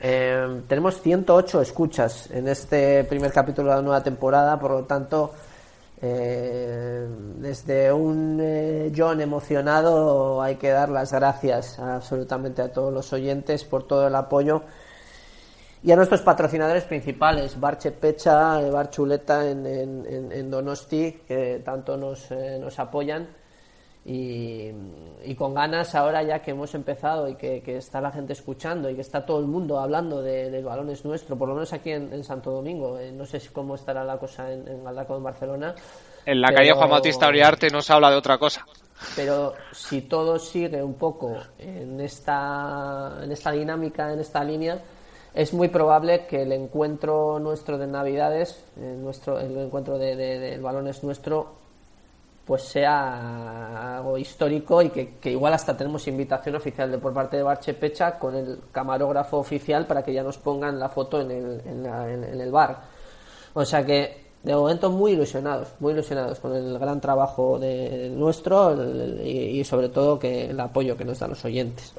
Eh, 0.06 0.62
tenemos 0.68 1.02
108 1.02 1.62
escuchas 1.62 2.30
en 2.32 2.48
este 2.48 3.04
primer 3.06 3.32
capítulo 3.32 3.70
de 3.70 3.76
la 3.78 3.82
nueva 3.82 4.04
temporada, 4.04 4.60
por 4.60 4.72
lo 4.72 4.84
tanto, 4.84 5.34
eh, 6.02 7.08
desde 7.38 7.94
un 7.94 8.38
eh, 8.42 8.92
John 8.96 9.22
emocionado 9.22 10.42
hay 10.42 10.56
que 10.58 10.70
dar 10.70 10.90
las 10.90 11.14
gracias 11.14 11.80
absolutamente 11.80 12.62
a 12.62 12.74
todos 12.74 12.92
los 12.94 13.14
oyentes 13.14 13.64
por 13.64 13.88
todo 13.88 14.08
el 14.08 14.16
apoyo 14.16 14.64
y 15.82 15.92
a 15.92 15.96
nuestros 15.96 16.22
patrocinadores 16.22 16.84
principales, 16.84 17.58
Barche 17.58 17.92
Pecha, 17.92 18.62
eh, 18.62 18.70
Bar 18.70 18.90
Chuleta 18.90 19.50
en, 19.50 19.66
en, 19.66 20.06
en- 20.06 20.32
en 20.34 20.52
Donosti, 20.52 21.22
que 21.26 21.62
tanto 21.64 21.96
nos, 21.96 22.30
eh, 22.32 22.58
nos 22.60 22.78
apoyan. 22.80 23.28
Y, 24.06 24.70
y 25.24 25.36
con 25.36 25.54
ganas 25.54 25.96
ahora 25.96 26.22
ya 26.24 26.40
que 26.42 26.52
hemos 26.52 26.76
empezado 26.76 27.30
y 27.30 27.36
que, 27.36 27.62
que 27.62 27.78
está 27.78 28.02
la 28.02 28.12
gente 28.12 28.34
escuchando 28.34 28.90
y 28.90 28.96
que 28.96 29.02
está 29.02 29.26
todo 29.26 29.40
el 29.40 29.46
mundo 29.48 29.80
hablando 29.80 30.22
de, 30.22 30.52
del 30.52 30.66
balón 30.66 30.90
es 30.90 31.06
nuestro, 31.06 31.38
por 31.38 31.48
lo 31.48 31.54
menos 31.56 31.72
aquí 31.72 31.92
en, 31.92 32.12
en 32.12 32.24
Santo 32.24 32.52
Domingo. 32.52 33.00
Eh, 33.00 33.14
no 33.14 33.26
sé 33.26 33.40
si 33.40 33.48
cómo 33.50 33.76
estará 33.76 34.04
la 34.04 34.18
cosa 34.18 34.52
en, 34.52 34.68
en 34.68 34.84
Galdaco, 34.84 35.16
en 35.16 35.24
Barcelona. 35.24 35.74
En 36.26 36.42
la 36.42 36.48
Pero- 36.50 36.58
calle 36.58 36.72
Juan 36.74 36.90
Bautista 36.90 37.28
Uriarte 37.30 37.70
no 37.70 37.82
se 37.82 37.94
habla 37.94 38.10
de 38.12 38.18
otra 38.18 38.38
cosa. 38.38 38.66
pero 39.16 39.54
si 39.72 40.02
todo 40.02 40.38
sigue 40.38 40.84
un 40.84 40.96
poco 40.96 41.36
en 41.58 42.00
esta, 42.02 43.20
en 43.24 43.32
esta 43.32 43.52
dinámica, 43.52 44.12
en 44.12 44.20
esta 44.20 44.44
línea, 44.44 44.82
es 45.34 45.54
muy 45.54 45.70
probable 45.70 46.26
que 46.28 46.44
el 46.44 46.52
encuentro 46.52 47.40
nuestro 47.40 47.78
de 47.78 47.88
Navidades, 47.88 48.66
eh, 48.78 48.96
nuestro, 49.00 49.40
el 49.40 49.58
encuentro 49.58 49.98
de, 49.98 50.16
de- 50.18 50.40
del 50.40 50.62
balón 50.62 50.88
es 50.88 51.04
nuestro, 51.04 51.63
pues 52.46 52.64
sea 52.64 53.98
algo 53.98 54.18
histórico 54.18 54.82
y 54.82 54.90
que, 54.90 55.16
que 55.16 55.32
igual 55.32 55.54
hasta 55.54 55.78
tenemos 55.78 56.06
invitación 56.08 56.56
oficial 56.56 56.92
de 56.92 56.98
por 56.98 57.14
parte 57.14 57.38
de 57.38 57.44
Barche 57.44 57.74
Pecha 57.74 58.20
con 58.20 58.36
el 58.36 58.60
camarógrafo 58.72 59.38
oficial 59.38 59.86
para 59.88 60.04
que 60.04 60.14
ya 60.14 60.24
nos 60.24 60.38
pongan 60.38 60.78
la 60.80 60.90
foto 60.90 61.22
en 61.22 61.32
el, 61.32 61.62
en 61.66 61.84
la- 61.84 62.12
en- 62.12 62.24
el 62.42 62.52
bar. 62.52 62.82
O 63.54 63.64
sea 63.64 63.86
que 63.86 64.24
de 64.44 64.54
momento 64.56 64.90
muy 64.92 65.14
ilusionados, 65.14 65.70
muy 65.80 65.94
ilusionados 65.94 66.40
con 66.42 66.54
el 66.54 66.78
gran 66.78 67.00
trabajo 67.00 67.58
de 67.60 68.10
nuestro 68.10 68.76
y, 69.24 69.60
y 69.60 69.64
sobre 69.64 69.88
todo 69.88 70.20
que 70.20 70.50
el 70.50 70.60
apoyo 70.60 70.98
que 70.98 71.06
nos 71.06 71.20
dan 71.20 71.30
los 71.30 71.46
oyentes. 71.46 71.94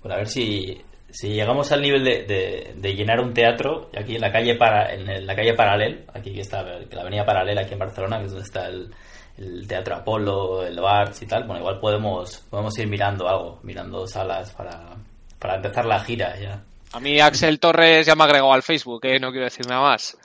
Pues 0.00 0.14
a 0.14 0.16
ver 0.16 0.28
si, 0.28 0.80
si 1.12 1.28
llegamos 1.30 1.70
al 1.72 1.82
nivel 1.82 2.04
de, 2.04 2.22
de- 2.24 2.74
de 2.76 2.94
llenar 2.94 3.20
un 3.20 3.32
teatro 3.34 3.90
aquí 3.96 4.14
en 4.16 4.20
la 4.20 4.32
calle 4.32 4.54
para 4.56 4.92
en 4.94 5.26
la 5.26 5.34
calle 5.36 5.54
Paralel, 5.54 6.04
aquí 6.14 6.32
que 6.34 6.40
está 6.40 6.62
la 6.62 7.00
avenida 7.02 7.24
Paralela 7.24 7.62
aquí 7.62 7.72
en 7.74 7.78
Barcelona, 7.78 8.18
que 8.18 8.26
es 8.26 8.30
donde 8.32 8.46
está 8.46 8.66
el, 8.68 8.94
el 9.38 9.66
Teatro 9.66 9.96
Apolo, 9.96 10.64
el 10.66 10.78
Barts 10.80 11.22
y 11.22 11.26
tal. 11.26 11.44
Bueno, 11.44 11.60
igual 11.60 11.80
podemos 11.80 12.38
podemos 12.50 12.78
ir 12.78 12.86
mirando 12.88 13.28
algo, 13.28 13.60
mirando 13.62 14.06
salas 14.06 14.52
para, 14.52 14.96
para 15.38 15.56
empezar 15.56 15.84
la 15.86 16.00
gira 16.00 16.38
ya. 16.38 16.62
A 16.92 17.00
mí 17.00 17.20
Axel 17.20 17.60
Torres 17.60 18.06
ya 18.06 18.14
me 18.16 18.22
ha 18.22 18.26
agregado 18.26 18.52
al 18.52 18.62
Facebook, 18.62 19.04
¿eh? 19.04 19.18
no 19.20 19.30
quiero 19.30 19.44
decir 19.44 19.66
nada 19.66 19.80
más. 19.82 20.16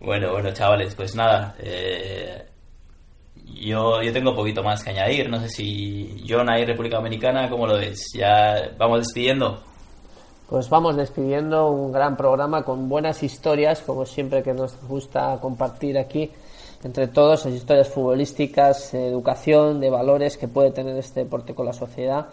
Bueno, 0.00 0.32
bueno, 0.32 0.52
chavales, 0.52 0.94
pues 0.94 1.14
nada. 1.14 1.54
eh, 1.60 2.44
yo, 3.54 4.02
yo 4.02 4.12
tengo 4.12 4.34
poquito 4.34 4.62
más 4.62 4.82
que 4.82 4.90
añadir. 4.90 5.30
No 5.30 5.40
sé 5.40 5.48
si 5.48 6.24
John 6.28 6.50
ahí, 6.50 6.64
República 6.64 6.96
Dominicana, 6.96 7.48
¿cómo 7.48 7.66
lo 7.66 7.74
ves? 7.74 8.12
Ya 8.14 8.72
vamos 8.78 9.00
despidiendo. 9.00 9.62
Pues 10.48 10.68
vamos 10.68 10.96
despidiendo 10.96 11.70
un 11.70 11.92
gran 11.92 12.16
programa 12.16 12.62
con 12.62 12.88
buenas 12.88 13.22
historias, 13.22 13.80
como 13.80 14.04
siempre 14.04 14.42
que 14.42 14.52
nos 14.52 14.76
gusta 14.86 15.38
compartir 15.40 15.96
aquí 15.96 16.30
entre 16.84 17.08
todos, 17.08 17.44
las 17.44 17.54
historias 17.54 17.88
futbolísticas, 17.88 18.92
educación, 18.94 19.80
de 19.80 19.88
valores 19.88 20.36
que 20.36 20.48
puede 20.48 20.72
tener 20.72 20.96
este 20.96 21.20
deporte 21.20 21.54
con 21.54 21.66
la 21.66 21.72
sociedad. 21.72 22.26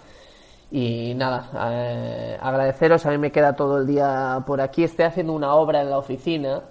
Y 0.72 1.14
nada, 1.16 1.50
eh, 1.72 2.38
agradeceros, 2.40 3.06
a 3.06 3.12
mí 3.12 3.18
me 3.18 3.32
queda 3.32 3.56
todo 3.56 3.78
el 3.78 3.88
día 3.88 4.44
por 4.46 4.62
aquí, 4.62 4.84
estoy 4.84 5.06
haciendo 5.06 5.34
una 5.34 5.54
obra 5.56 5.82
en 5.82 5.90
la 5.90 5.98
oficina, 5.98 6.62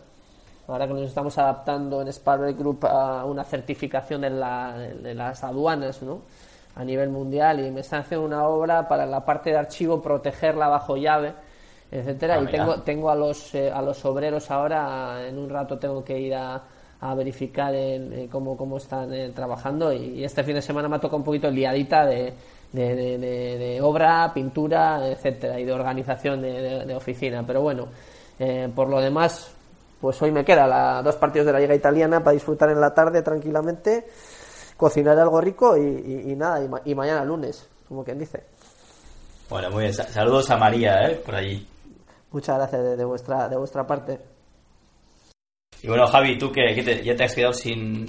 ahora 0.69 0.87
que 0.87 0.93
nos 0.95 1.03
estamos 1.03 1.37
adaptando 1.39 2.01
en 2.03 2.09
Sparrow 2.09 2.55
Group 2.55 2.85
a 2.87 3.25
una 3.25 3.43
certificación 3.45 4.21
de, 4.21 4.31
la- 4.31 4.77
de 4.79 5.15
las 5.15 5.43
aduanas, 5.43 6.03
¿no? 6.03 6.23
a 6.77 6.85
nivel 6.85 7.09
mundial 7.09 7.59
y 7.67 7.71
me 7.73 7.81
están 7.81 8.03
haciendo 8.03 8.25
una 8.25 8.47
obra 8.47 8.87
para 8.87 9.05
la 9.05 9.25
parte 9.25 9.51
de 9.51 9.57
archivo 9.57 10.01
protegerla 10.01 10.69
bajo 10.69 10.97
llave 10.97 11.35
etcétera. 11.91 12.35
Ah, 12.35 12.39
y 12.43 12.47
tengo 12.53 12.83
tengo 12.83 13.11
a 13.11 13.15
los 13.17 13.55
eh, 13.55 13.71
a 13.73 13.83
los 13.83 14.05
obreros 14.05 14.49
ahora 14.51 15.27
en 15.27 15.39
un 15.39 15.49
rato 15.51 15.77
tengo 15.79 16.05
que 16.05 16.21
ir 16.21 16.35
a, 16.35 16.63
a 17.01 17.15
verificar 17.15 17.75
en, 17.75 18.13
eh, 18.13 18.29
cómo, 18.31 18.57
cómo 18.57 18.77
están 18.77 19.13
eh, 19.13 19.31
trabajando. 19.35 19.93
Y, 19.93 20.21
y 20.21 20.25
este 20.25 20.45
fin 20.45 20.55
de 20.55 20.63
semana 20.63 20.87
me 20.89 20.97
ha 20.97 21.01
tocado 21.01 21.17
un 21.17 21.25
poquito 21.25 21.51
liadita 21.51 22.05
de, 22.07 22.33
de, 22.73 22.95
de- 23.19 23.81
obra, 23.83 24.31
pintura, 24.35 25.01
etcétera 25.09 25.59
y 25.59 25.65
de 25.65 25.73
organización 25.73 26.43
de 26.43 26.95
oficina. 26.95 27.43
Pero 27.47 27.63
bueno 27.63 27.89
eh, 28.39 28.71
por 28.73 28.89
lo 28.89 29.01
demás 29.01 29.53
pues 30.01 30.21
hoy 30.23 30.31
me 30.33 30.45
queda 30.45 30.67
la, 30.67 31.03
dos 31.03 31.17
partidos 31.17 31.47
de 31.47 31.53
la 31.53 31.61
Liga 31.61 31.75
Italiana 31.75 32.21
para 32.21 32.33
disfrutar 32.35 32.71
en 32.71 32.81
la 32.81 32.95
tarde 32.95 33.23
tranquilamente 33.23 34.07
cocinar 34.77 35.19
algo 35.19 35.41
rico 35.41 35.77
y, 35.77 35.81
y- 35.83 36.33
y 36.33 36.37
nada 36.37 36.63
y, 36.63 36.69
ma- 36.69 36.81
y 36.85 36.95
mañana 36.95 37.25
lunes 37.25 37.69
como 37.89 38.05
quien 38.05 38.19
dice 38.19 38.45
Bueno, 39.51 39.71
muy 39.71 39.83
bien. 39.83 39.95
Sa- 39.95 40.05
Saludos 40.09 40.51
a 40.51 40.57
María, 40.57 41.09
¿eh? 41.09 41.17
Por 41.25 41.35
allí. 41.35 41.67
muchas 42.31 42.57
gracias 42.59 42.83
de, 42.83 42.97
de 42.97 43.05
vuestra 43.05 43.49
de 43.49 43.57
vuestra 43.57 43.87
parte 43.87 44.21
Y 45.83 45.89
bueno, 45.89 46.07
Javi, 46.07 46.37
tú 46.39 46.51
que, 46.53 47.03
ya 47.05 47.17
te 47.17 47.25
has 47.25 47.35
quedado 47.35 47.53
sin, 47.53 48.07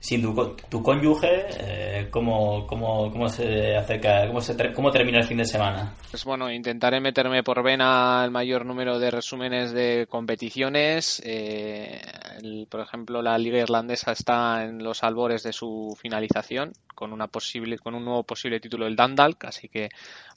sin 0.00 0.22
tu, 0.22 0.56
tu 0.70 0.82
cónyuge, 0.82 1.46
eh, 1.58 2.08
¿cómo, 2.10 2.66
cómo, 2.66 3.10
¿cómo 3.10 3.28
se 3.28 3.76
acerca, 3.76 4.26
cómo, 4.28 4.40
se, 4.40 4.72
cómo 4.72 4.90
termina 4.92 5.18
el 5.18 5.24
fin 5.26 5.38
de 5.38 5.44
semana? 5.44 5.94
Pues 6.10 6.24
bueno, 6.24 6.50
intentaré 6.52 7.00
meterme 7.00 7.42
por 7.42 7.62
vena 7.64 8.22
el 8.24 8.30
mayor 8.30 8.64
número 8.64 8.98
de 8.98 9.10
resúmenes 9.10 9.72
de 9.72 10.06
competiciones. 10.08 11.20
Eh, 11.24 12.00
el- 12.42 12.66
por 12.70 12.80
ejemplo, 12.80 13.22
la 13.22 13.36
liga 13.38 13.58
irlandesa 13.58 14.12
está 14.12 14.64
en 14.64 14.82
los 14.84 15.02
albores 15.02 15.42
de 15.42 15.52
su 15.52 15.96
finalización 16.00 16.72
con 16.94 17.12
una 17.12 17.26
posible, 17.26 17.78
con 17.78 17.94
un 17.94 18.04
nuevo 18.04 18.22
posible 18.22 18.60
título 18.60 18.84
del 18.84 18.96
Dundalk, 18.96 19.44
así 19.44 19.68
que 19.68 19.88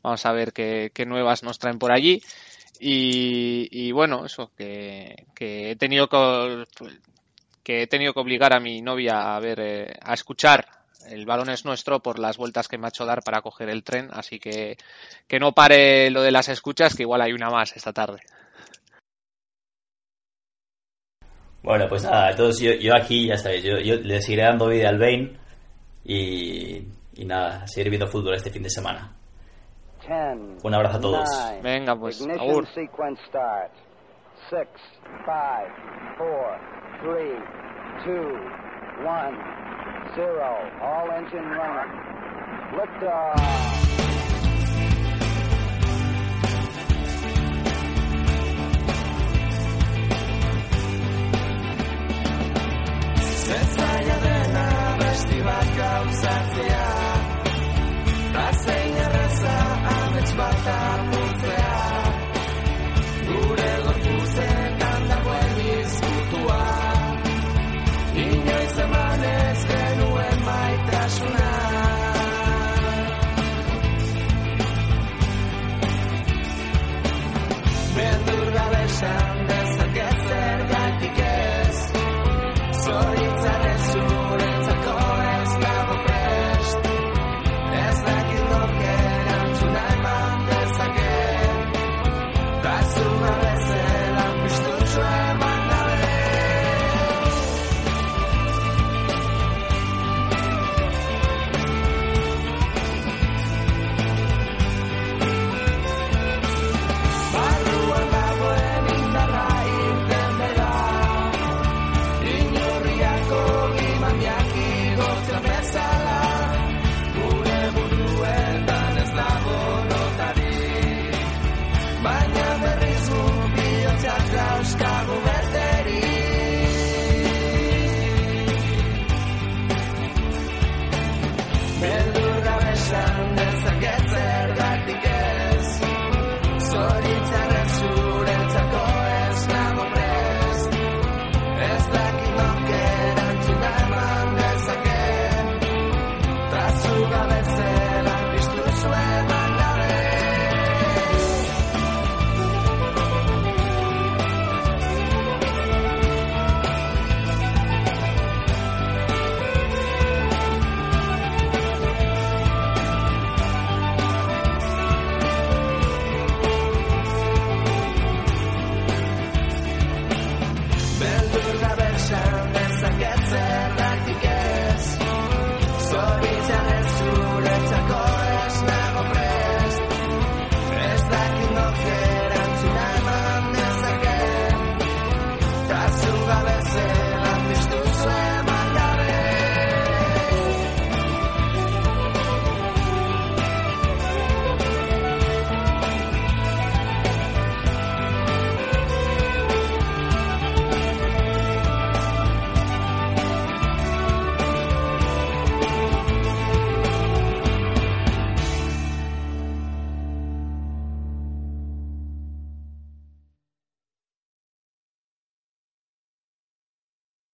vamos 0.04 0.26
a 0.26 0.32
ver 0.32 0.54
qué, 0.54 0.92
qué 0.94 1.06
nuevas 1.06 1.44
nos 1.44 1.60
traen 1.60 1.78
por 1.80 1.92
allí. 1.92 2.22
Y, 2.80 3.68
y 3.72 3.92
bueno, 3.92 4.26
eso 4.26 4.52
que, 4.58 5.26
que 5.36 5.72
he 5.72 5.76
tenido 5.76 6.08
que, 6.08 6.66
que 7.64 7.84
he 7.84 7.88
tenido 7.88 8.14
que 8.14 8.20
obligar 8.20 8.54
a 8.54 8.60
mi 8.60 8.82
novia 8.82 9.36
a 9.36 9.40
ver, 9.40 9.60
eh, 9.60 9.94
a 10.02 10.14
escuchar 10.14 10.66
el 11.10 11.26
balón 11.26 11.50
es 11.50 11.66
nuestro 11.66 12.00
por 12.00 12.20
las 12.20 12.38
vueltas 12.38 12.68
que 12.68 12.78
me 12.78 12.86
ha 12.86 12.90
hecho 12.90 13.06
dar 13.06 13.24
para 13.24 13.42
coger 13.42 13.70
el 13.70 13.84
tren, 13.84 14.10
así 14.12 14.40
que 14.40 14.78
que 15.28 15.40
no 15.40 15.52
pare 15.52 16.10
lo 16.12 16.22
de 16.22 16.32
las 16.32 16.50
escuchas, 16.50 16.96
que 16.96 17.04
igual 17.04 17.22
hay 17.22 17.34
una 17.34 17.50
más 17.50 17.76
esta 17.76 17.94
tarde. 17.94 18.20
Bueno, 21.64 21.88
pues 21.88 22.04
nada, 22.04 22.32
entonces 22.32 22.62
yo, 22.62 22.74
yo 22.74 22.96
aquí, 22.96 23.28
ya 23.28 23.38
sabéis, 23.38 23.64
yo, 23.64 23.78
yo 23.80 23.96
le 23.96 24.22
seguiré 24.22 24.44
dando 24.44 24.68
vida 24.68 24.90
al 24.90 24.98
Bane 24.98 25.38
y, 26.04 26.78
y 27.16 27.26
nada, 27.26 27.68
seguir 27.68 27.92
viendo 27.92 28.08
fútbol 28.08 28.34
este 28.34 28.50
fin 28.50 28.64
de 28.64 28.70
semana. 28.70 29.16
Ten. 30.02 30.58
Un 30.64 30.74
abrazo 30.74 30.98
a 30.98 31.02
todos. 31.02 31.50
nine, 31.52 31.62
Venga, 31.62 31.96
pues, 31.96 32.20
Ignition 32.20 32.50
agur. 32.50 32.68
six, 34.52 34.68
five, 35.26 35.70
four, 36.18 36.60
three, 37.00 37.40
two, 38.04 38.36
one, 39.02 39.34
zero. 40.14 40.70
All 40.82 41.10
engine 41.10 41.48
running. 41.56 41.92
Liftoff. 42.76 43.40
Sense 53.46 53.76
cadena, 54.08 54.98
vestit 55.00 55.44
causat 55.78 56.54
fiat. 56.54 57.01